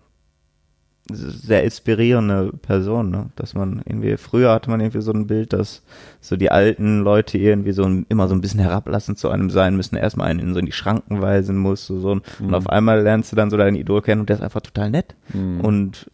[1.12, 3.30] sehr inspirierende Person, ne?
[3.36, 5.82] Dass man irgendwie, früher hatte man irgendwie so ein Bild, dass
[6.20, 9.74] so die alten Leute irgendwie so ein, immer so ein bisschen herablassend zu einem sein
[9.76, 12.54] müssen, erstmal einen in so in die Schranken weisen muss, so, so und Mhm.
[12.54, 15.16] auf einmal lernst du dann so dein Idol kennen und der ist einfach total nett.
[15.34, 15.60] Mhm.
[15.62, 16.10] Und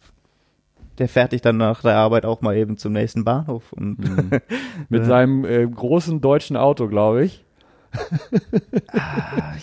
[0.97, 4.31] der fährt dich dann nach der Arbeit auch mal eben zum nächsten Bahnhof und Mhm.
[4.89, 7.43] Mit seinem äh, großen deutschen Auto, glaube ich.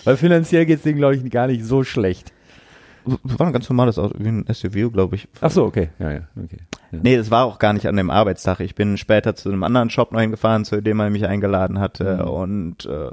[0.05, 2.33] Weil finanziell geht's dem, glaube ich, gar nicht so schlecht.
[3.05, 5.29] war ein ganz normales Auto, wie ein SUV, glaube ich.
[5.41, 5.91] Ach so, okay.
[5.99, 6.59] Ja, ja, okay.
[6.91, 6.99] Ja.
[7.03, 8.61] Nee, das war auch gar nicht an dem Arbeitstag.
[8.61, 12.23] Ich bin später zu einem anderen Shop noch hingefahren, zu dem er mich eingeladen hatte.
[12.23, 12.31] Mhm.
[12.31, 13.11] Und äh,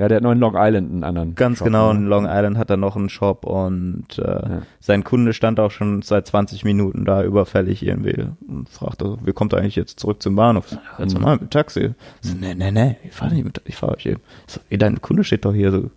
[0.00, 1.34] Ja, der hat noch in Long Island einen anderen.
[1.34, 4.62] ganz Shop, genau, in Long Island hat er noch einen Shop und äh, Ja.
[4.80, 9.52] sein Kunde stand auch schon seit 20 Minuten da überfällig irgendwie und fragte, wie kommt
[9.52, 10.64] er eigentlich jetzt zurück zum Bahnhof?
[10.96, 11.20] Ganz Mhm.
[11.20, 11.90] normal, mit Taxi.
[12.22, 14.16] So, nee, nee, nee, ich fahre nicht mit, ich fahre euch hier.
[14.48, 15.70] Ich So, ey, dein Kunde steht doch hier.
[15.70, 15.90] So,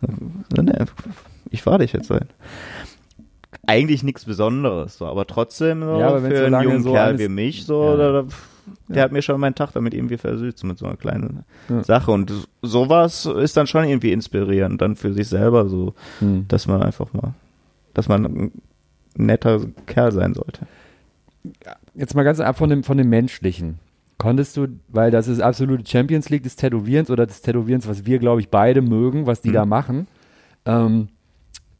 [0.00, 0.84] nee, nee,
[1.50, 2.28] ich fahre dich jetzt ein.
[3.66, 7.18] Eigentlich nichts Besonderes, so, aber trotzdem so, Ja, aber für so einen jungen so Kerl
[7.18, 7.96] wie mich so, Ja.
[7.96, 8.24] da, da,
[8.88, 11.82] der hat mir schon meinen Tag damit irgendwie versüßt, mit so einer kleinen Ja.
[11.84, 12.10] Sache.
[12.10, 16.46] Und sowas ist dann schon irgendwie inspirierend, dann für sich selber so, Hm.
[16.48, 17.34] dass man einfach mal,
[17.94, 18.52] dass man ein
[19.16, 20.66] netter Kerl sein sollte.
[21.94, 23.78] Jetzt mal ganz ab von dem, von dem Menschlichen.
[24.18, 28.18] Konntest du, weil das ist absolute Champions League des Tätowierens oder des Tätowierens, was wir,
[28.18, 29.54] glaube ich, beide mögen, was die Mhm.
[29.54, 30.06] da machen,
[30.66, 31.08] ähm,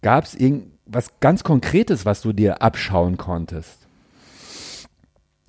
[0.02, 3.77] gab es irgendwas ganz Konkretes, was du dir abschauen konntest?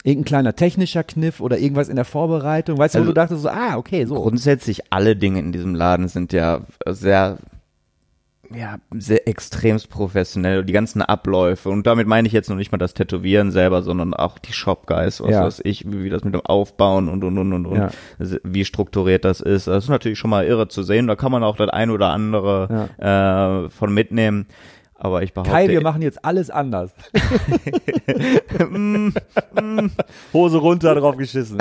[0.10, 2.78] Irgendein kleiner technischer Kniff oder irgendwas in der Vorbereitung?
[2.78, 4.16] Weißt du, wo Also- du dachtest so, ah, okay, so.
[4.16, 7.38] Grundsätzlich alle Dinge in diesem Laden sind ja sehr,
[8.52, 10.66] ja, sehr extremst professionell.
[10.66, 11.70] Die ganzen Abläufe.
[11.70, 15.22] Und damit meine ich jetzt noch nicht mal das Tätowieren selber, sondern auch die Shop-Guys,
[15.22, 15.44] was Ja.
[15.46, 17.90] weiß ich, wie, wie das mit dem Aufbauen und, und, und, und, und Ja.
[18.44, 19.68] wie strukturiert das ist.
[19.68, 21.06] Das ist natürlich schon mal irre zu sehen.
[21.06, 24.48] Da kann man auch das ein oder andere äh, von mitnehmen.
[25.02, 26.94] Aber ich behaupte, Kai, wir machen jetzt alles anders.
[28.70, 29.88] Mm,
[30.34, 31.58] Hose runter, drauf geschissen.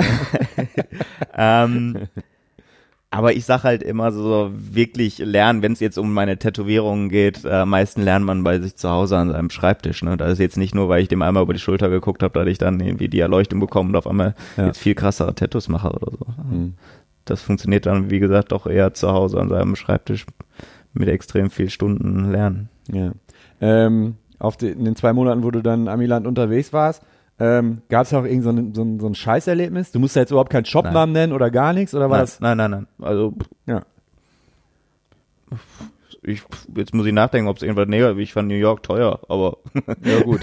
[1.37, 2.07] ähm,
[3.11, 7.45] aber ich sag halt immer so, wirklich lernen, wenn es jetzt um meine Tätowierungen geht,
[7.45, 10.03] äh, am meisten lernt man bei sich zu Hause an seinem Schreibtisch.
[10.03, 10.17] Ne?
[10.17, 12.47] Das ist jetzt nicht nur, weil ich dem einmal über die Schulter geguckt habe, dass
[12.47, 14.67] ich dann irgendwie die Erleuchtung bekomme und auf einmal Ja.
[14.67, 16.27] jetzt viel krassere Tattoos mache oder so.
[16.49, 16.73] Hm.
[17.25, 20.25] Das funktioniert dann, wie gesagt, doch eher zu Hause an seinem Schreibtisch
[20.93, 22.69] mit extrem viel Stunden lernen.
[22.91, 23.11] Ja.
[23.61, 27.03] Ähm, auf die, in den zwei Monaten, wo du dann in Amiland unterwegs warst,
[27.39, 29.91] ähm, gab es auch irgend so ein, so, ein, so ein Scheißerlebnis?
[29.91, 32.39] Du musst ja jetzt überhaupt keinen Shopnamen nennen oder gar nichts, oder war nein, das?
[32.39, 32.87] nein, nein, nein.
[33.01, 33.33] Also
[33.65, 33.81] Ja.
[36.21, 36.43] ich,
[36.75, 39.57] jetzt muss ich nachdenken, ob es irgendwas negativ Ich fand New York teuer, aber
[40.03, 40.41] Ja, gut.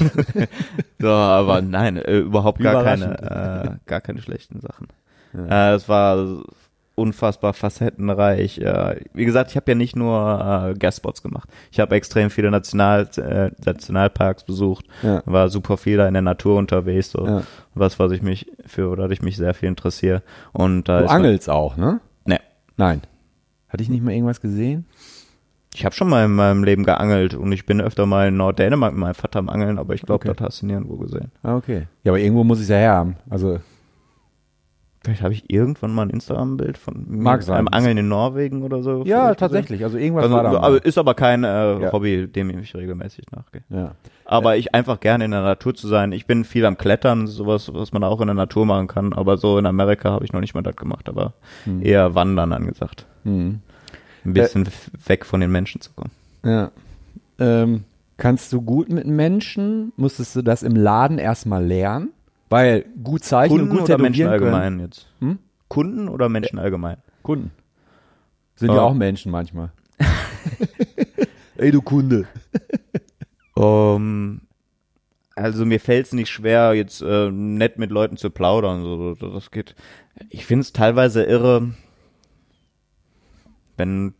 [0.99, 4.89] so, aber nein, äh, überhaupt gar keine, äh, gar keine schlechten Sachen.
[5.35, 5.73] Ja.
[5.73, 6.43] Äh, es war
[6.97, 8.59] unfassbar facettenreich.
[8.59, 11.49] Äh, wie gesagt, ich habe ja nicht nur äh, Guestspots gemacht.
[11.71, 15.23] Ich habe extrem viele National, äh, Nationalparks besucht, Ja.
[15.27, 17.43] war super viel da in der Natur unterwegs, so Ja.
[17.75, 20.23] was, was ich mich für, oder ich mich sehr viel interessiere.
[20.53, 22.01] Und da Du man- angelst auch, ne?
[22.25, 22.41] Nee.
[22.77, 23.03] Nein.
[23.69, 24.87] Hatte ich nicht mal irgendwas gesehen?
[25.75, 28.95] Ich habe schon mal in meinem Leben geangelt und ich bin öfter mal in Norddänemark
[28.95, 30.35] mit meinem Vater am Angeln, aber ich glaube, Okay.
[30.35, 31.31] das hast du nirgendwo gesehen.
[31.43, 31.87] Ah, okay.
[32.03, 33.17] Ja, aber irgendwo muss ich es ja herhaben.
[33.29, 33.59] Also,
[35.07, 37.57] Vielleicht habe ich irgendwann mal ein Instagram-Bild von mir Mag sein.
[37.57, 39.05] einem Angeln in Norwegen oder so.
[39.07, 39.37] Ja, gesehen.
[39.39, 39.85] tatsächlich.
[39.85, 40.61] Also irgendwas Also, war da.
[40.61, 41.93] aber ist aber kein äh, Ja.
[41.93, 43.63] Hobby, dem ich regelmäßig nachgehe.
[43.71, 43.93] ja.
[44.29, 46.11] Aber ich einfach gerne in der Natur zu sein.
[46.11, 49.13] Ich bin viel am Klettern, sowas, was man auch in der Natur machen kann.
[49.13, 51.33] Aber so in Amerika habe ich noch nicht mal das gemacht, aber
[51.81, 53.07] eher Wandern angesagt.
[53.23, 53.61] Hm.
[54.25, 56.11] Ein bisschen f- weg von den Menschen zu kommen.
[56.45, 56.73] Ja.
[57.39, 57.85] Ähm,
[58.17, 59.93] kannst du gut mit Menschen?
[59.97, 62.11] Musstest du das im Laden erstmal lernen?
[62.49, 65.09] Weil gut zeichnen Kunden und gut oder Menschen allgemein jetzt?
[65.21, 65.39] Hm?
[65.69, 66.99] Kunden oder Menschen allgemein?
[67.23, 67.51] Kunden.
[68.55, 68.87] Sind ja Oh.
[68.89, 69.73] auch Menschen manchmal.
[71.57, 72.27] Ey, du Kunde.
[73.55, 74.43] Um,
[75.35, 78.83] also mir fällt es nicht schwer, jetzt äh, nett mit Leuten zu plaudern.
[78.83, 79.75] So, so, das geht.
[80.31, 81.71] Ich finde es teilweise irre,
[83.77, 84.15] wenn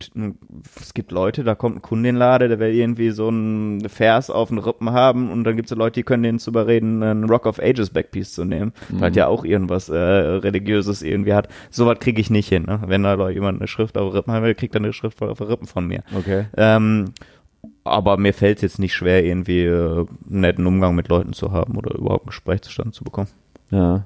[0.79, 3.87] es gibt Leute, da kommt ein Kunde in den Laden, der will irgendwie so einen
[3.89, 7.01] Vers auf den Rippen haben und dann gibt es Leute, die können den zu überreden,
[7.01, 11.49] einen Rock of Ages Backpiece zu nehmen, weil ja auch irgendwas äh, religiöses irgendwie hat.
[11.71, 12.63] Sowas kriege ich nicht hin.
[12.63, 12.81] Ne?
[12.85, 15.37] Wenn da jemand eine Schrift auf den Rippen haben will, kriegt er eine Schrift auf
[15.37, 16.03] den Rippen von mir.
[16.15, 16.45] Okay.
[16.55, 17.05] Ähm,
[17.83, 21.51] aber mir fällt es jetzt nicht schwer, irgendwie äh, einen netten Umgang mit Leuten zu
[21.51, 23.29] haben oder überhaupt ein Gespräch zustande zu bekommen.
[23.71, 24.05] Ja.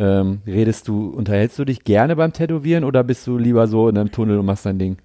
[0.00, 3.98] Ähm, redest du, unterhältst du dich gerne beim Tätowieren oder bist du lieber so in
[3.98, 4.96] einem Tunnel und machst dein Ding?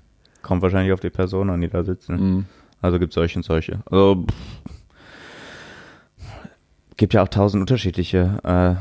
[0.41, 2.15] Kommt wahrscheinlich auf die Person an, die da sitzen.
[2.15, 2.45] Mhm.
[2.81, 3.79] Also gibt solche und solche.
[3.91, 4.69] Also pff,
[6.95, 8.75] gibt ja auch tausend unterschiedliche äh,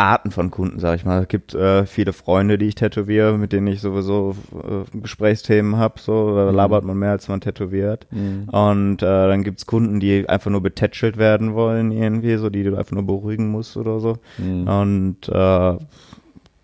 [0.00, 1.22] Arten von Kunden, sag ich mal.
[1.22, 6.00] Es gibt äh, viele Freunde, die ich tätowiere, mit denen ich sowieso äh, Gesprächsthemen habe.
[6.00, 8.06] So, da labert man mehr, als man tätowiert.
[8.10, 8.48] Mhm.
[8.48, 12.76] Und äh, dann gibt's Kunden, die einfach nur betätschelt werden wollen, irgendwie, so die du
[12.76, 14.16] einfach nur beruhigen musst oder so.
[14.38, 14.66] Mhm.
[14.66, 15.76] Und äh,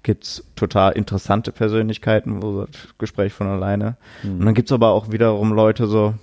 [0.03, 3.97] gibt's total interessante Persönlichkeiten, wo das Gespräch von alleine.
[4.23, 4.41] Mhm.
[4.41, 6.15] Und dann gibt's aber auch wiederum Leute so,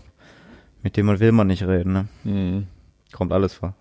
[0.81, 2.05] mit denen man will man nicht reden, ne?
[2.23, 2.67] Mhm.
[3.11, 3.75] Kommt alles vor.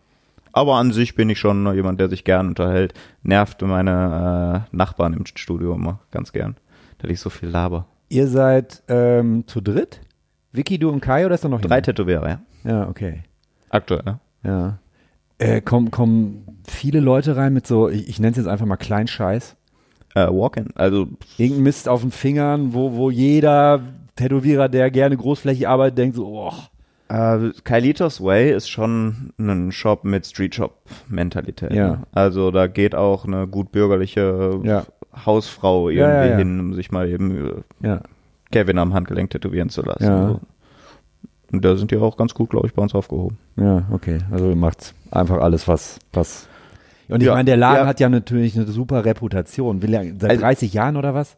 [0.52, 2.94] Aber an sich bin ich schon jemand, der sich gern unterhält.
[3.22, 6.56] Nervt meine äh, Nachbarn im Studio immer ganz gern,
[6.98, 7.86] dass ich so viel laber.
[8.08, 10.00] Ihr seid ähm, zu dritt?
[10.52, 11.86] Vicky, du und Kai oder ist da noch Drei jemand?
[11.86, 12.40] Tätowierer, ja.
[12.64, 13.22] Ja, okay.
[13.70, 14.20] Aktuell, ne?
[14.44, 14.78] Ja.
[15.38, 18.76] Äh, kommen, kommen viele Leute rein mit so, ich, ich nenne es jetzt einfach mal
[18.76, 19.56] kleinen Scheiß.
[20.14, 23.80] Äh, Walk-in, also Irgendein Mist auf den Fingern, wo, wo jeder
[24.16, 26.52] Tätowierer, der gerne großflächig arbeitet, denkt so, oh,
[27.12, 31.72] Äh, Kailitos Way ist schon ein Shop mit Street Shop Mentalität.
[31.72, 31.88] Ja.
[31.88, 32.02] Ne?
[32.12, 34.84] Also da geht auch eine gut bürgerliche Ja.
[35.26, 36.36] Hausfrau irgendwie Ja, ja, ja.
[36.38, 38.00] hin, um sich mal eben äh, ja.
[38.50, 40.04] Kevin am Handgelenk tätowieren zu lassen.
[40.04, 40.28] Ja.
[40.28, 40.40] So.
[41.52, 43.36] Und da sind die auch ganz gut, glaube ich, bei uns aufgehoben.
[43.56, 44.18] Ja, okay.
[44.30, 46.48] Also ihr macht einfach alles, was, was.
[47.08, 47.86] Und ich Ja, meine, der Laden ja.
[47.86, 49.82] hat ja natürlich eine super Reputation.
[49.82, 51.36] Will er seit Also- 30 Jahren oder was?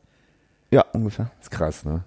[0.70, 1.30] Ja, ungefähr.
[1.40, 2.04] ist krass, ne?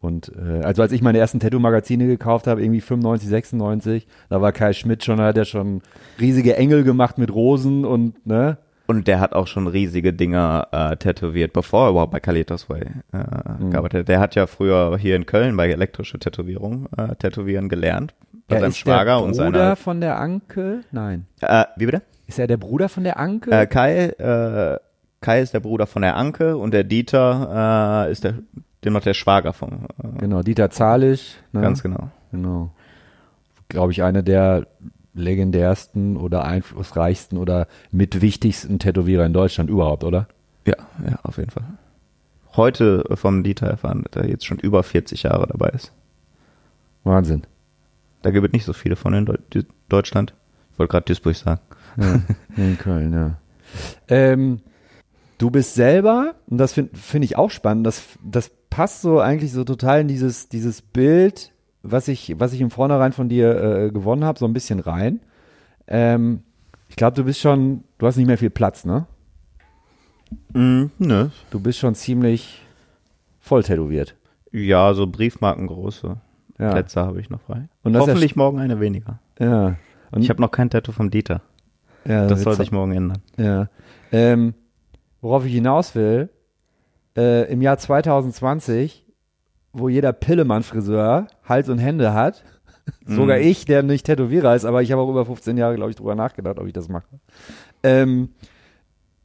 [0.00, 4.52] Und äh, also als ich meine ersten Tattoo-Magazine gekauft habe, irgendwie 95, 96, da war
[4.52, 5.82] Kai Schmidt schon, da hat er schon
[6.20, 8.58] riesige Engel gemacht mit Rosen und ne?
[8.86, 12.82] Und der hat auch schon riesige Dinger äh, tätowiert, bevor er überhaupt bei Kalitos Way
[13.12, 13.18] äh,
[13.62, 13.70] Mhm.
[13.72, 14.08] gearbeitet hat.
[14.08, 18.14] Der hat ja früher hier in Köln bei elektrische Tätowierung äh, tätowieren gelernt.
[18.46, 19.76] Bei Er seinem ist Schwager der und Bruder seiner.
[19.76, 20.80] von der Anke?
[20.92, 21.26] Nein.
[21.42, 22.00] Äh, wie bitte?
[22.28, 23.50] Ist er der Bruder von der Anke?
[23.50, 24.78] Äh, Kai, äh,
[25.20, 28.34] Kai ist der Bruder von der Anke und der Dieter äh, ist der,
[28.88, 29.86] dem noch der Schwager von.
[30.02, 31.38] Äh, genau, Dieter Zahlig.
[31.52, 31.60] Ne?
[31.60, 32.10] Ganz genau.
[32.32, 32.70] Genau.
[33.68, 34.66] Glaube ich, einer der
[35.14, 40.28] legendärsten oder einflussreichsten oder mitwichtigsten Tätowierer in Deutschland überhaupt, oder?
[40.66, 40.74] Ja,
[41.08, 41.64] ja, auf jeden Fall.
[42.56, 45.92] Heute vom Dieter erfahren, dass er jetzt schon über 40 Jahre dabei ist.
[47.04, 47.42] Wahnsinn.
[48.22, 49.38] Da gibt es nicht so viele von in
[49.88, 50.34] Deutschland.
[50.72, 51.60] Ich wollte gerade Duisburg sagen.
[51.96, 52.20] Ja,
[52.56, 53.38] in Köln, ja.
[54.08, 54.62] Ähm,
[55.38, 59.52] du bist selber, und das finde find ich auch spannend, das, das passt so eigentlich
[59.52, 63.90] so total in dieses, dieses Bild, was ich, was ich im Vornherein von dir äh,
[63.90, 65.20] gewonnen habe, so ein bisschen rein.
[65.86, 66.42] Ähm,
[66.88, 69.06] ich glaube, du bist schon, du hast nicht mehr viel Platz, ne?
[70.52, 71.28] Mm, nö.
[71.50, 72.62] Du bist schon ziemlich
[73.40, 74.14] voll tätowiert.
[74.52, 76.16] Ja, so Briefmarkengroße
[76.58, 76.70] Ja.
[76.72, 77.68] Plätze habe ich noch frei.
[77.82, 79.20] Und das Hoffentlich morgen eine weniger.
[79.38, 79.76] Ja.
[80.10, 81.42] Und, Ich habe noch kein Tattoo vom Dieter.
[82.04, 83.22] ja, Das soll sich morgen ändern.
[83.36, 83.68] Ja.
[84.10, 84.54] Ähm,
[85.20, 86.28] worauf ich hinaus will,
[87.16, 89.04] äh, im Jahr 2020,
[89.72, 92.44] wo jeder Pillemann-Friseur Hals und Hände hat,
[93.06, 93.44] sogar Mhm.
[93.44, 96.14] ich, der nicht Tätowierer ist, aber ich habe auch über 15 Jahre, glaube ich, drüber
[96.14, 97.06] nachgedacht, ob ich das mache.
[97.82, 98.30] Ähm,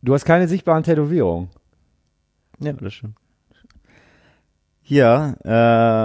[0.01, 1.49] du hast keine sichtbaren Tätowierungen.
[2.59, 3.15] Ja, das stimmt.
[4.83, 5.33] Ja,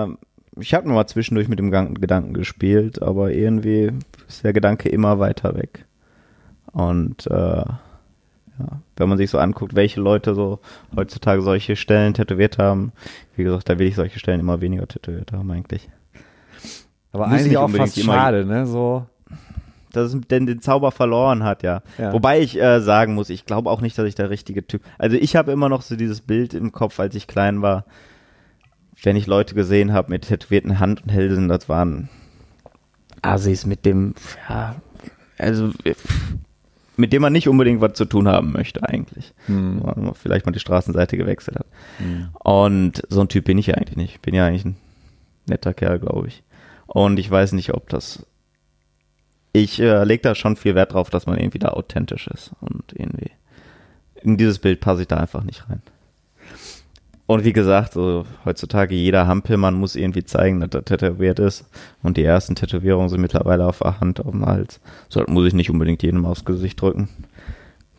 [0.06, 0.16] äh,
[0.60, 3.92] ich habe nur mal zwischendurch mit dem Gedanken gespielt, aber irgendwie
[4.28, 5.84] ist der Gedanke immer weiter weg.
[6.72, 7.64] Und äh,
[8.58, 10.60] ja, wenn man sich so anguckt, welche Leute so
[10.96, 12.92] heutzutage solche Stellen tätowiert haben,
[13.36, 15.88] wie gesagt, da will ich solche Stellen immer weniger tätowiert haben eigentlich.
[17.12, 18.66] Aber Muss eigentlich auch fast schade, ne?
[18.66, 19.06] So,
[19.92, 21.82] dass es denn den Zauber verloren hat, ja.
[21.96, 22.12] Ja.
[22.12, 24.82] Wobei ich äh, sagen muss, ich glaube auch nicht, dass ich der richtige Typ.
[24.98, 27.84] Also ich habe immer noch so dieses Bild im Kopf, als ich klein war,
[29.02, 32.08] wenn ich Leute gesehen habe mit tätowierten Hand und Hälsen, das waren
[33.22, 34.14] Assis mit dem,
[34.48, 34.76] ja,
[35.38, 35.94] also äh,
[36.98, 39.32] mit dem man nicht unbedingt was zu tun haben möchte eigentlich.
[39.46, 39.78] Hm.
[39.78, 41.66] Man vielleicht mal die Straßenseite gewechselt hat.
[42.44, 44.14] Und so ein Typ bin ich ja eigentlich nicht.
[44.16, 44.76] Ich bin ja eigentlich ein
[45.46, 46.42] netter Kerl, glaube ich.
[46.86, 48.26] Und ich weiß nicht, ob das.
[49.52, 52.50] Ich äh, lege da schon viel Wert drauf, dass man irgendwie da authentisch ist.
[52.60, 53.30] Und irgendwie.
[54.22, 55.82] In dieses Bild passe ich da einfach nicht rein.
[57.28, 61.66] Und wie gesagt, so heutzutage jeder Hampelmann muss irgendwie zeigen, dass er tätowiert ist.
[62.02, 64.80] Und die ersten Tätowierungen sind mittlerweile auf der Hand, auf dem Hals.
[65.10, 67.10] So muss ich nicht unbedingt jedem aufs Gesicht drücken.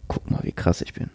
[0.08, 1.12] Guck mal, wie krass ich bin.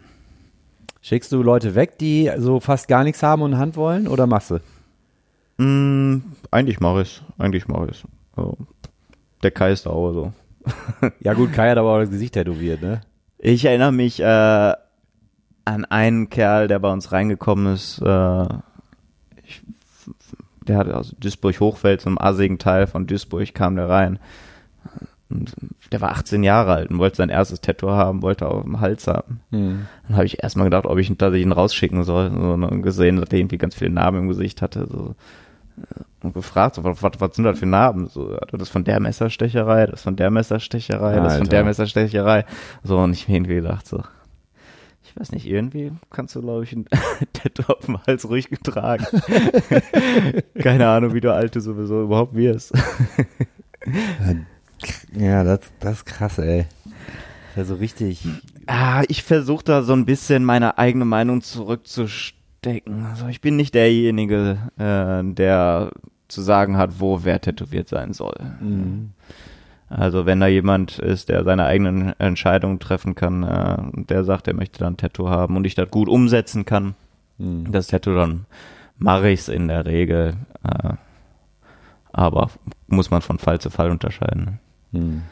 [1.01, 4.51] Schickst du Leute weg, die so fast gar nichts haben und Hand wollen oder machst
[4.51, 5.61] du?
[5.61, 8.05] Mm, eigentlich mache ich Eigentlich mache ich
[8.37, 8.55] also,
[9.43, 10.33] Der Kai ist da auch so.
[11.19, 13.01] Ja gut, Kai hat aber auch das Gesicht tätowiert, ne?
[13.39, 14.73] Ich erinnere mich äh,
[15.65, 18.01] an einen Kerl, der bei uns reingekommen ist.
[18.01, 18.47] Äh,
[19.43, 19.61] ich,
[20.67, 24.19] der hat aus Duisburg-Hochfeld, so einem assigen Teil von Duisburg, kam der rein.
[25.29, 25.55] Und
[25.91, 29.07] der war 18 Jahre alt und wollte sein erstes Tattoo haben, wollte auf dem Hals
[29.07, 29.41] haben.
[29.51, 29.87] Hm.
[30.07, 32.29] Dann habe ich erstmal gedacht, ob ich, ihn rausschicken soll.
[32.31, 34.87] So, und gesehen, dass er irgendwie ganz viele Narben im Gesicht hatte.
[34.87, 35.15] So.
[36.21, 38.07] Und gefragt, so, was, was, sind das für Narben?
[38.07, 41.63] So, das ist von der Messerstecherei, das ist von der Messerstecherei, das ist von der
[41.63, 42.45] Messerstecherei.
[42.83, 44.03] So, und ich mir irgendwie gedacht, so,
[45.15, 46.85] ich weiß nicht, irgendwie kannst du, glaube ich, ein
[47.33, 49.05] Tattoo auf dem Hals ruhig getragen.
[50.61, 52.73] Keine Ahnung, wie du Alte sowieso überhaupt wirst.
[55.17, 56.65] Ja, das, das ist krass, ey.
[56.83, 56.93] Das
[57.51, 58.27] ist ja so richtig.
[58.67, 63.05] Ah, ich versuche da so ein bisschen meine eigene Meinung zurückzustecken.
[63.05, 65.91] Also ich bin nicht derjenige, äh, der
[66.27, 68.35] zu sagen hat, wo wer tätowiert sein soll.
[68.59, 69.11] Mhm.
[69.87, 73.77] Also wenn da jemand ist, der seine eigenen Entscheidungen treffen kann äh,
[74.09, 76.95] der sagt, er möchte dann ein Tattoo haben und ich das gut umsetzen kann,
[77.37, 77.71] Mhm.
[77.71, 78.45] das Tattoo, dann
[78.97, 80.35] mache ich es in der Regel.
[80.63, 80.93] Äh,
[82.13, 82.49] aber
[82.87, 84.59] muss man von Fall zu Fall unterscheiden.
[84.91, 85.23] Mhm.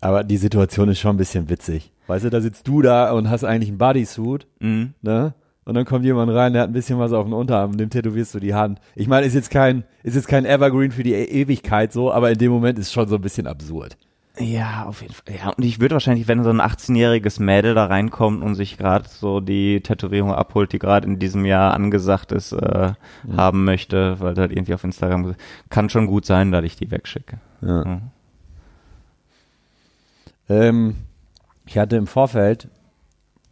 [0.00, 1.92] Aber die Situation ist schon ein bisschen witzig.
[2.06, 4.94] Weißt du, da sitzt du da und hast eigentlich einen Bodysuit, Mhm.
[5.02, 5.34] ne?
[5.68, 8.32] Und dann kommt jemand rein, der hat ein bisschen was auf dem Unterarm, dem tätowierst
[8.34, 8.80] du die Hand.
[8.94, 12.30] Ich meine, ist jetzt kein, ist jetzt kein Evergreen für die E- Ewigkeit so, aber
[12.30, 13.98] in dem Moment ist es schon so ein bisschen absurd.
[14.38, 15.34] Ja, auf jeden Fall.
[15.36, 19.06] Ja, und ich würde wahrscheinlich, wenn so ein 18-jähriges Mädel da reinkommt und sich gerade
[19.10, 22.92] so die Tätowierung abholt, die gerade in diesem Jahr angesagt ist, äh,
[23.36, 25.34] haben möchte, weil das irgendwie auf Instagram
[25.68, 27.40] kann schon gut sein, dass ich die wegschicke.
[27.60, 27.84] Ja.
[27.84, 28.00] Mhm.
[30.48, 30.94] Ähm,
[31.66, 32.68] ich hatte im Vorfeld,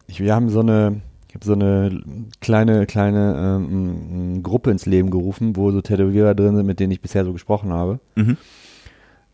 [0.07, 1.03] ich, wir haben so eine,
[1.37, 2.01] habe so eine
[2.41, 7.03] kleine, kleine ähm, Gruppe ins Leben gerufen, wo so Tätowierer drin sind, mit denen ich
[7.03, 8.01] bisher so gesprochen habe.
[8.15, 8.37] Mhm.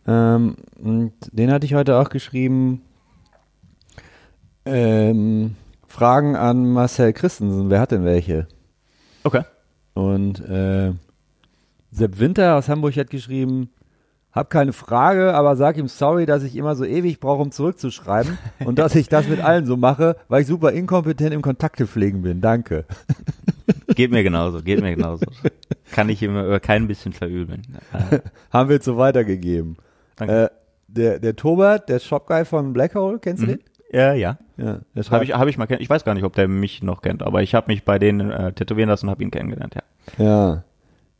[0.07, 2.83] Ähm, und den hatte ich heute auch geschrieben.
[4.65, 5.55] Ähm,
[5.87, 7.71] Fragen an Marcel Christensen.
[7.71, 8.49] Wer hat denn welche?
[9.23, 9.43] Okay.
[9.95, 10.93] Und äh,
[11.93, 13.71] Sepp Winter aus Hamburg hat geschrieben,
[14.33, 18.39] hab keine Frage, aber sag ihm sorry, dass ich immer so ewig brauche, um zurückzuschreiben
[18.65, 22.23] und dass ich das mit allen so mache, weil ich super inkompetent im Kontakte pflegen
[22.23, 22.41] bin.
[22.41, 22.85] Danke.
[23.95, 25.27] Geht mir genauso, geht mir genauso.
[25.93, 27.63] kann ich ihm über kein bisschen verübeln.
[28.51, 29.77] Haben wir jetzt so weitergegeben.
[30.17, 30.45] Danke.
[30.45, 30.49] Äh,
[30.89, 33.61] der, der Tobert, der Shopguy von Black Hole, kennst du den?
[33.93, 34.39] ja, ja.
[34.57, 34.81] Ja,
[35.11, 37.23] Habe ich, hab ich mal kenn Ich weiß gar nicht, ob der mich noch kennt,
[37.23, 39.75] aber ich habe mich bei denen äh, tätowieren lassen und habe ihn kennengelernt,
[40.19, 40.63] ja.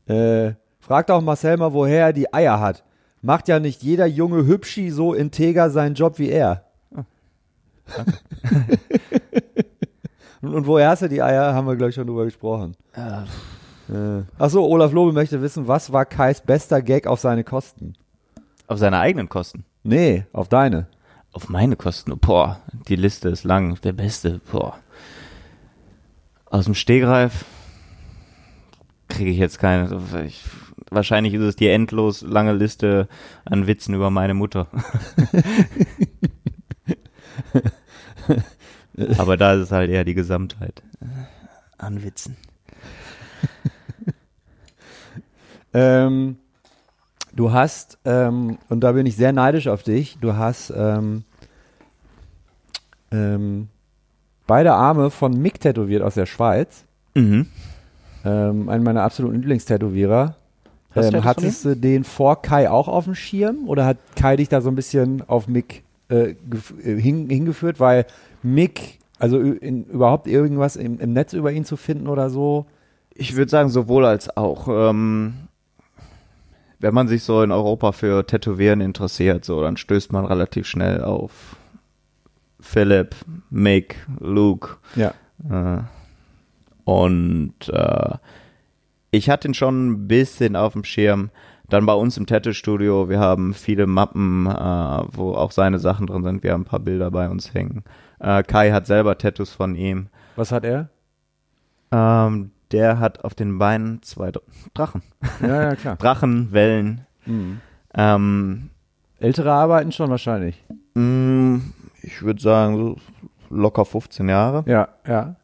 [0.09, 0.15] Ja.
[0.15, 2.85] Äh, fragt auch Marcel mal, woher er die Eier hat.
[3.23, 6.65] Macht ja nicht jeder junge Hübschi so integer seinen Job wie er.
[10.43, 11.55] und, und woher hast du die Eier?
[11.55, 12.77] Haben wir, glaube ich, schon drüber gesprochen.
[12.95, 14.23] Äh.
[14.39, 17.95] Achso, Olaf Lobe möchte wissen, was war Kais bester Gag auf seine Kosten?
[18.67, 19.65] Auf seine eigenen Kosten.
[19.83, 20.87] Nee, auf deine.
[21.33, 22.19] Auf meine Kosten.
[22.19, 23.81] Boah, die Liste ist lang.
[23.83, 24.41] Der beste.
[24.51, 24.79] Boah.
[26.47, 27.45] Aus dem Stegreif
[29.09, 30.01] kriege ich jetzt keine.
[30.27, 30.45] Ich,
[30.95, 33.09] wahrscheinlich ist es die endlos lange Liste
[33.45, 34.69] an Witzen über meine Mutter.
[39.19, 40.83] Aber da ist es halt eher die Gesamtheit
[41.79, 42.37] an Witzen.
[45.75, 46.37] Ähm,
[47.35, 51.25] du hast, ähm, und da bin ich sehr neidisch auf dich, du hast ähm,
[53.11, 53.69] ähm,
[54.47, 56.85] beide Arme von Mick tätowiert aus der Schweiz.
[57.15, 57.47] Mhm.
[58.25, 60.37] Ähm, einen meiner absoluten Lieblingstätowierer.
[60.95, 64.61] Ähm, hattest du den vor Kai auch auf dem Schirm oder hat Kai dich da
[64.61, 67.81] so ein bisschen auf Mick äh, äh, hin, hingeführt?
[67.81, 68.07] Weil
[68.43, 72.67] Mick, also in, überhaupt irgendwas im, im Netz über ihn zu finden oder so,
[73.15, 74.69] Ich würde sagen, sowohl als auch.
[74.69, 75.35] Ähm,
[76.83, 81.03] wenn man sich so in Europa für Tätowieren interessiert, so, dann stößt man relativ schnell
[81.03, 81.57] auf
[82.61, 83.15] Philipp,
[83.51, 84.77] Mick, Luke.
[84.97, 85.15] Ja.
[85.49, 85.83] Äh,
[86.85, 88.17] und äh,
[89.13, 91.31] ich hatte ihn schon ein bisschen auf dem Schirm.
[91.69, 94.51] Dann bei uns im Tattoo-Studio, wir haben viele Mappen, äh,
[95.13, 96.43] wo auch seine Sachen drin sind.
[96.43, 97.85] Wir haben ein paar Bilder bei uns hängen.
[98.19, 100.09] Äh, Kai hat selber Tattoos von ihm.
[100.37, 100.89] Was hat er?
[101.93, 104.43] Ähm, der hat auf den Beinen zwei Dr-
[104.75, 105.03] Drachen.
[105.41, 105.97] Ja, ja, klar.
[106.01, 107.07] Drachen, Wellen.
[107.27, 107.61] Mhm.
[107.95, 108.71] Ähm,
[109.21, 110.63] Ältere arbeiten schon wahrscheinlich.
[110.95, 111.61] mh,
[112.03, 112.97] ich würde sagen, so
[113.51, 114.65] locker 15 Jahre.
[114.67, 115.37] Ja, ja.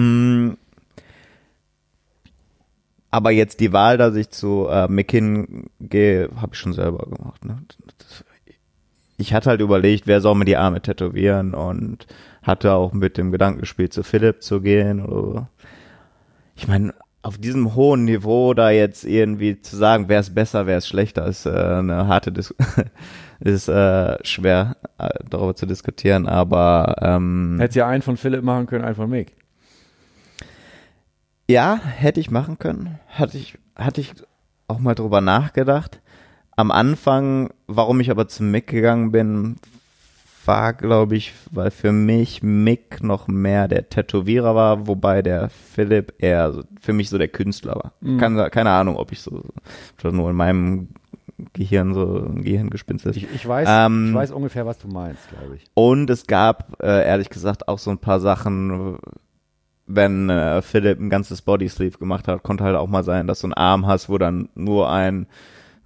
[0.00, 0.56] Mm.
[3.10, 7.44] Aber jetzt die Wahl, dass ich zu äh, McKinn gehe, habe ich schon selber gemacht.
[7.44, 7.58] Ne?
[7.98, 8.24] Das,
[9.16, 12.06] ich hatte halt überlegt, wer soll mir die Arme tätowieren und
[12.42, 15.04] hatte auch mit dem Gedanken gespielt, zu Philipp zu gehen.
[15.04, 15.46] Oder so.
[16.56, 20.78] Ich meine, auf diesem hohen Niveau da jetzt irgendwie zu sagen, wer ist besser, wer
[20.78, 22.54] ist schlechter, ist äh, eine harte Dis
[23.40, 26.26] ist äh, schwer äh, darüber zu diskutieren.
[26.26, 29.32] Aber ähm, Hätte ja einen von Philipp machen können, einen von Mick.
[31.50, 33.00] Ja, hätte ich machen können.
[33.08, 34.14] Hatte ich, hatte ich
[34.68, 36.00] auch mal drüber nachgedacht.
[36.54, 39.56] Am Anfang, warum ich aber zu Mick gegangen bin,
[40.44, 46.14] war, glaube ich, weil für mich Mick noch mehr der Tätowierer war, wobei der Philipp
[46.18, 47.92] eher so, für mich so der Künstler war.
[48.00, 48.18] Mhm.
[48.18, 49.42] Keine, keine Ahnung, ob ich so,
[50.00, 50.88] das nur in meinem
[51.52, 53.16] Gehirn so ein Gehirngespinst ist.
[53.16, 55.64] Ich, ich, weiß, Ähm, ich weiß ungefähr, was du meinst, glaube ich.
[55.74, 58.98] Und es gab, äh, ehrlich gesagt, auch so ein paar Sachen,
[59.94, 63.46] wenn äh, Philipp ein ganzes Bodysleeve gemacht hat, konnte halt auch mal sein, dass du
[63.48, 65.26] einen Arm hast, wo dann nur ein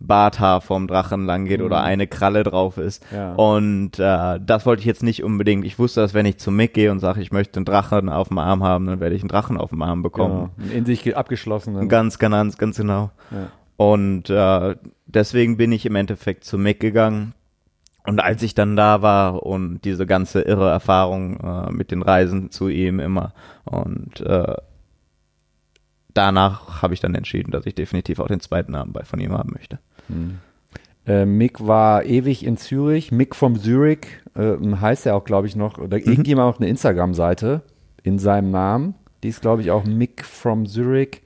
[0.01, 1.67] Barthaar vom Drachen lang geht Mhm.
[1.67, 3.03] oder eine Kralle drauf ist.
[3.13, 3.35] Ja.
[3.35, 5.65] Und äh, das wollte ich jetzt nicht unbedingt.
[5.65, 8.29] Ich wusste, dass wenn ich zu Mick gehe und sage, ich möchte einen Drachen auf
[8.29, 10.51] dem Arm haben, dann werde ich einen Drachen auf dem Arm bekommen.
[10.59, 10.73] Genau.
[10.75, 11.89] In sich ge- abgeschlossenen.
[11.89, 13.11] Ganz, ganz, ganz genau.
[13.31, 13.49] Ja.
[13.77, 14.77] Und äh,
[15.07, 17.33] deswegen bin ich im Endeffekt zu Mick gegangen.
[18.07, 22.51] Und als ich dann da war und diese ganze irre Erfahrung äh, mit den Reisen
[22.51, 23.33] zu ihm immer
[23.65, 24.55] und äh,
[26.13, 29.33] danach habe ich dann entschieden, dass ich definitiv auch den zweiten Namen bei von ihm
[29.33, 29.79] haben möchte.
[31.07, 33.13] Äh, Mick war ewig in Zürich.
[33.13, 35.79] Mick from Zurich äh, heißt er auch, glaube ich, noch.
[35.79, 37.63] Oder irgendjemand auch eine Instagram-Seite
[38.03, 38.95] in seinem Namen.
[39.23, 41.23] Die ist, glaube ich, auch Mick from Zurich.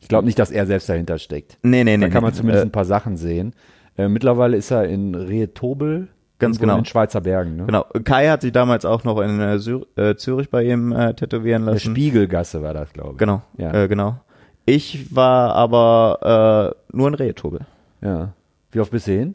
[0.00, 1.58] Ich glaube nicht, dass er selbst dahinter steckt.
[1.62, 2.06] Nee, nee, nee.
[2.06, 2.38] Da kann man nee.
[2.38, 3.54] zumindest äh, ein paar Sachen sehen.
[3.96, 6.08] Äh, mittlerweile ist er in Rehetobel.
[6.38, 6.74] Ganz genau.
[6.74, 7.56] In den Schweizer Bergen.
[7.56, 7.66] Ne?
[7.66, 7.84] Genau.
[8.04, 11.74] Kai hat sich damals auch noch in äh, äh, Zürich bei ihm äh, tätowieren Der
[11.74, 11.90] lassen.
[11.90, 13.18] Spiegelgasse war das, glaube ich.
[13.18, 13.42] Genau.
[13.56, 13.72] Ja.
[13.74, 14.20] Äh, genau.
[14.66, 17.60] Ich war aber äh, nur in Rehetobel.
[18.00, 18.32] ja.
[18.70, 19.34] Wie oft bist du hin?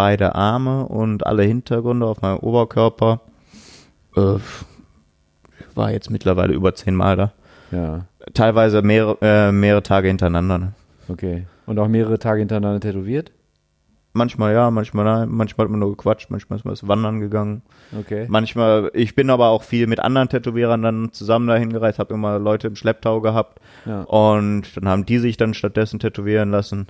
[0.00, 3.20] beide Arme und alle Hintergründe auf meinem Oberkörper.
[4.16, 4.36] Äh,
[5.74, 7.32] war jetzt mittlerweile über zehn Mal da.
[7.70, 8.06] Ja.
[8.32, 10.58] Teilweise mehrere, äh, mehrere Tage hintereinander.
[10.58, 10.72] Ne?
[11.08, 11.46] Okay.
[11.66, 13.30] Und auch mehrere Tage hintereinander tätowiert?
[14.12, 15.28] Manchmal ja, manchmal nein.
[15.30, 17.62] Manchmal hat man nur gequatscht, manchmal ist man ist wandern gegangen.
[17.96, 18.26] Okay.
[18.28, 22.38] Manchmal, ich bin aber auch viel mit anderen Tätowierern dann zusammen dahin gereist, habe immer
[22.40, 24.02] Leute im Schlepptau gehabt Ja.
[24.02, 26.88] und dann haben die sich dann stattdessen tätowieren lassen.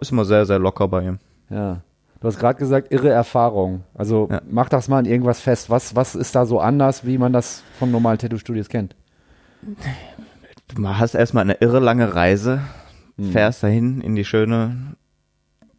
[0.00, 1.18] Ist immer sehr, sehr locker bei ihm.
[1.50, 1.82] Ja.
[2.20, 3.84] Du hast gerade gesagt, irre Erfahrung.
[3.94, 4.40] Also Ja.
[4.50, 5.68] mach das mal an irgendwas fest.
[5.68, 8.96] Was, was ist da so anders, wie man das von normalen Tattoo-Studios kennt?
[10.74, 12.60] Du hast erstmal eine irre lange Reise,
[13.16, 13.32] Hm.
[13.32, 14.94] fährst dahin in die schöne,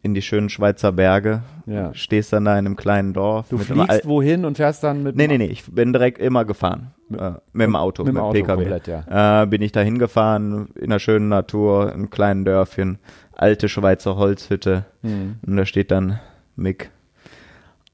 [0.02, 1.92] in die schönen Schweizer Berge, Ja.
[1.94, 3.48] stehst dann da in einem kleinen Dorf.
[3.50, 6.18] Du mit fliegst Al- wohin und fährst dann mit Nee, nee, nee, ich bin direkt
[6.18, 6.92] immer gefahren.
[7.12, 8.54] äh, mit dem Auto, mit dem Auto PKW.
[8.64, 9.42] komplett, ja.
[9.42, 12.98] Äh, bin ich da hingefahren, in der schönen Natur, im kleinen Dörfchen,
[13.32, 14.84] alte Schweizer Holzhütte.
[15.02, 15.36] Hm.
[15.44, 16.20] Und da steht dann
[16.56, 16.90] Mick.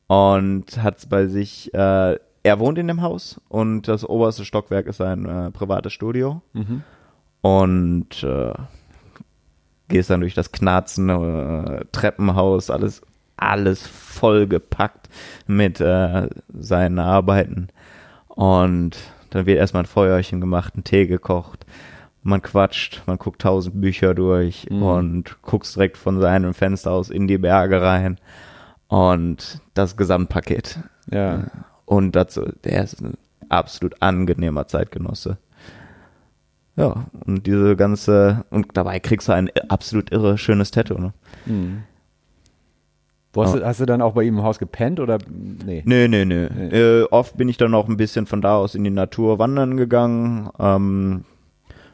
[0.07, 4.99] Und hat bei sich, äh, er wohnt in dem Haus und das oberste Stockwerk ist
[4.99, 6.43] sein äh, privates Studio.
[6.53, 6.83] Mhm.
[7.41, 8.53] Und äh,
[9.89, 13.03] gehst dann durch das knarzende äh, Treppenhaus, alles,
[13.37, 15.09] alles vollgepackt
[15.47, 16.29] mit äh,
[16.59, 17.69] seinen Arbeiten.
[18.29, 18.97] Und
[19.31, 21.67] dann wird erstmal ein Feuerchen gemacht, ein Tee gekocht.
[22.23, 24.83] Man quatscht, man guckt tausend Bücher durch Mhm.
[24.83, 28.19] und guckst direkt von seinem Fenster aus in die Berge rein.
[28.89, 30.79] Und das Gesamtpaket.
[31.11, 31.45] Ja.
[31.85, 33.15] Und dazu, der ist ein
[33.49, 35.39] absolut angenehmer Zeitgenosse.
[36.77, 41.13] Ja, und diese ganze, und dabei kriegst du ein absolut irre schönes Tattoo, ne?
[41.47, 41.83] Hm.
[43.33, 45.83] Wo hast, du, hast du dann auch bei ihm im Haus gepennt oder nee?
[45.85, 46.47] Nö, nö, nö.
[46.47, 49.77] Äh, oft bin ich dann auch ein bisschen von da aus in die Natur wandern
[49.77, 50.49] gegangen.
[50.59, 51.25] Ähm,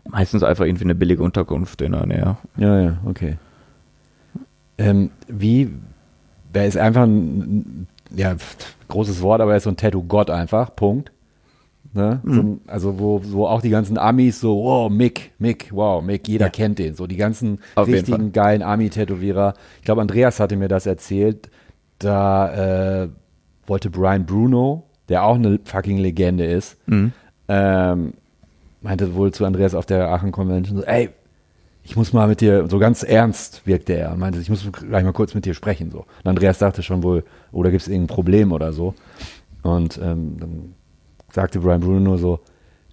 [0.09, 2.37] meistens einfach irgendwie eine billige Unterkunft in der Nähe.
[2.57, 3.39] Ja, ja, okay.
[4.79, 5.71] Ähm, wie,
[6.53, 8.37] wer ist einfach ein, ja,
[8.89, 11.11] großes Wort, aber er ist so ein Tattoo-Gott einfach, Punkt.
[11.95, 12.21] Ne?
[12.25, 16.47] So, also wo, wo auch die ganzen Amis so, wow, Mick, Mick, wow, Mick, jeder
[16.47, 16.51] Ja.
[16.51, 16.95] kennt den.
[16.95, 19.55] So die ganzen Auf richtigen geilen Ami-Tätowierer.
[19.79, 21.51] Ich glaube, Andreas hatte mir das erzählt.
[21.99, 23.09] Da äh,
[23.67, 26.79] wollte Brian Bruno, der auch eine fucking Legende ist,
[27.49, 28.15] ähm,
[28.81, 31.11] meinte wohl zu Andreas auf der Aachen Convention so, ey,
[31.85, 35.05] ich muss mal mit dir, so ganz ernst wirkte er und meinte, ich muss gleich
[35.05, 35.91] mal kurz mit dir sprechen.
[35.91, 35.99] So.
[36.23, 38.95] Und Andreas dachte schon wohl, oder gibt es irgendein Problem oder so.
[39.63, 40.75] Und ähm, dann
[41.33, 42.41] sagte Brian Bruno nur so,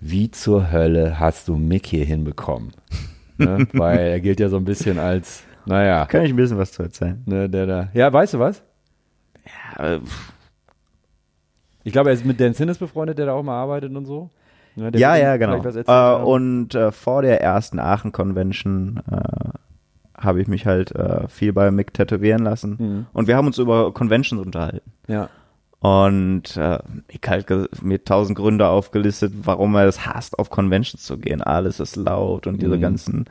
[0.01, 2.71] wie zur Hölle hast du Mick hier hinbekommen?
[3.37, 3.67] ne?
[3.73, 6.83] Weil er gilt ja so ein bisschen als, naja, Kann ich ein bisschen was zu
[6.83, 7.21] erzählen?
[7.25, 7.89] ne, der da.
[7.93, 8.63] Ja, weißt du was?
[9.77, 10.33] Ja, äh, pff,
[11.83, 14.29] Ich glaube, er ist mit Dan Sinnes befreundet, der da auch mal arbeitet und so.
[14.75, 15.61] Ne, ja, ja, genau.
[15.87, 16.23] haben.
[16.23, 19.49] und äh, vor der ersten Aachen-Convention äh,
[20.17, 20.93] habe ich mich halt
[21.29, 22.75] viel bei Mick tätowieren lassen.
[22.77, 23.05] Mhm.
[23.13, 24.91] Und wir haben uns über Conventions unterhalten.
[25.07, 25.29] ja.
[25.81, 27.47] Und äh, ich halt
[27.81, 31.41] mir tausend Gründe aufgelistet, warum er es hasst, auf Conventions zu gehen.
[31.41, 32.81] Alles ist laut und diese Mhm.
[32.81, 33.25] ganzen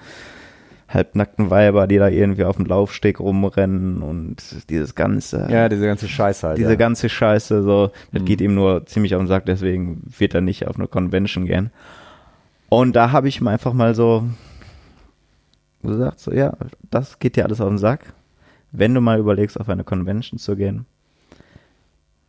[0.88, 4.36] halbnackten Weiber, die da irgendwie auf dem Laufsteg rumrennen und
[4.70, 6.56] dieses ganze, ja, diese ganze Scheiße halt.
[6.58, 6.76] diese ja.
[6.76, 8.24] ganze Scheiße, so, das Mhm.
[8.26, 11.70] geht ihm nur ziemlich auf den Sack, deswegen wird er nicht auf eine Convention gehen.
[12.70, 14.24] Und da habe ich ihm einfach mal so
[15.82, 16.54] gesagt, so, ja,
[16.90, 18.14] das geht dir alles auf den Sack.
[18.72, 20.86] Wenn du mal überlegst, auf eine Convention zu gehen,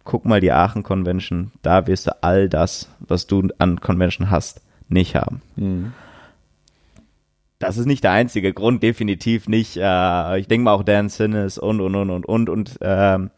[0.09, 4.59] guck mal die Aachen Convention, da wirst du all das, was du an Convention hast,
[4.87, 5.43] nicht haben.
[5.55, 5.93] Mhm.
[7.59, 9.77] Das ist nicht der einzige Grund, definitiv nicht.
[9.77, 13.29] Äh, ich denke mal auch Dan Sinnes und, und, und, und, und, und ähm,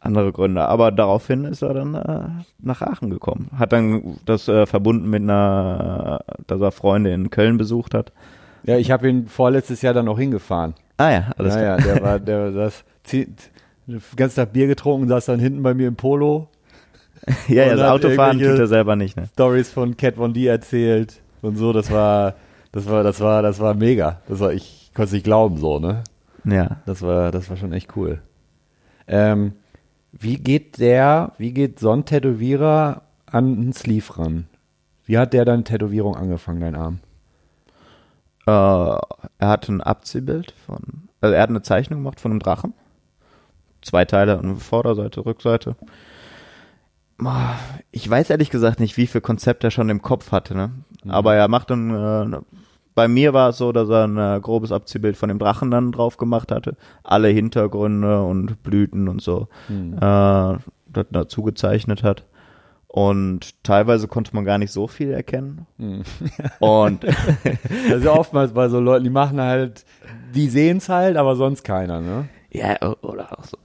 [0.00, 0.66] andere Gründe.
[0.66, 3.50] Aber daraufhin ist er dann äh, nach Aachen gekommen.
[3.58, 8.12] Hat dann das äh, verbunden mit einer, dass er Freunde in Köln besucht hat.
[8.62, 10.72] Ja, ich habe ihn vorletztes Jahr dann noch hingefahren.
[10.96, 11.78] Ah ja, alles ja, klar.
[11.78, 13.50] ja, der war, der das zieht,
[13.86, 16.48] den ganzen Tag Bier getrunken, saß dann hinten bei mir im Polo,
[17.48, 19.28] Ja, ja, das Autofahren tut er selber nicht, ne?
[19.32, 21.72] Stories von Cat Von D erzählt und so.
[21.72, 22.34] Das war,
[22.72, 24.20] das war, das war, das war mega.
[24.28, 26.02] Das war, ich konnte es nicht glauben, so, ne?
[26.44, 26.82] Ja.
[26.86, 28.20] Das war, das war schon echt cool.
[29.06, 29.52] Ähm,
[30.12, 34.46] wie geht der, wie geht so ein Tätowierer an einen Sleeve ran?
[35.04, 36.98] Wie hat der deine Tätowierung angefangen, dein Arm?
[38.46, 42.74] Äh, er hat ein Abziehbild von, also er hat eine Zeichnung gemacht von einem Drachen.
[43.82, 45.76] Zwei Teile, eine Vorderseite, Rückseite.
[47.92, 50.70] Ich weiß ehrlich gesagt nicht, wie viel Konzept er schon im Kopf hatte, ne?
[51.08, 52.38] Aber er macht dann, äh,
[52.94, 55.92] bei mir war es so, dass er ein äh, grobes Abziehbild von dem Drachen dann
[55.92, 56.76] drauf gemacht hatte.
[57.04, 59.94] Alle Hintergründe und Blüten und so, Hm.
[59.94, 62.24] äh, das dazu gezeichnet hat.
[62.88, 65.66] Und teilweise konnte man gar nicht so viel erkennen.
[65.78, 66.02] Hm.
[66.58, 67.14] Und Das
[67.98, 69.86] ist ja oftmals bei so Leuten, die machen halt,
[70.34, 72.28] die sehen es halt, aber sonst keiner, ne?
[72.50, 73.56] Ja, oder auch so.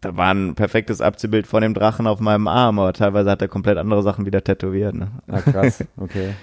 [0.00, 3.48] Da war ein perfektes Abziehbild von dem Drachen auf meinem Arm, aber teilweise hat er
[3.48, 4.94] komplett andere Sachen wieder tätowiert.
[4.94, 5.10] Ne?
[5.28, 6.34] Ah, krass, okay.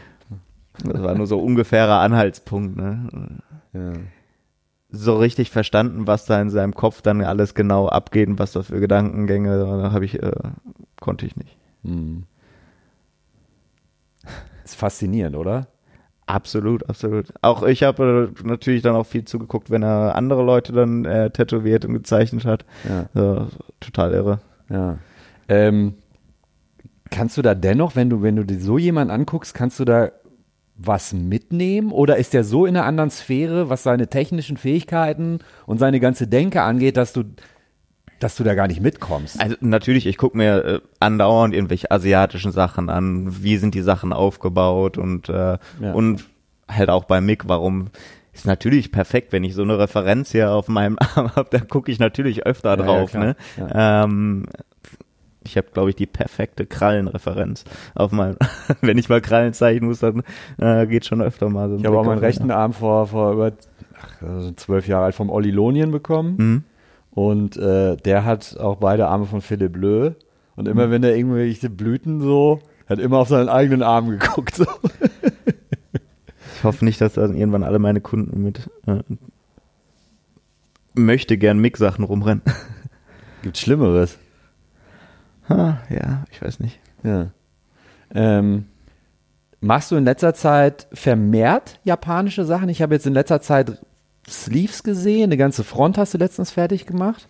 [0.83, 2.77] Das war nur so ungefährer Anhaltspunkt.
[2.77, 3.39] Ne?
[3.73, 3.93] Ja.
[4.89, 8.61] So richtig verstanden, was da in seinem Kopf dann alles genau abgeht und was da
[8.61, 10.31] für Gedankengänge habe ich, äh,
[10.99, 11.57] konnte ich nicht.
[11.83, 12.23] Hm.
[14.63, 15.67] Ist faszinierend, oder?
[16.27, 17.33] Absolut, absolut.
[17.41, 21.29] Auch ich habe äh, natürlich dann auch viel zugeguckt, wenn er andere Leute dann äh,
[21.29, 22.65] tätowiert und gezeichnet hat.
[22.87, 23.05] Ja.
[23.13, 23.47] So,
[23.79, 24.39] total irre.
[24.69, 24.97] Ja.
[25.47, 25.95] Ähm,
[27.09, 30.11] kannst du da dennoch, wenn du, wenn du dir so jemanden anguckst, kannst du da
[30.75, 31.93] was mitnehmen?
[31.93, 36.27] Oder ist der so in einer anderen Sphäre, was seine technischen Fähigkeiten und seine ganze
[36.27, 37.23] Denke angeht, dass du,
[38.19, 39.39] dass du da gar nicht mitkommst?
[39.39, 44.13] Also natürlich, ich gucke mir äh, andauernd irgendwelche asiatischen Sachen an, wie sind die Sachen
[44.13, 45.93] aufgebaut und äh, Ja.
[45.93, 46.25] und
[46.67, 47.87] halt auch bei Mick, warum
[48.33, 51.91] ist natürlich perfekt, wenn ich so eine Referenz hier auf meinem Arm habe, da gucke
[51.91, 53.11] ich natürlich öfter ja, drauf.
[53.11, 53.23] klar.
[53.25, 53.35] ne?
[53.73, 54.45] Ähm,
[55.43, 57.63] ich habe, glaube ich, die perfekte Krallenreferenz
[57.95, 58.35] auf meinem.
[58.81, 60.23] wenn ich mal Krallen zeichnen muss, dann
[60.59, 61.77] äh, geht schon öfter mal so.
[61.77, 63.53] Ich habe auch meinen rechten Arm vor, vor über
[63.99, 66.35] ach, also zwölf Jahre alt vom Olli Lonien bekommen.
[66.37, 66.63] Mhm.
[67.17, 70.11] Und äh, der hat auch beide Arme von Philipp Löh.
[70.55, 74.55] Und immer wenn er irgendwelche Blüten so, hat immer auf seinen eigenen Arm geguckt.
[74.55, 74.65] So.
[76.55, 79.01] Ich hoffe nicht, dass dann irgendwann alle meine Kunden mit äh,
[80.93, 82.41] möchte gern Mick-Sachen rumrennen.
[83.43, 84.17] Gibt's Schlimmeres.
[85.49, 86.79] Ha, ja, ich weiß nicht.
[87.03, 87.31] Ja.
[88.13, 88.65] Ähm,
[89.59, 92.69] machst du in letzter Zeit vermehrt japanische Sachen?
[92.69, 93.79] Ich habe jetzt in letzter Zeit
[94.27, 95.25] Sleeves gesehen.
[95.25, 97.27] Eine ganze Front hast du letztens fertig gemacht.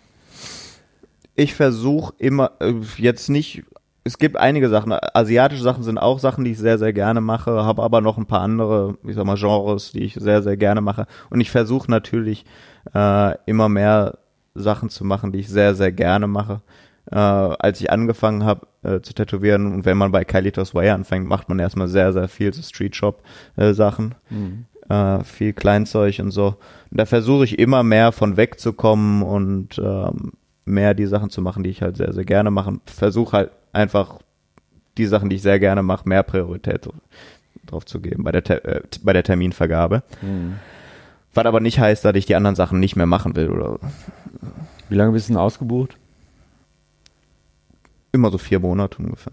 [1.34, 3.62] Ich versuche immer, äh, jetzt nicht,
[4.04, 7.64] es gibt einige Sachen, asiatische Sachen sind auch Sachen, die ich sehr, sehr gerne mache,
[7.64, 10.80] habe aber noch ein paar andere, ich sag mal, Genres, die ich sehr, sehr gerne
[10.80, 11.06] mache.
[11.30, 12.44] Und ich versuche natürlich
[12.94, 14.18] äh, immer mehr
[14.54, 16.62] Sachen zu machen, die ich sehr, sehr gerne mache.
[17.10, 21.26] äh, als ich angefangen habe äh, zu tätowieren und wenn man bei Kalitos Way anfängt,
[21.26, 23.22] macht man erstmal sehr, sehr viel so Street Shop
[23.56, 24.14] äh, Sachen.
[24.30, 24.66] Mhm.
[24.88, 26.56] Äh, viel Kleinzeug und so.
[26.90, 30.32] Und da versuche ich immer mehr von wegzukommen und ähm,
[30.64, 32.78] mehr die Sachen zu machen, die ich halt sehr, sehr gerne mache.
[32.86, 34.20] Versuche halt einfach
[34.96, 36.88] die Sachen, die ich sehr gerne mache, mehr Priorität
[37.66, 40.02] drauf zu geben bei der, Te äh, bei der Terminvergabe.
[40.22, 40.56] Mhm.
[41.34, 43.78] Was aber nicht heißt, dass ich die anderen Sachen nicht mehr machen will oder
[44.88, 45.96] Wie lange bist du denn ausgebucht?
[48.12, 49.32] immer so vier Monate ungefähr.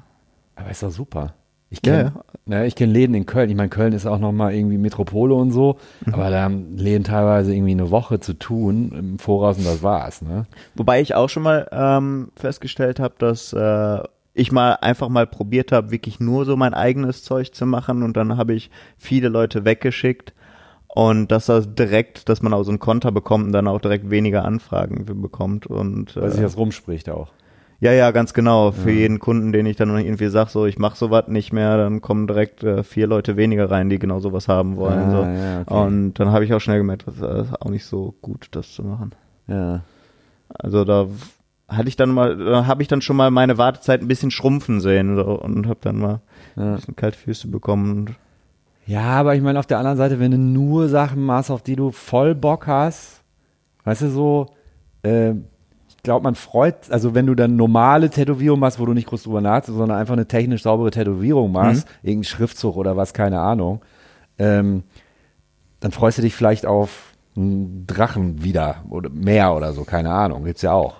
[0.55, 1.33] Aber ist doch super.
[1.81, 2.11] Ich Ja, kenne
[2.45, 3.49] ne, ich kenn Läden in Köln.
[3.49, 6.13] Ich meine, Köln ist auch nochmal irgendwie Metropole und so, Mhm.
[6.13, 10.21] aber da haben Läden teilweise irgendwie eine Woche zu tun im Voraus und das war's.
[10.21, 10.45] Ne?
[10.75, 13.99] Wobei ich auch schon mal ähm, festgestellt habe, dass äh,
[14.33, 18.15] ich mal einfach mal probiert habe, wirklich nur so mein eigenes Zeug zu machen und
[18.17, 20.33] dann habe ich viele Leute weggeschickt
[20.87, 24.09] und dass das direkt, dass man auch so einen Konter bekommt und dann auch direkt
[24.09, 27.29] weniger Anfragen bekommt und Weil sich äh, das rumspricht auch.
[27.79, 28.71] Ja, ja, ganz genau.
[28.71, 32.01] Für jeden Kunden, den ich dann irgendwie sag, so ich mache sowas nicht mehr, dann
[32.01, 34.99] kommen direkt äh, vier Leute weniger rein, die genau sowas haben wollen.
[34.99, 35.17] Ah, so.
[35.23, 35.85] ja, okay.
[35.85, 37.15] Und dann habe ich auch schnell gemerkt, das
[37.47, 39.11] ist auch nicht so gut, das zu machen.
[39.47, 39.81] Ja.
[40.49, 41.07] Also da
[41.67, 44.79] hatte ich dann mal, da habe ich dann schon mal meine Wartezeit ein bisschen schrumpfen
[44.81, 46.21] sehen so, und habe dann mal
[46.55, 46.75] ein Ja.
[46.75, 48.15] bisschen kalte Füße bekommen.
[48.87, 51.75] Ja, aber ich meine, auf der anderen Seite, wenn du nur Sachen machst, auf die
[51.75, 53.23] du voll Bock hast,
[53.83, 54.45] weißt du so,
[55.01, 55.33] äh,
[56.05, 59.41] glaube, man freut, also wenn du dann normale Tätowierung machst, wo du nicht groß drüber
[59.41, 63.81] nachdenkst, sondern einfach eine technisch saubere Tätowierung machst, irgendein Schriftzug oder was, keine Ahnung,
[64.39, 64.83] ähm,
[65.81, 70.45] dann freust du dich vielleicht auf einen Drachen wieder oder mehr oder so, keine Ahnung,
[70.45, 70.95] gibt's ja auch.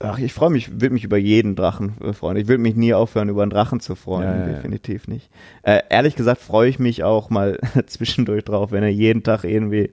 [0.00, 2.36] ach, ich freue mich, will mich über jeden Drachen äh, freuen.
[2.36, 4.24] Ich will mich nie aufhören, über einen Drachen zu freuen.
[4.24, 4.52] Ja, ja.
[4.54, 5.30] definitiv nicht.
[5.62, 9.92] Äh, ehrlich gesagt freue ich mich auch mal zwischendurch drauf, wenn er jeden Tag irgendwie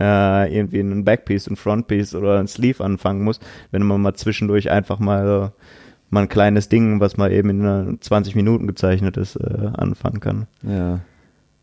[0.00, 3.40] äh, irgendwie einen Backpiece, ein Frontpiece oder ein Sleeve anfangen muss,
[3.70, 5.62] wenn man mal zwischendurch einfach mal äh,
[6.10, 10.20] mal ein kleines Ding, was mal eben in äh, 20 Minuten gezeichnet ist, äh, anfangen
[10.20, 10.46] kann.
[10.62, 11.00] Ja.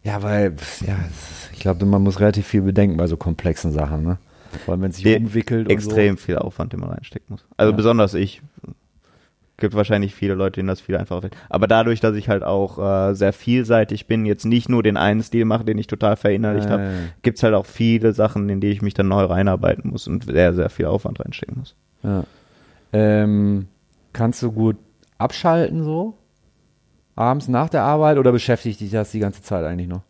[0.03, 0.55] Ja, weil,
[0.85, 0.97] ja,
[1.53, 4.17] ich glaube, man muss relativ viel bedenken bei so komplexen Sachen, ne?
[4.65, 7.45] Vor allem, wenn es sich umwickelt extrem viel Aufwand, den man reinstecken muss.
[7.55, 7.75] Also Ja.
[7.77, 8.41] besonders ich.
[9.63, 11.37] Gibt wahrscheinlich viele Leute, denen das viel einfacher fällt.
[11.47, 15.23] Aber dadurch, dass ich halt auch äh, sehr vielseitig bin, jetzt nicht nur den einen
[15.23, 16.89] Stil mache, den ich total verinnerlicht habe, ja.
[17.21, 20.53] gibt's halt auch viele Sachen, in die ich mich dann neu reinarbeiten muss und sehr,
[20.53, 21.75] sehr viel Aufwand reinstecken muss.
[22.03, 22.25] Ja.
[22.91, 23.69] Ähm,
[24.11, 24.75] kannst du gut
[25.17, 26.17] abschalten so?
[27.15, 30.01] Abends nach der Arbeit oder beschäftigt dich das die ganze Zeit eigentlich noch?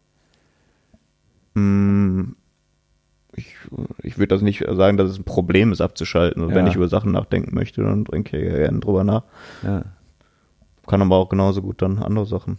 [1.53, 2.31] Mm,
[3.36, 3.55] Ich,
[4.03, 6.41] ich würde das nicht sagen, dass es ein Problem ist, abzuschalten.
[6.43, 6.69] Also Wenn Ja.
[6.71, 9.23] ich über Sachen nachdenken möchte, dann denke ich gerne drüber nach.
[9.63, 9.84] Ja.
[10.88, 12.57] Kann aber auch genauso gut dann andere Sachen.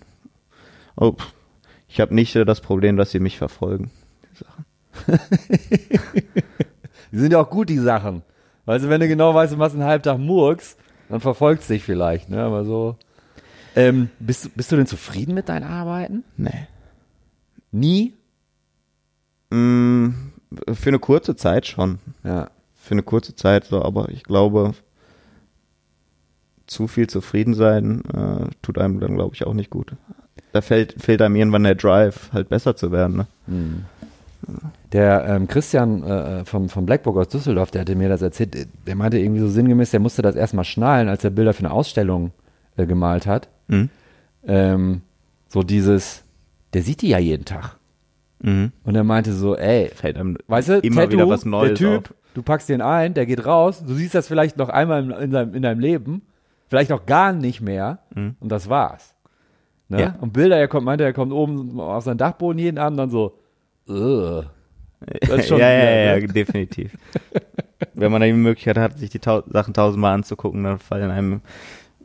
[0.96, 1.14] Oh,
[1.88, 3.90] ich habe nicht das Problem, dass sie mich verfolgen.
[4.32, 4.64] Die Sachen.
[7.12, 8.22] Die sind ja auch gut, die Sachen.
[8.64, 10.76] Weißt du, wenn du genau weißt, du machst einen Halbtag Murks,
[11.08, 12.42] dann verfolgst dich vielleicht, ne?
[12.42, 12.96] Aber so.
[13.76, 16.24] Ähm, bist, du- bist du denn zufrieden mit deinen Arbeiten?
[16.36, 16.66] Nee.
[17.70, 18.14] Nie?
[19.50, 20.08] Mm,
[20.72, 21.98] für eine kurze Zeit schon.
[22.22, 22.50] Ja.
[22.76, 24.74] Für eine kurze Zeit so, aber ich glaube,
[26.66, 29.92] zu viel zufrieden sein äh, tut einem dann, glaube ich, auch nicht gut.
[30.52, 33.16] Da fehlt, fehlt einem irgendwann der Drive, halt besser zu werden.
[33.16, 33.26] Ne?
[34.92, 38.94] Der ähm, Christian äh, vom, vom Blackbook aus Düsseldorf, der hatte mir das erzählt, der
[38.94, 42.32] meinte irgendwie so sinngemäß, der musste das erstmal schnallen, als er Bilder für eine Ausstellung
[42.76, 43.48] äh, gemalt hat.
[43.68, 43.90] Mhm.
[44.46, 45.02] Ähm,
[45.48, 46.22] so dieses,
[46.72, 47.76] der sieht die ja jeden Tag.
[48.44, 48.72] Mhm.
[48.84, 51.90] Und er meinte so, ey, Fällt einem weißt du, immer Tattoo, wieder was Neues der
[51.92, 52.14] Typ, auf.
[52.34, 55.30] du packst den ein, der geht raus, du siehst das vielleicht noch einmal in, in,
[55.30, 56.22] deinem, in deinem Leben,
[56.68, 58.36] vielleicht auch gar nicht mehr Mhm.
[58.40, 59.14] und das war's.
[59.88, 60.00] Ne?
[60.00, 60.14] Ja.
[60.20, 63.38] Und Bilder, er kommt, meinte, er kommt oben auf seinen Dachboden jeden Abend dann so,
[63.88, 64.44] Ugh.
[65.20, 66.26] Das ist schon ja, ja, wieder, ja, ne?
[66.28, 66.96] definitiv.
[67.92, 71.40] Wenn man die Möglichkeit hat, sich die tau Sachen tausendmal anzugucken, dann fallen einem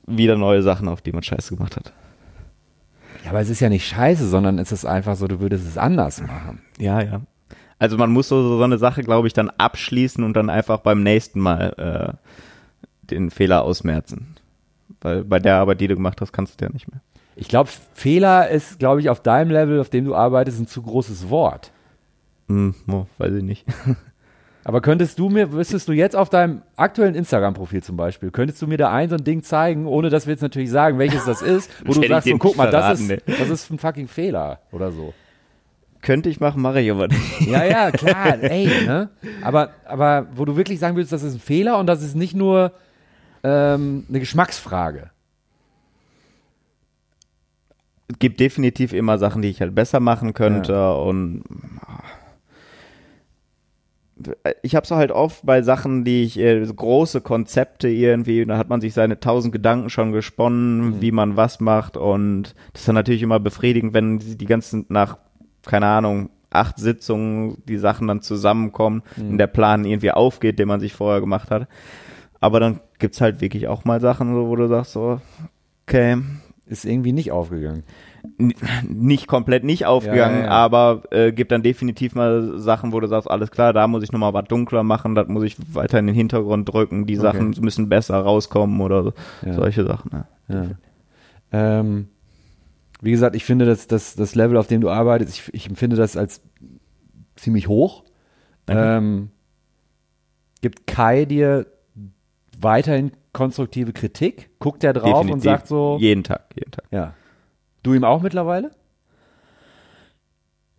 [0.05, 1.93] wieder neue Sachen auf, die man scheiße gemacht hat.
[3.23, 5.77] Ja, aber es ist ja nicht scheiße, sondern es ist einfach so, du würdest es
[5.77, 6.61] anders machen.
[6.77, 7.21] Ja, ja.
[7.77, 11.01] Also man muss so, so eine Sache, glaube ich, dann abschließen und dann einfach beim
[11.01, 14.35] nächsten Mal äh, den Fehler ausmerzen.
[15.01, 17.01] Weil bei der Arbeit, die du gemacht hast, kannst du ja nicht mehr.
[17.35, 20.81] Ich glaube, Fehler ist, glaube ich, auf deinem Level, auf dem du arbeitest, ein zu
[20.81, 21.71] großes Wort.
[22.49, 23.65] Hm, oh, weiß ich nicht.
[24.63, 28.67] Aber könntest du mir, wüsstest du jetzt auf deinem aktuellen Instagram-Profil zum Beispiel, könntest du
[28.67, 31.41] mir da ein so ein Ding zeigen, ohne dass wir jetzt natürlich sagen, welches das
[31.41, 34.91] ist, wo du sagst, so, guck mal, das ist, das ist ein fucking Fehler oder
[34.91, 35.13] so.
[36.01, 37.41] Könnte ich machen, mache ich aber nicht.
[37.47, 39.09] Ja, ja, klar, ey, ne?
[39.41, 42.35] Aber, aber wo du wirklich sagen willst, das ist ein Fehler und das ist nicht
[42.35, 42.73] nur
[43.43, 45.09] ähm, eine Geschmacksfrage.
[48.07, 51.43] Es gibt definitiv immer Sachen, die ich halt besser machen könnte und
[54.63, 58.69] ich habe so halt oft bei Sachen, die ich äh, große Konzepte irgendwie, da hat
[58.69, 61.01] man sich seine tausend Gedanken schon gesponnen, Mhm.
[61.01, 64.85] wie man was macht und das ist dann natürlich immer befriedigend, wenn die die ganzen
[64.89, 65.17] nach
[65.65, 69.29] keine Ahnung acht Sitzungen die Sachen dann zusammenkommen Mhm.
[69.31, 71.67] und der Plan irgendwie aufgeht, den man sich vorher gemacht hat.
[72.41, 75.21] Aber dann gibt's halt wirklich auch mal Sachen, so, wo du sagst so,
[75.87, 76.17] okay,
[76.65, 77.83] Ist irgendwie nicht aufgegangen.
[78.87, 83.07] Nicht komplett nicht aufgegangen, Ja, ja, aber äh, gibt dann definitiv mal Sachen, wo du
[83.07, 86.07] sagst, alles klar, da muss ich nochmal was dunkler machen, das muss ich weiter in
[86.07, 87.21] den Hintergrund drücken, die Okay.
[87.21, 89.13] Sachen müssen besser rauskommen oder so,
[89.45, 89.53] Ja.
[89.53, 90.23] solche Sachen.
[91.51, 92.07] Ähm,
[93.01, 95.95] wie gesagt, ich finde, dass das, das Level, auf dem du arbeitest, ich, ich empfinde
[95.95, 96.41] das als
[97.35, 98.03] ziemlich hoch.
[98.67, 99.29] Ähm,
[100.61, 101.65] gibt Kai dir
[102.59, 104.49] weiterhin konstruktive Kritik?
[104.59, 105.43] Guckt er drauf und Definitiv.
[105.43, 106.85] sagt so, Jeden Tag, jeden Tag.
[106.91, 107.13] ja.
[107.83, 108.71] Du ihm auch mittlerweile?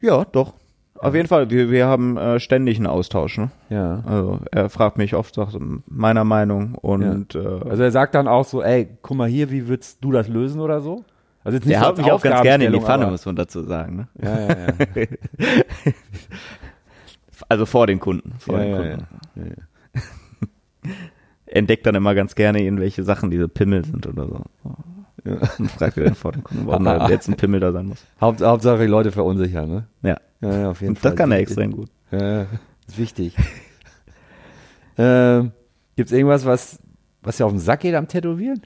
[0.01, 0.55] Ja, doch.
[0.95, 3.39] Auf jeden Fall, wir, wir haben äh, ständig einen Austausch.
[3.39, 3.51] Ne?
[3.71, 4.03] Ja.
[4.07, 8.45] Also er fragt mich oft sagt, meiner Meinung und äh, Also er sagt dann auch
[8.45, 11.05] so, ey, guck mal hier, wie würdest du das lösen oder so?
[11.43, 13.63] Also jetzt nicht so haut mich auch ganz gerne in die Pfanne, muss man dazu
[13.63, 13.97] sagen.
[13.97, 14.09] Ne?
[14.23, 15.07] Ja, ja, ja.
[17.49, 18.35] Also vor den Kunden.
[18.39, 19.07] Vor ja, den ja, Kunden.
[19.37, 19.43] ja.
[19.45, 20.91] ja.
[21.47, 24.45] Entdeckt dann immer ganz gerne irgendwelche Sachen, die so Pimmel sind oder so.
[25.25, 25.37] Ja.
[25.69, 28.05] Fragt er dann vor den Kunden, warum da jetzt ein Pimmel da sein muss.
[28.21, 29.87] Haupt, Hauptsache die Leute verunsichern, ne?
[30.03, 31.11] Ja, Ja, ja, auf jeden und Fall.
[31.11, 31.91] das kann er extrem gut.
[32.11, 32.43] Ja,
[32.87, 33.37] ist wichtig.
[34.99, 35.53] ähm,
[35.97, 36.79] gibt's irgendwas, was,
[37.23, 38.63] was dir auf den Sack geht am Tätowieren?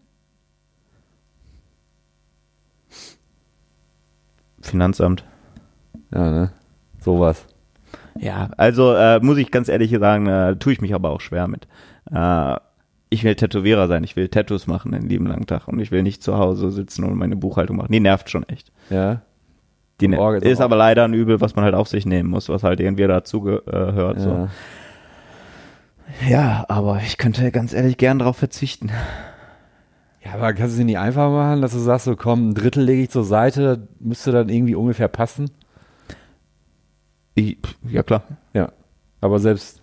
[4.60, 5.24] Finanzamt.
[6.12, 6.52] Ja, ne?
[7.00, 7.46] Sowas.
[8.18, 11.48] Ja, also äh, muss ich ganz ehrlich sagen, äh, tue ich mich aber auch schwer
[11.48, 11.66] mit.
[12.10, 12.56] Äh,
[13.14, 16.02] ich will Tätowierer sein, ich will Tattoos machen den lieben langen Tag und ich will
[16.02, 17.92] nicht zu Hause sitzen und meine Buchhaltung machen.
[17.92, 18.72] Die nervt schon echt.
[18.90, 19.22] Ja.
[20.00, 22.48] Die ne Orgel ist aber leider ein Übel, was man halt auf sich nehmen muss,
[22.48, 24.20] was halt irgendwie dazu gehört.
[24.20, 24.30] so.
[24.30, 24.48] ja.
[26.28, 28.90] ja, aber ich könnte ganz ehrlich gern darauf verzichten.
[30.24, 32.82] Ja, aber kannst du es nicht einfach machen, dass du sagst, so komm, ein Drittel
[32.82, 35.50] lege ich zur Seite, müsste dann irgendwie ungefähr passen?
[37.36, 37.58] Ich,
[37.88, 38.24] ja klar.
[38.54, 38.72] Ja.
[39.20, 39.80] Aber selbst,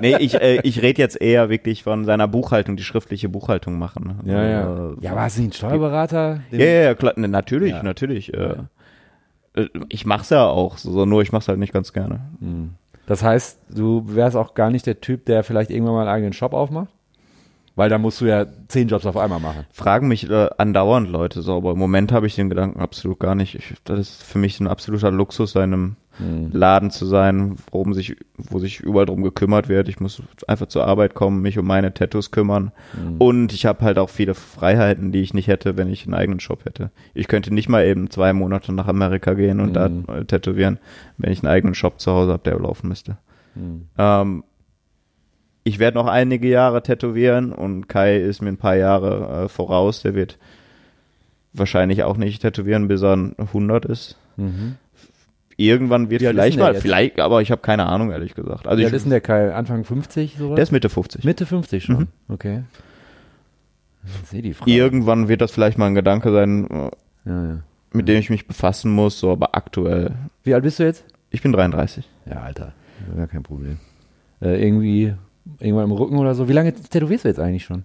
[0.00, 4.20] Nee, ich, äh, ich rede jetzt eher wirklich von seiner Buchhaltung, die schriftliche Buchhaltung machen.
[4.24, 4.90] ja, ja.
[4.90, 6.40] Äh, Ja, hast du nicht einen Steuerberater?
[6.50, 7.82] Ja, ja, ja, klar, ne, natürlich, Ja.
[7.82, 8.32] natürlich.
[8.34, 8.56] Äh,
[9.54, 12.20] äh, ich mach's ja auch, so, nur ich mach's halt nicht ganz gerne.
[13.06, 16.32] Das heißt, du wärst auch gar nicht der Typ, der vielleicht irgendwann mal einen eigenen
[16.32, 16.88] Shop aufmacht?
[17.76, 19.66] Weil da musst du ja zehn Jobs auf einmal machen.
[19.70, 23.34] Fragen mich äh, andauernd Leute so, aber im Moment habe ich den Gedanken absolut gar
[23.34, 23.54] nicht.
[23.54, 28.16] Ich, das ist für mich ein absoluter Luxus, in einem Laden zu sein, worum sich,
[28.36, 29.88] wo sich überall drum gekümmert wird.
[29.88, 32.72] Ich muss einfach zur Arbeit kommen, mich um meine Tattoos kümmern.
[33.18, 36.40] Und ich habe halt auch viele Freiheiten, die ich nicht hätte, wenn ich einen eigenen
[36.40, 36.90] Shop hätte.
[37.14, 40.78] Ich könnte nicht mal eben zwei Monate nach Amerika gehen und da äh, tätowieren,
[41.18, 43.18] wenn ich einen eigenen Shop zu Hause habe, der laufen müsste.
[43.98, 44.44] Ähm,
[45.64, 50.02] ich werde noch einige Jahre tätowieren und Kai ist mir ein paar Jahre äh, voraus.
[50.02, 50.38] Der wird
[51.52, 54.16] wahrscheinlich auch nicht tätowieren, bis er 100 ist.
[55.58, 56.82] Irgendwann wird Wie vielleicht mal, jetzt?
[56.82, 58.66] vielleicht, aber ich habe keine Ahnung, ehrlich gesagt.
[58.66, 59.54] Also Wie alt ist denn der Kai?
[59.54, 60.54] Anfang 50 sowas?
[60.56, 61.24] der ist Mitte 50.
[61.24, 61.98] Mitte 50 schon.
[61.98, 62.08] Mhm.
[62.28, 62.64] Okay.
[64.04, 64.70] Ich sehe die Frage.
[64.70, 66.90] Irgendwann wird das vielleicht mal ein Gedanke sein, äh,
[67.24, 67.58] Ja, ja.
[67.92, 70.12] mit dem ich mich befassen muss, so, aber aktuell.
[70.44, 71.04] Wie alt bist du jetzt?
[71.30, 72.06] Ich bin 33.
[72.26, 72.72] Ja, Alter.
[73.16, 73.78] Gar kein Problem.
[74.42, 75.14] Äh, irgendwie,
[75.58, 76.48] irgendwann im Rücken oder so.
[76.48, 77.84] Wie lange tätowierst du jetzt eigentlich schon?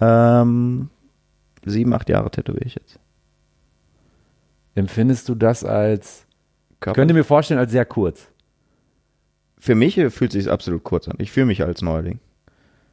[0.00, 0.88] Ähm,
[1.64, 2.98] sieben, acht Jahre tätowiere ich jetzt.
[4.74, 6.25] Empfindest du das als,
[6.80, 8.28] Körper- könnte mir vorstellen, als sehr kurz.
[9.58, 11.16] Für mich fühlt sich absolut kurz an.
[11.18, 12.20] Ich fühle mich als Neuling.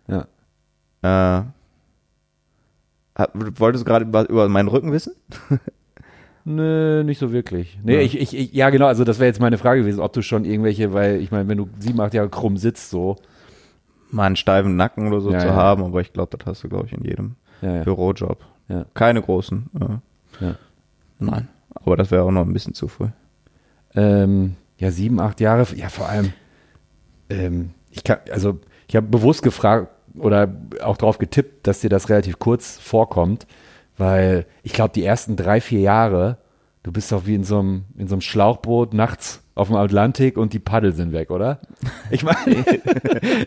[0.07, 0.27] Ja.
[1.01, 1.43] Äh,
[3.33, 5.13] wolltest du gerade über, über meinen Rücken wissen?
[6.45, 7.77] Nö, nicht so wirklich.
[7.83, 8.01] Nee, Ja.
[8.01, 10.43] ich, ich, ich, ja genau, also das wäre jetzt meine Frage gewesen, ob du schon
[10.45, 13.17] irgendwelche, weil ich meine, wenn du sieben, acht Jahre krumm sitzt, so.
[14.11, 15.53] Mal einen steifen Nacken oder so Ja, zu ja.
[15.55, 17.35] haben, aber ich glaube, das hast du, glaube ich, in jedem.
[17.61, 18.43] Bürojob.
[18.93, 19.69] Keine großen.
[21.19, 21.47] Nein.
[21.75, 23.07] Aber das wäre auch noch ein bisschen zu früh.
[23.95, 26.33] Ähm, ja, sieben, acht Jahre, ja, vor allem,
[27.29, 29.87] ähm, ich kann, also, ich habe bewusst gefragt
[30.17, 30.47] oder
[30.83, 33.47] auch drauf getippt, dass dir das relativ kurz vorkommt,
[33.97, 36.37] weil ich glaube, die ersten drei, vier Jahre,
[36.83, 40.37] du bist doch wie in so einem, in so einem Schlauchboot nachts auf dem Atlantik
[40.37, 41.59] und die Paddel sind weg, oder?
[42.09, 42.37] Ich meine,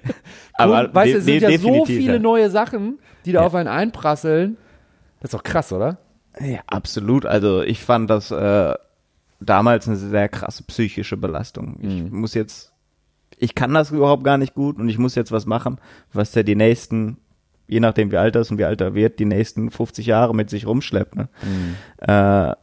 [0.55, 3.47] Aber weißt du, es sind ja so viele neue Sachen, die da Ja.
[3.47, 4.56] auf einen einprasseln.
[5.20, 5.98] Das ist doch krass, oder?
[6.40, 7.27] Ja, absolut.
[7.27, 8.74] Also ich fand das äh,
[9.40, 11.76] damals eine sehr krasse psychische Belastung.
[11.82, 12.20] Ich Mhm.
[12.20, 12.72] muss jetzt,
[13.38, 15.78] ich kann das überhaupt gar nicht gut und ich muss jetzt was machen,
[16.12, 17.18] was der die nächsten,
[17.68, 20.34] je nachdem wie alt er ist und wie alt er wird, die nächsten 50 Jahre
[20.34, 21.16] mit sich rumschleppt.
[21.16, 21.28] Ne?
[21.42, 21.74] Mhm.
[22.08, 22.54] Äh,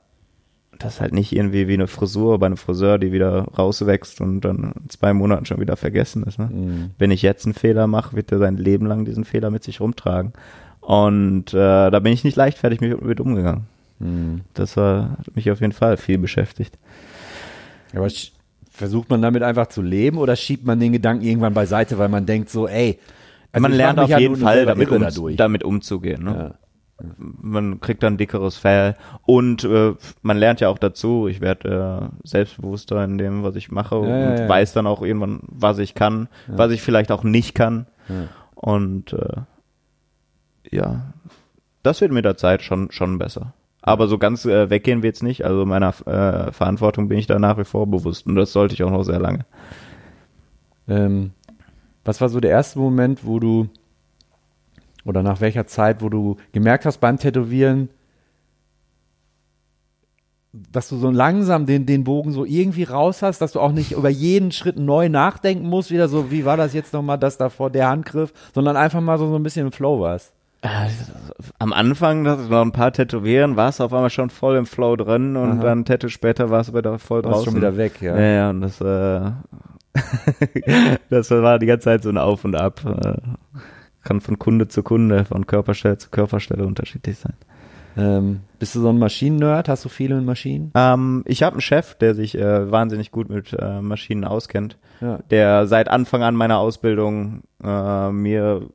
[0.79, 4.41] das ist halt nicht irgendwie wie eine Frisur bei einem Friseur, die wieder rauswächst und
[4.41, 6.39] dann in zwei Monaten schon wieder vergessen ist.
[6.39, 6.49] Ne?
[6.51, 6.89] Mhm.
[6.97, 9.79] Wenn ich jetzt einen Fehler mache, wird er sein Leben lang diesen Fehler mit sich
[9.79, 10.33] rumtragen.
[10.81, 13.67] Und äh, da bin ich nicht leichtfertig mit, mit umgegangen.
[13.99, 14.41] Mhm.
[14.53, 16.77] Das war, hat mich auf jeden Fall viel beschäftigt.
[17.95, 18.07] Aber
[18.69, 22.25] versucht man damit einfach zu leben oder schiebt man den Gedanken irgendwann beiseite, weil man
[22.25, 22.99] denkt so, ey,
[23.51, 25.35] also man lernt auf ja jeden Fall damit, um, dadurch.
[25.35, 26.23] damit umzugehen.
[26.23, 26.55] Ne?
[27.01, 27.05] Ja.
[27.17, 31.27] Man kriegt dann dickeres Fell und äh, man lernt ja auch dazu.
[31.27, 34.49] Ich werde äh, selbstbewusster in dem, was ich mache Ja, und ja, ja.
[34.49, 37.87] weiß dann auch irgendwann, was ich kann, was ich vielleicht auch nicht kann.
[38.09, 38.27] Ja.
[38.55, 39.41] Und äh,
[40.71, 41.13] ja,
[41.83, 43.53] das wird mit der Zeit schon, schon besser.
[43.85, 45.43] Aber so ganz äh, weggehen wird's nicht.
[45.43, 48.81] Also meiner äh, Verantwortung bin ich da nach wie vor bewusst und das sollte ich
[48.81, 49.45] auch noch sehr lange.
[50.87, 51.31] Ähm,
[52.05, 53.67] was war so der erste Moment, wo du
[55.03, 57.89] oder nach welcher Zeit, wo du gemerkt hast beim Tätowieren,
[60.53, 63.91] dass du so langsam den, den Bogen so irgendwie raus hast, dass du auch nicht
[63.91, 67.69] über jeden Schritt neu nachdenken musst, wieder so, wie war das jetzt nochmal, das davor,
[67.69, 70.31] der Handgriff, sondern einfach mal so, so ein bisschen im Flow warst.
[71.59, 74.95] Am Anfang, das noch ein paar Tätowieren, warst du auf einmal schon voll im Flow
[74.95, 75.61] drin und Aha.
[75.61, 77.45] dann ein Tattoo später warst du wieder voll draußen.
[77.45, 78.17] schon wieder weg, ja.
[78.17, 79.31] Ja, ja, und das, äh,
[81.09, 82.81] das war die ganze Zeit so ein Auf und Ab.
[82.85, 83.17] Äh,
[84.03, 87.33] kann von Kunde zu Kunde, von Körperstelle zu Körperstelle unterschiedlich sein.
[87.95, 89.69] Ähm, bist du so ein Maschinen-Nerd?
[89.69, 90.71] Hast du viele mit Maschinen?
[90.75, 95.19] Ähm, ich habe einen Chef, der sich äh, wahnsinnig gut mit äh, Maschinen auskennt, Ja.
[95.29, 98.67] der seit Anfang an meiner Ausbildung äh, mir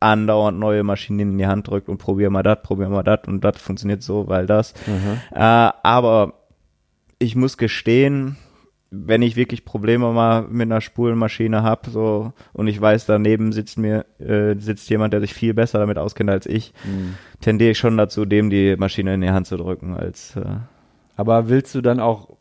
[0.00, 3.42] andauernd neue Maschinen in die Hand drückt und probier mal das, probier mal das und
[3.42, 4.74] das funktioniert so, weil das.
[5.32, 6.34] Äh, aber
[7.18, 8.36] ich muss gestehen,
[8.90, 13.78] wenn ich wirklich Probleme mal mit einer Spulenmaschine hab, so und ich weiß, daneben sitzt
[13.78, 16.72] mir äh, sitzt jemand, der sich viel besser damit auskennt als ich,
[17.40, 20.44] tendiere ich schon dazu, dem die Maschine in die Hand zu drücken, als äh,
[21.16, 22.36] Aber willst du dann auch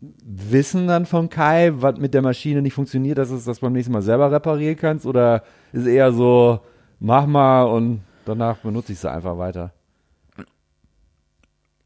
[0.00, 3.92] wissen dann von Kai, was mit der Maschine nicht funktioniert, dass du das beim nächsten
[3.92, 5.06] Mal selber reparieren kannst?
[5.06, 5.42] Oder
[5.72, 6.60] ist eher so,
[7.00, 9.72] mach mal und danach benutze ich sie einfach weiter?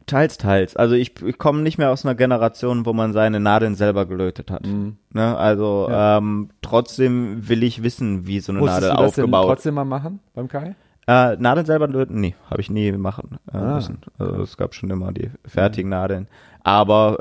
[0.07, 0.77] Teils, teils.
[0.77, 4.51] Also ich, ich komme nicht mehr aus einer Generation, wo man seine Nadeln selber gelötet
[4.51, 4.67] hat.
[4.67, 4.99] Mhm.
[5.15, 5.35] Ne?
[5.35, 6.19] Also Ja.
[6.19, 9.47] ähm, trotzdem will ich wissen, wie so eine Musstest Nadel du das denn aufgebaut.
[9.47, 10.77] trotzdem mal machen beim Kai?
[11.07, 12.21] Äh, Nadeln selber löten?
[12.21, 13.75] Nee, habe ich nie machen äh, Ah.
[13.77, 13.99] müssen.
[14.19, 16.29] Also es gab schon immer die fertigen Nadeln.
[16.63, 17.17] Aber,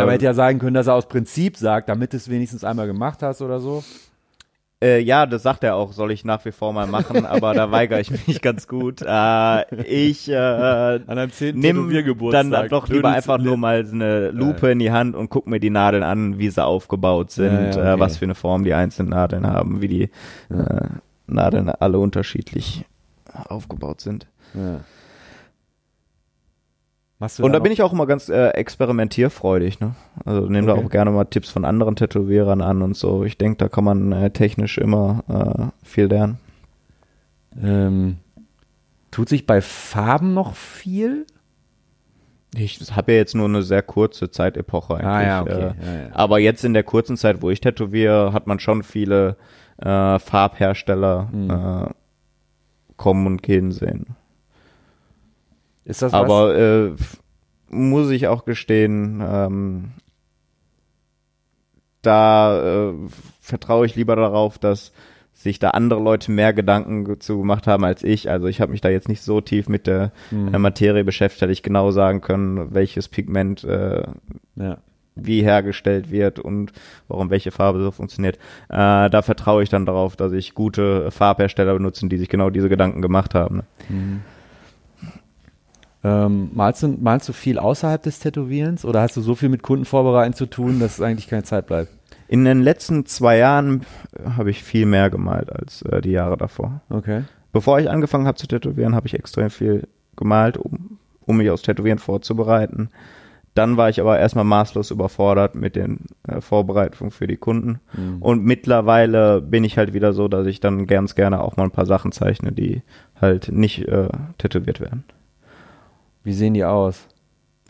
[0.00, 2.64] Äh, äh, hätte ja sagen können, dass er aus Prinzip sagt, damit du es wenigstens
[2.64, 3.84] einmal gemacht hast oder so.
[4.82, 7.70] Äh, ja, das sagt er auch, soll ich nach wie vor mal machen, aber da
[7.70, 9.00] weigere ich mich ganz gut.
[9.00, 11.58] Äh, ich äh, An einem 10.
[11.58, 11.90] nimm
[12.30, 15.70] dann doch lieber einfach nur mal eine Lupe in die Hand und guck mir die
[15.70, 17.92] Nadeln an, wie sie aufgebaut sind, Ja, ja, okay.
[17.94, 20.02] äh, was für eine Form die einzelnen Nadeln haben, wie die
[20.50, 20.88] äh,
[21.26, 22.84] Nadeln alle unterschiedlich
[23.32, 24.26] aufgebaut sind.
[24.54, 24.80] Ja.
[27.44, 29.94] Und da bin ich auch immer ganz äh, experimentierfreudig, ne?
[30.24, 30.84] Also nehme da Okay.
[30.84, 33.24] auch gerne mal Tipps von anderen Tätowierern an und so.
[33.24, 35.24] Ich denke, da kann man äh, technisch immer
[35.82, 36.38] äh, viel lernen.
[37.62, 38.16] Ähm,
[39.10, 41.26] tut sich bei Farben noch viel?
[42.54, 45.06] Ich habe ja jetzt nur eine sehr kurze Zeitepoche eigentlich.
[45.06, 45.52] Ah, ja, okay.
[45.52, 46.08] Äh, Ja, ja.
[46.12, 49.36] Aber jetzt in der kurzen Zeit, wo ich tätowiere, hat man schon viele
[49.78, 51.50] äh, Farbhersteller Hm.
[51.50, 51.90] äh,
[52.96, 54.06] kommen und gehen sehen.
[55.84, 56.20] Ist das was?
[56.20, 56.90] Aber äh,
[57.68, 59.92] muss ich auch gestehen, ähm,
[62.02, 62.92] da äh,
[63.40, 64.92] vertraue ich lieber darauf, dass
[65.34, 68.30] sich da andere Leute mehr Gedanken ge- zu gemacht haben als ich.
[68.30, 70.54] Also ich habe mich da jetzt nicht so tief mit der Hm.
[70.54, 74.02] äh, Materie beschäftigt, hätte ich genau sagen können, welches Pigment äh,
[74.56, 74.78] ja.
[75.16, 76.72] wie hergestellt wird und
[77.08, 78.36] warum welche Farbe so funktioniert.
[78.68, 82.68] Äh, da vertraue ich dann darauf, dass ich gute Farbhersteller benutzen, die sich genau diese
[82.68, 83.56] Gedanken gemacht haben.
[83.88, 84.20] Ne?
[86.04, 89.62] Ähm, malst, du, malst du viel außerhalb des Tätowierens oder hast du so viel mit
[89.62, 91.92] Kundenvorbereiten zu tun, dass eigentlich keine Zeit bleibt?
[92.26, 93.82] In den letzten zwei Jahren
[94.16, 96.80] äh, habe ich viel mehr gemalt als äh, die Jahre davor.
[96.88, 97.22] Okay.
[97.52, 101.62] Bevor ich angefangen habe zu tätowieren, habe ich extrem viel gemalt, um, um mich aufs
[101.62, 102.88] Tätowieren vorzubereiten.
[103.54, 107.80] Dann war ich aber erstmal maßlos überfordert mit den äh, Vorbereitungen für die Kunden.
[108.20, 111.70] Und mittlerweile bin ich halt wieder so, dass ich dann ganz gerne auch mal ein
[111.70, 112.82] paar Sachen zeichne, die
[113.20, 114.08] halt nicht äh,
[114.38, 115.04] tätowiert werden.
[116.24, 117.06] Wie sehen die aus?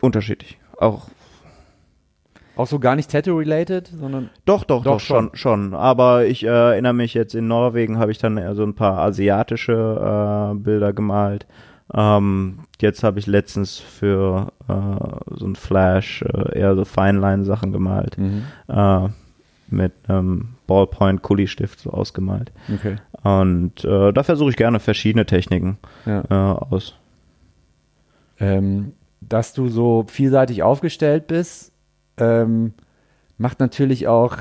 [0.01, 0.57] Unterschiedlich.
[0.79, 1.07] Auch
[2.55, 5.73] Auch so gar nicht Tattoo-related, sondern Doch, doch, Doch, doch, schon, schon.
[5.73, 8.99] Aber ich äh, erinnere mich jetzt in Norwegen habe ich dann eher so ein paar
[8.99, 11.47] asiatische äh, Bilder gemalt.
[11.93, 18.17] Ähm, jetzt habe ich letztens für äh, so ein Flash äh, eher so Feinline-Sachen gemalt.
[18.17, 18.43] Mhm.
[18.67, 19.09] Äh,
[19.69, 22.51] mit einem Ballpoint-Kuli-Stift so ausgemalt.
[22.71, 22.97] okay.
[23.23, 26.23] Und äh, da versuche ich gerne verschiedene Techniken Ja.
[26.29, 26.33] äh,
[26.69, 26.95] aus.
[28.43, 31.71] Ähm, dass du so vielseitig aufgestellt bist,
[32.17, 32.73] ähm,
[33.37, 34.37] macht natürlich auch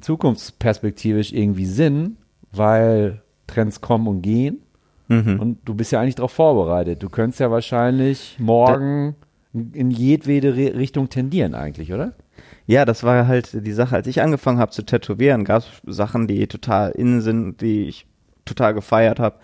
[0.00, 2.16] zukunftsperspektivisch irgendwie Sinn,
[2.52, 4.60] weil Trends kommen und gehen.
[5.08, 5.40] Mhm.
[5.40, 7.02] Und du bist ja eigentlich darauf vorbereitet.
[7.02, 9.16] Du könntest ja wahrscheinlich morgen
[9.52, 12.14] in jedwede Re Richtung tendieren eigentlich, oder?
[12.66, 13.96] Ja, das war halt die Sache.
[13.96, 18.06] Als ich angefangen habe zu tätowieren, gab es Sachen, die total innen sind, die ich
[18.44, 19.36] total gefeiert habe.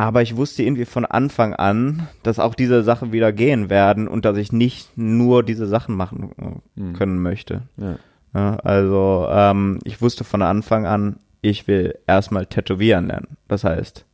[0.00, 4.24] Aber ich wusste irgendwie von Anfang an, dass auch diese Sachen wieder gehen werden und
[4.24, 7.64] dass ich nicht nur diese Sachen machen äh, können möchte.
[7.76, 7.96] Ja.
[8.32, 13.36] Ja, also ähm, ich wusste von Anfang an, ich will erstmal tätowieren lernen.
[13.46, 14.06] Das heißt,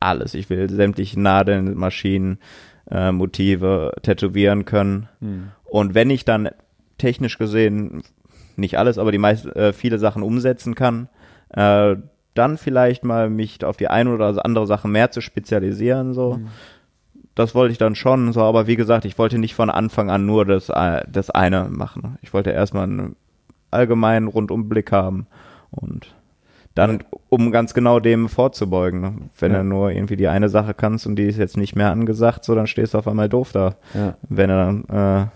[0.00, 0.32] alles.
[0.32, 2.38] Ich will sämtliche Nadeln, Maschinen,
[2.90, 5.08] äh, Motive tätowieren können.
[5.64, 6.48] Und wenn ich dann
[6.96, 8.02] technisch gesehen
[8.56, 11.08] nicht alles, aber die meist, äh, viele Sachen umsetzen kann,
[11.50, 11.96] äh,
[12.34, 16.40] dann vielleicht mal mich auf die eine oder andere Sache mehr zu spezialisieren, so.
[17.34, 20.26] Das wollte ich dann schon, so, aber wie gesagt, ich wollte nicht von Anfang an
[20.26, 22.18] nur das, äh, das eine machen.
[22.20, 23.16] Ich wollte erstmal einen
[23.70, 25.26] allgemeinen Rundumblick haben
[25.70, 26.14] und
[26.74, 29.30] dann, um ganz genau dem vorzubeugen.
[29.38, 29.58] Wenn Ja.
[29.58, 32.54] du nur irgendwie die eine Sache kannst und die ist jetzt nicht mehr angesagt, so,
[32.54, 33.76] dann stehst du auf einmal doof da.
[33.94, 34.14] Ja.
[34.28, 35.26] Wenn du dann äh,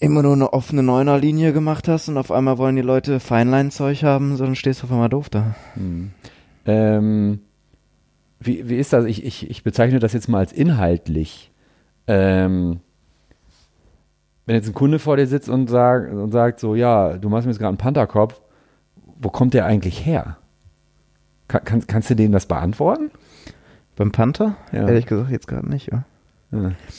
[0.00, 4.36] immer nur eine offene Neuner-Linie gemacht hast und auf einmal wollen die Leute Feinlein-Zeug haben,
[4.36, 5.54] so, dann stehst du auf einmal doof da.
[6.64, 7.40] Ähm,
[8.40, 9.04] wie, wie ist das?
[9.04, 11.52] Ich, ich, ich bezeichne das jetzt mal als inhaltlich.
[12.06, 12.80] Ähm,
[14.46, 17.46] wenn jetzt ein Kunde vor dir sitzt und, sag, und sagt so, ja, du machst
[17.46, 18.40] mir jetzt gerade einen Pantherkopf,
[19.20, 20.38] wo kommt der eigentlich her?
[21.46, 23.10] Kann, kann, kannst du dem das beantworten?
[23.96, 24.56] Beim Panther?
[24.72, 24.88] Ja.
[24.88, 26.04] Ehrlich gesagt jetzt gerade nicht, ja.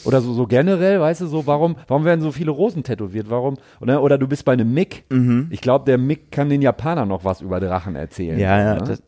[0.04, 3.28] Oder so, so generell, weißt du, so, warum, warum werden so viele Rosen tätowiert?
[3.28, 3.56] Warum?
[3.80, 5.04] Oder, oder du bist bei einem Mick.
[5.10, 5.48] Mhm.
[5.50, 8.38] Ich glaube, der Mick kann den Japanern noch was über Drachen erzählen.
[8.38, 8.74] Ja, ja.
[8.76, 8.84] ne?
[8.86, 9.02] Das,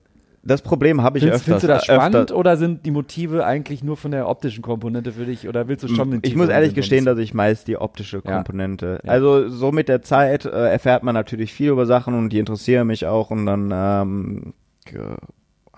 [0.46, 1.62] das Problem habe ich Findest, öfters.
[1.62, 4.60] findest du das äh, öfter- spannend oder sind die Motive eigentlich nur von der optischen
[4.60, 7.66] Komponente für dich oder willst du schon den Ich muss ehrlich gestehen, dass ich meist
[7.66, 8.34] die optische Ja.
[8.34, 9.00] Komponente.
[9.02, 9.10] Ja.
[9.10, 12.86] Also so mit der Zeit äh, erfährt man natürlich viel über Sachen und die interessieren
[12.88, 14.52] mich auch und dann ähm,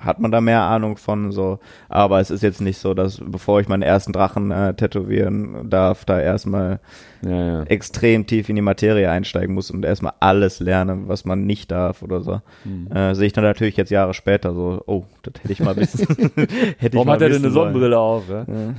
[0.07, 1.59] hat man da mehr Ahnung von so.
[1.89, 6.05] Aber es ist jetzt nicht so, dass bevor ich meinen ersten Drachen äh, tätowieren darf,
[6.05, 6.81] da erstmal
[7.23, 7.63] ja, ja.
[7.65, 12.03] extrem tief in die Materie einsteigen muss und erstmal alles lernen, was man nicht darf
[12.03, 12.41] oder so.
[12.63, 12.91] Hm.
[12.91, 16.07] Äh, sehe ich dann natürlich jetzt Jahre später so, oh, das hätte ich mal wissen.
[16.79, 17.51] hätte ich Warum hat er denn eine.
[17.51, 18.29] Sonnenbrille auf?
[18.29, 18.47] Ja?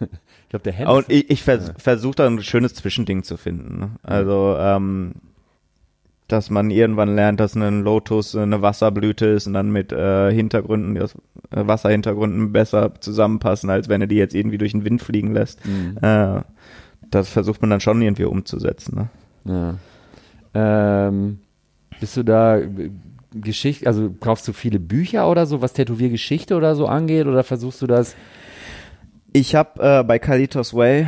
[0.00, 0.94] ich glaube, der Hennes.
[0.94, 3.78] Und ich, ich vers versuche da ein schönes Zwischending zu finden.
[3.78, 3.90] Ne?
[4.02, 5.12] Also, ähm,
[6.32, 10.96] dass man irgendwann lernt, dass ein Lotus eine Wasserblüte ist und dann mit äh, Hintergründen,
[10.96, 11.08] äh,
[11.50, 15.60] Wasserhintergründen besser zusammenpassen, als wenn er die jetzt irgendwie durch den Wind fliegen lässt.
[15.66, 15.98] Mhm.
[16.00, 16.42] Äh,
[17.10, 19.08] das versucht man dann schon irgendwie umzusetzen.
[19.44, 19.74] Ne?
[20.54, 21.08] Ja.
[21.08, 21.38] Ähm,
[21.98, 22.60] bist du da
[23.32, 27.82] Geschichte, also kaufst du viele Bücher oder so, was Tätowiergeschichte oder so angeht, oder versuchst
[27.82, 28.16] du das?
[29.32, 31.06] Ich habe äh, bei Kalitos Way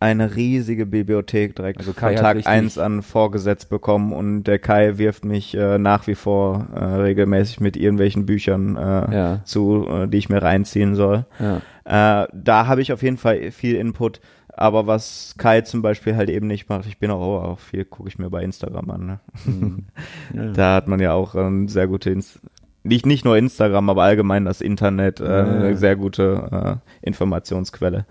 [0.00, 4.96] eine riesige Bibliothek direkt Also Kai von Tag 1 an vorgesetzt bekommen und der Kai
[4.96, 9.40] wirft mich äh, nach wie vor äh, regelmäßig mit irgendwelchen Büchern äh, Ja.
[9.44, 11.26] zu, äh, die ich mir reinziehen soll.
[11.38, 12.22] Ja.
[12.22, 16.30] Äh, da habe ich auf jeden Fall viel Input, aber was Kai zum Beispiel halt
[16.30, 19.06] eben nicht macht, ich bin auch, auch viel, gucke ich mir bei Instagram an.
[19.06, 19.20] Ne?
[19.44, 19.84] Mhm.
[20.34, 20.52] Ja.
[20.52, 22.40] Da hat man ja auch ähm, sehr gute, Inst
[22.82, 28.06] nicht, nicht nur Instagram, aber allgemein das Internet, äh, eine sehr gute äh, Informationsquelle,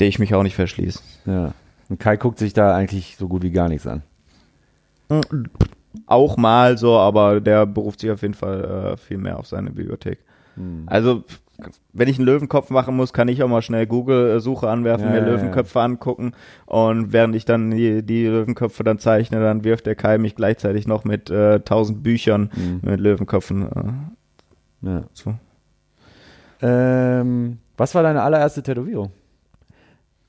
[0.00, 1.00] der ich mich auch nicht verschließe.
[1.26, 1.52] ja.
[1.88, 4.02] Und Kai guckt sich da eigentlich so gut wie gar nichts an.
[6.06, 9.70] Auch mal so, aber der beruft sich auf jeden Fall äh, viel mehr auf seine
[9.70, 10.18] Bibliothek.
[10.54, 10.84] Hm.
[10.86, 11.24] Also,
[11.92, 15.18] wenn ich einen Löwenkopf machen muss, kann ich auch mal schnell Google-Suche anwerfen, Ja, mir
[15.20, 15.32] ja, ja.
[15.34, 16.32] Löwenköpfe angucken
[16.64, 20.86] und während ich dann die, die Löwenköpfe dann zeichne, dann wirft der Kai mich gleichzeitig
[20.86, 22.80] noch mit äh, tausend Büchern Mhm.
[22.82, 23.68] mit Löwenköpfen
[24.82, 25.02] äh, Ja.
[25.12, 25.34] zu.
[26.62, 29.10] Ähm, was war deine allererste Tätowierung?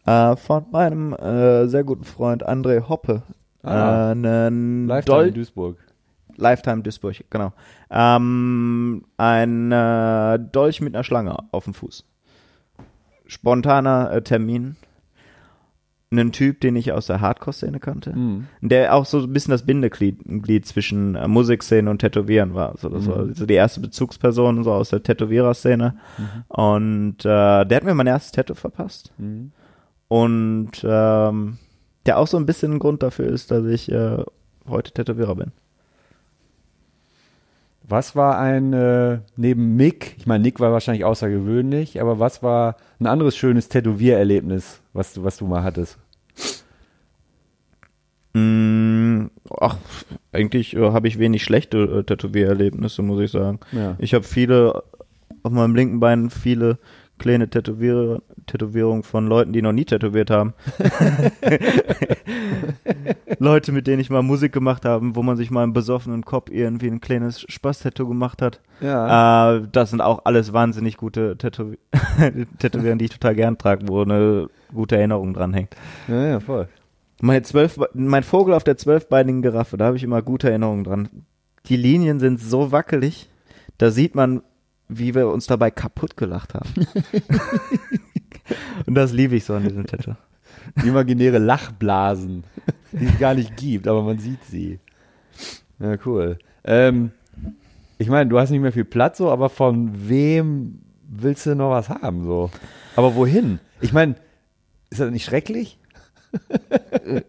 [0.06, 3.24] Äh, von meinem äh, sehr guten Freund André Hoppe.
[3.66, 4.12] Ah.
[4.12, 5.78] einen Lifetime Dol in Duisburg.
[6.36, 7.54] Lifetime Duisburg, genau.
[7.90, 12.04] Ähm, ein äh, Dolch mit einer Schlange auf dem Fuß.
[13.26, 14.76] Spontaner äh, Termin.
[16.12, 18.12] Ein Typ, den ich aus der Hardcore-Szene kannte.
[18.16, 18.48] Mhm.
[18.62, 22.78] Der auch so ein bisschen das Bindeglied Glied zwischen äh, Musikszene und Tätowieren war.
[22.78, 23.10] So, das Mhm.
[23.12, 25.96] war so die erste Bezugsperson so aus der Tätowierer-Szene.
[26.50, 29.12] Und äh, der hat mir mein erstes Tattoo verpasst.
[30.14, 31.58] Und ähm,
[32.06, 34.24] der auch so ein bisschen ein Grund dafür ist, dass ich äh,
[34.70, 35.52] heute Tätowierer bin.
[37.82, 42.76] Was war ein, äh, neben Mick, ich meine, Nick war wahrscheinlich außergewöhnlich, aber was war
[43.00, 45.98] ein anderes schönes Tätowiererlebnis, was du, was du mal hattest?
[48.36, 49.78] Mm, ach,
[50.32, 53.62] eigentlich äh, habe ich wenig schlechte äh, Tätowiererlebnisse, muss ich sagen.
[53.72, 53.96] Ja.
[53.98, 54.84] Ich habe viele,
[55.42, 56.78] auf meinem linken Bein viele
[57.18, 60.54] kleine Tätowier Tätowierung von Leuten, die noch nie tätowiert haben.
[63.40, 66.50] Leute, mit denen ich mal Musik gemacht habe, wo man sich mal im besoffenen Kopf
[66.50, 68.62] irgendwie ein kleines Spaß-Tattoo gemacht hat.
[68.82, 69.58] Ja.
[69.58, 71.76] Äh, das sind auch alles wahnsinnig gute Tätow
[72.60, 75.76] Tätowierungen, die ich total gern trage, wo eine gute Erinnerung dran hängt.
[76.08, 76.68] ja, ja, voll.
[77.22, 81.10] Meine zwölf, mein Vogel auf der zwölfbeinigen Giraffe, da habe ich immer gute Erinnerungen dran.
[81.68, 83.30] Die Linien sind so wackelig,
[83.78, 84.42] da sieht man,
[84.88, 86.70] wie wir uns dabei kaputt gelacht haben.
[88.86, 90.16] Und das liebe ich so an diesem Tattoo.
[90.84, 92.44] Imaginäre Lachblasen,
[92.92, 94.80] die es gar nicht gibt, aber man sieht sie.
[95.80, 96.38] Ja, cool.
[96.64, 97.12] Ähm,
[97.98, 101.72] ich meine, du hast nicht mehr viel Platz so, aber von wem willst du noch
[101.72, 102.50] was haben so?
[102.96, 103.60] Aber wohin?
[103.82, 104.16] Ich meine,
[104.90, 105.78] ist das nicht schrecklich?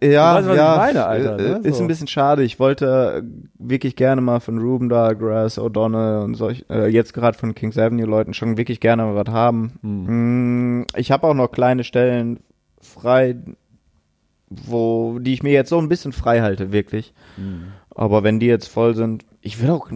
[0.02, 1.60] Ja, weißt, ja, meine, Alter, ne?
[1.64, 1.82] ist So.
[1.84, 2.42] ein bisschen schade.
[2.42, 3.24] Ich wollte
[3.58, 7.76] wirklich gerne mal von Ruben da, Grass, O'Donnell und solch, äh, jetzt gerade von Kings
[7.76, 9.72] Avenue Leuten schon wirklich gerne mal was haben.
[9.82, 10.78] Hm.
[10.80, 12.40] Mm, Ich habe auch noch kleine Stellen
[12.80, 13.36] frei,
[14.48, 17.12] wo, die ich mir jetzt so ein bisschen frei halte, wirklich.
[17.36, 17.64] Hm.
[17.94, 19.90] Aber wenn die jetzt voll sind, ich will auch,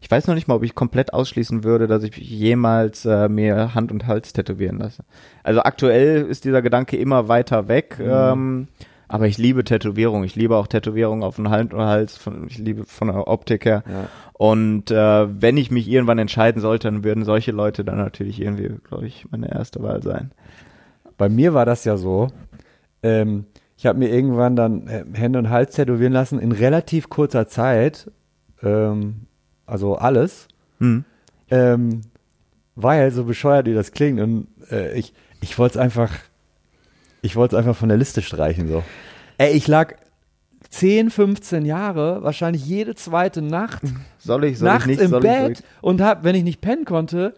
[0.00, 3.74] ich weiß noch nicht mal, ob ich komplett ausschließen würde, dass ich jemals äh, mir
[3.74, 5.04] Hand und Hals tätowieren lasse.
[5.42, 7.98] Also aktuell ist dieser Gedanke immer weiter weg.
[8.00, 8.68] Ähm,
[9.08, 10.22] aber ich liebe Tätowierung.
[10.22, 12.18] Ich liebe auch Tätowierung auf den Hand und Hals.
[12.18, 13.82] Von, ich liebe von der Optik her.
[13.88, 14.08] Ja.
[14.34, 18.70] Und äh, wenn ich mich irgendwann entscheiden sollte, dann würden solche Leute dann natürlich irgendwie,
[18.84, 20.30] glaube ich, meine erste Wahl sein.
[21.16, 22.28] Bei mir war das ja so.
[23.02, 23.46] Ähm,
[23.78, 28.10] ich habe mir irgendwann dann äh, Hände und Hals tätowieren lassen in relativ kurzer Zeit.
[28.62, 29.27] Ähm,
[29.68, 30.48] also alles.
[30.78, 31.04] Hm.
[31.50, 32.02] Ähm,
[32.74, 36.10] weil, so bescheuert wie das klingt, und äh, ich, ich wollte es einfach,
[37.22, 38.84] ich wollte es einfach von der Liste streichen, so.
[39.38, 39.94] Ey, ich lag
[40.70, 43.82] 10, 15 Jahre, wahrscheinlich jede zweite Nacht,
[44.18, 46.60] Soll ich, soll nachts ich nicht, im soll Bett ich und hab, wenn ich nicht
[46.60, 47.34] pennen konnte,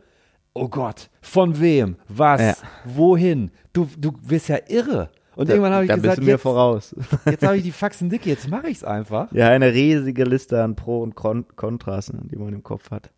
[0.52, 2.54] oh Gott, von wem, was, Ja.
[2.84, 3.50] wohin?
[3.72, 5.10] Du, du wirst ja irre.
[5.36, 6.94] Und irgendwann habe ich da gesagt, bist du mir jetzt, voraus.
[7.26, 9.30] jetzt habe ich die Faxen dicke, jetzt mache ich es einfach.
[9.32, 13.10] Ja, eine riesige Liste an Pro und Kon Kontras, die man im Kopf hat.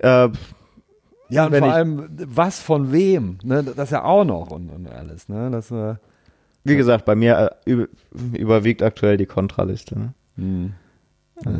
[0.00, 0.28] Äh,
[1.28, 4.88] Ja, und vor ich- allem, was von wem, ne, das ja auch noch und, und
[4.88, 5.94] alles, ne, das, äh,
[6.64, 7.86] wie gesagt, bei mir äh, über,
[8.32, 9.98] überwiegt aktuell die Kontraliste.
[9.98, 10.14] Ne?
[10.36, 10.72] Hm.
[11.44, 11.50] Ja.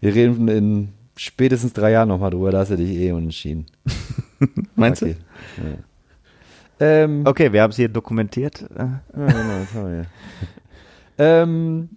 [0.00, 3.66] Wir reden in spätestens drei Jahren nochmal drüber, da hast du dich eh unentschieden.
[4.76, 5.16] Meinst okay.
[5.58, 5.78] Ja.
[6.80, 7.22] Ähm?
[7.26, 8.64] Okay, wir haben es hier dokumentiert.
[8.76, 10.06] Ja, genau, das haben wir hier.
[11.18, 11.90] ähm,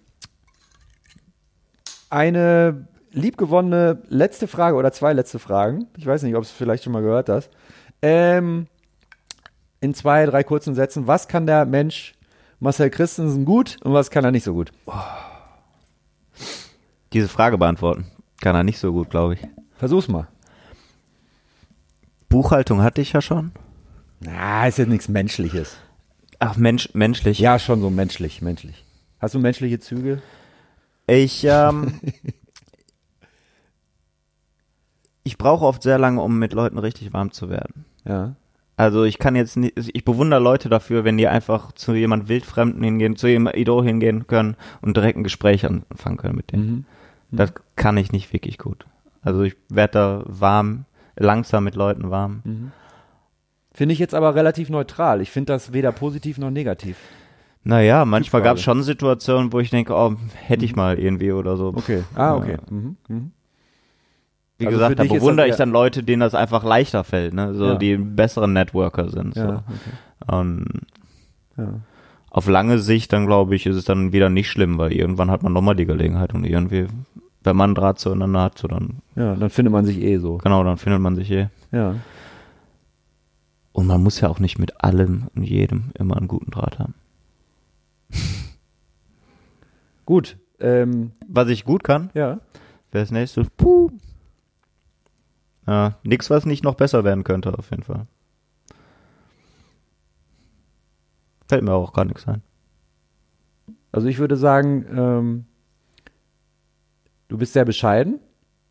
[2.09, 5.87] eine liebgewonnene letzte Frage oder zwei letzte Fragen.
[5.97, 7.49] Ich weiß nicht, ob es vielleicht schon mal gehört hast.
[8.01, 8.67] Ähm,
[9.79, 11.07] in zwei, drei kurzen Sätzen.
[11.07, 12.13] Was kann der Mensch
[12.59, 14.71] Marcel Christensen gut und was kann er nicht so gut?
[17.15, 18.11] diese Frage beantworten.
[18.41, 19.39] Kann er nicht so gut, glaube ich.
[19.77, 20.27] Versuch's mal.
[22.27, 23.53] Buchhaltung hatte ich ja schon.
[24.25, 25.77] Na, ist jetzt nichts Menschliches.
[26.39, 27.39] Ach, Mensch, menschlich.
[27.39, 28.83] Ja, schon so menschlich, menschlich.
[29.19, 30.21] Hast du menschliche Züge?
[31.07, 31.99] Ich, ähm,
[35.23, 37.85] ich brauche oft sehr lange, um mit Leuten richtig warm zu werden.
[38.05, 38.35] Ja.
[38.77, 42.83] Also ich kann jetzt nicht, ich bewundere Leute dafür, wenn die einfach zu jemand Wildfremden
[42.83, 46.65] hingehen, zu jemand Idol hingehen können und direkt ein Gespräch anfangen können mit denen.
[46.65, 46.85] Mhm.
[47.31, 48.85] Das kann ich nicht wirklich gut.
[49.21, 50.85] Also ich werde da warm,
[51.15, 52.41] langsam mit Leuten warm.
[52.43, 52.71] Mhm.
[53.75, 55.19] Finde ich jetzt aber relativ neutral.
[55.21, 56.97] Ich finde das weder positiv noch negativ.
[57.65, 61.57] Naja, manchmal gab es schon Situationen, wo ich denke, oh, hätte ich mal irgendwie oder
[61.57, 61.73] so.
[61.75, 62.03] Okay.
[62.15, 62.53] Ah, okay.
[62.53, 62.73] Ja.
[62.73, 62.95] Mhm.
[63.09, 63.31] Mhm.
[64.57, 67.53] Wie Also gesagt, da bewundere ich dann Leute, denen das einfach leichter fällt, ne?
[67.53, 67.75] So Ja.
[67.75, 69.35] die besseren Networker sind.
[69.35, 69.53] Ja, So.
[69.53, 70.37] okay.
[70.37, 70.65] Und
[71.57, 71.73] ja.
[72.29, 75.43] auf lange Sicht dann glaube ich, ist es dann wieder nicht schlimm, weil irgendwann hat
[75.43, 76.87] man nochmal die Gelegenheit und irgendwie,
[77.43, 80.37] wenn man einen Draht zueinander hat, so dann, ja, dann findet man sich eh so.
[80.37, 81.47] genau, dann findet man sich eh.
[81.73, 81.95] Ja.
[83.75, 86.93] Und man muss ja auch nicht mit allem und jedem immer einen guten Draht haben.
[90.05, 90.37] Gut.
[90.61, 92.39] Ähm, Was ich gut kann, ja.
[92.91, 93.43] wäre das nächste.
[93.57, 93.91] Puh.
[95.67, 98.07] Ja, nix, was nicht noch besser werden könnte, auf jeden Fall.
[101.49, 102.43] Fällt mir auch gar nichts ein.
[103.91, 105.45] Also ich würde sagen, ähm,
[107.27, 108.21] du bist sehr bescheiden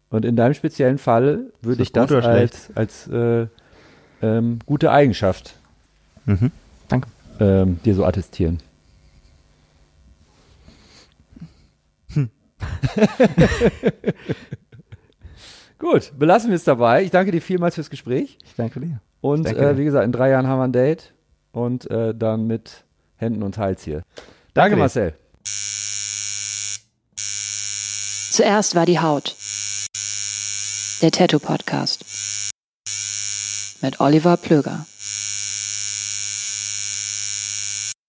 [0.09, 3.49] und in deinem speziellen Fall würde Ist ich das als, als äh,
[4.25, 5.55] ähm, gute Eigenschaft
[6.27, 6.51] Mhm.
[6.89, 7.09] Danke.
[7.41, 8.61] ähm, dir so attestieren.
[15.79, 17.03] Gut, belassen wir es dabei.
[17.03, 18.39] Ich danke dir vielmals fürs Gespräch.
[18.45, 19.01] Ich danke dir.
[19.21, 21.13] Und Danke äh, wie gesagt, in drei Jahren haben wir ein Date
[21.53, 22.85] und äh, dann mit
[23.17, 24.03] Händen und Hals hier.
[24.55, 24.81] Danke, dir.
[24.81, 25.15] Marcel.
[28.31, 29.37] Zuerst war die Haut.
[31.03, 32.05] Der Tattoo Podcast.
[33.85, 34.87] Mit Oliver Plöger.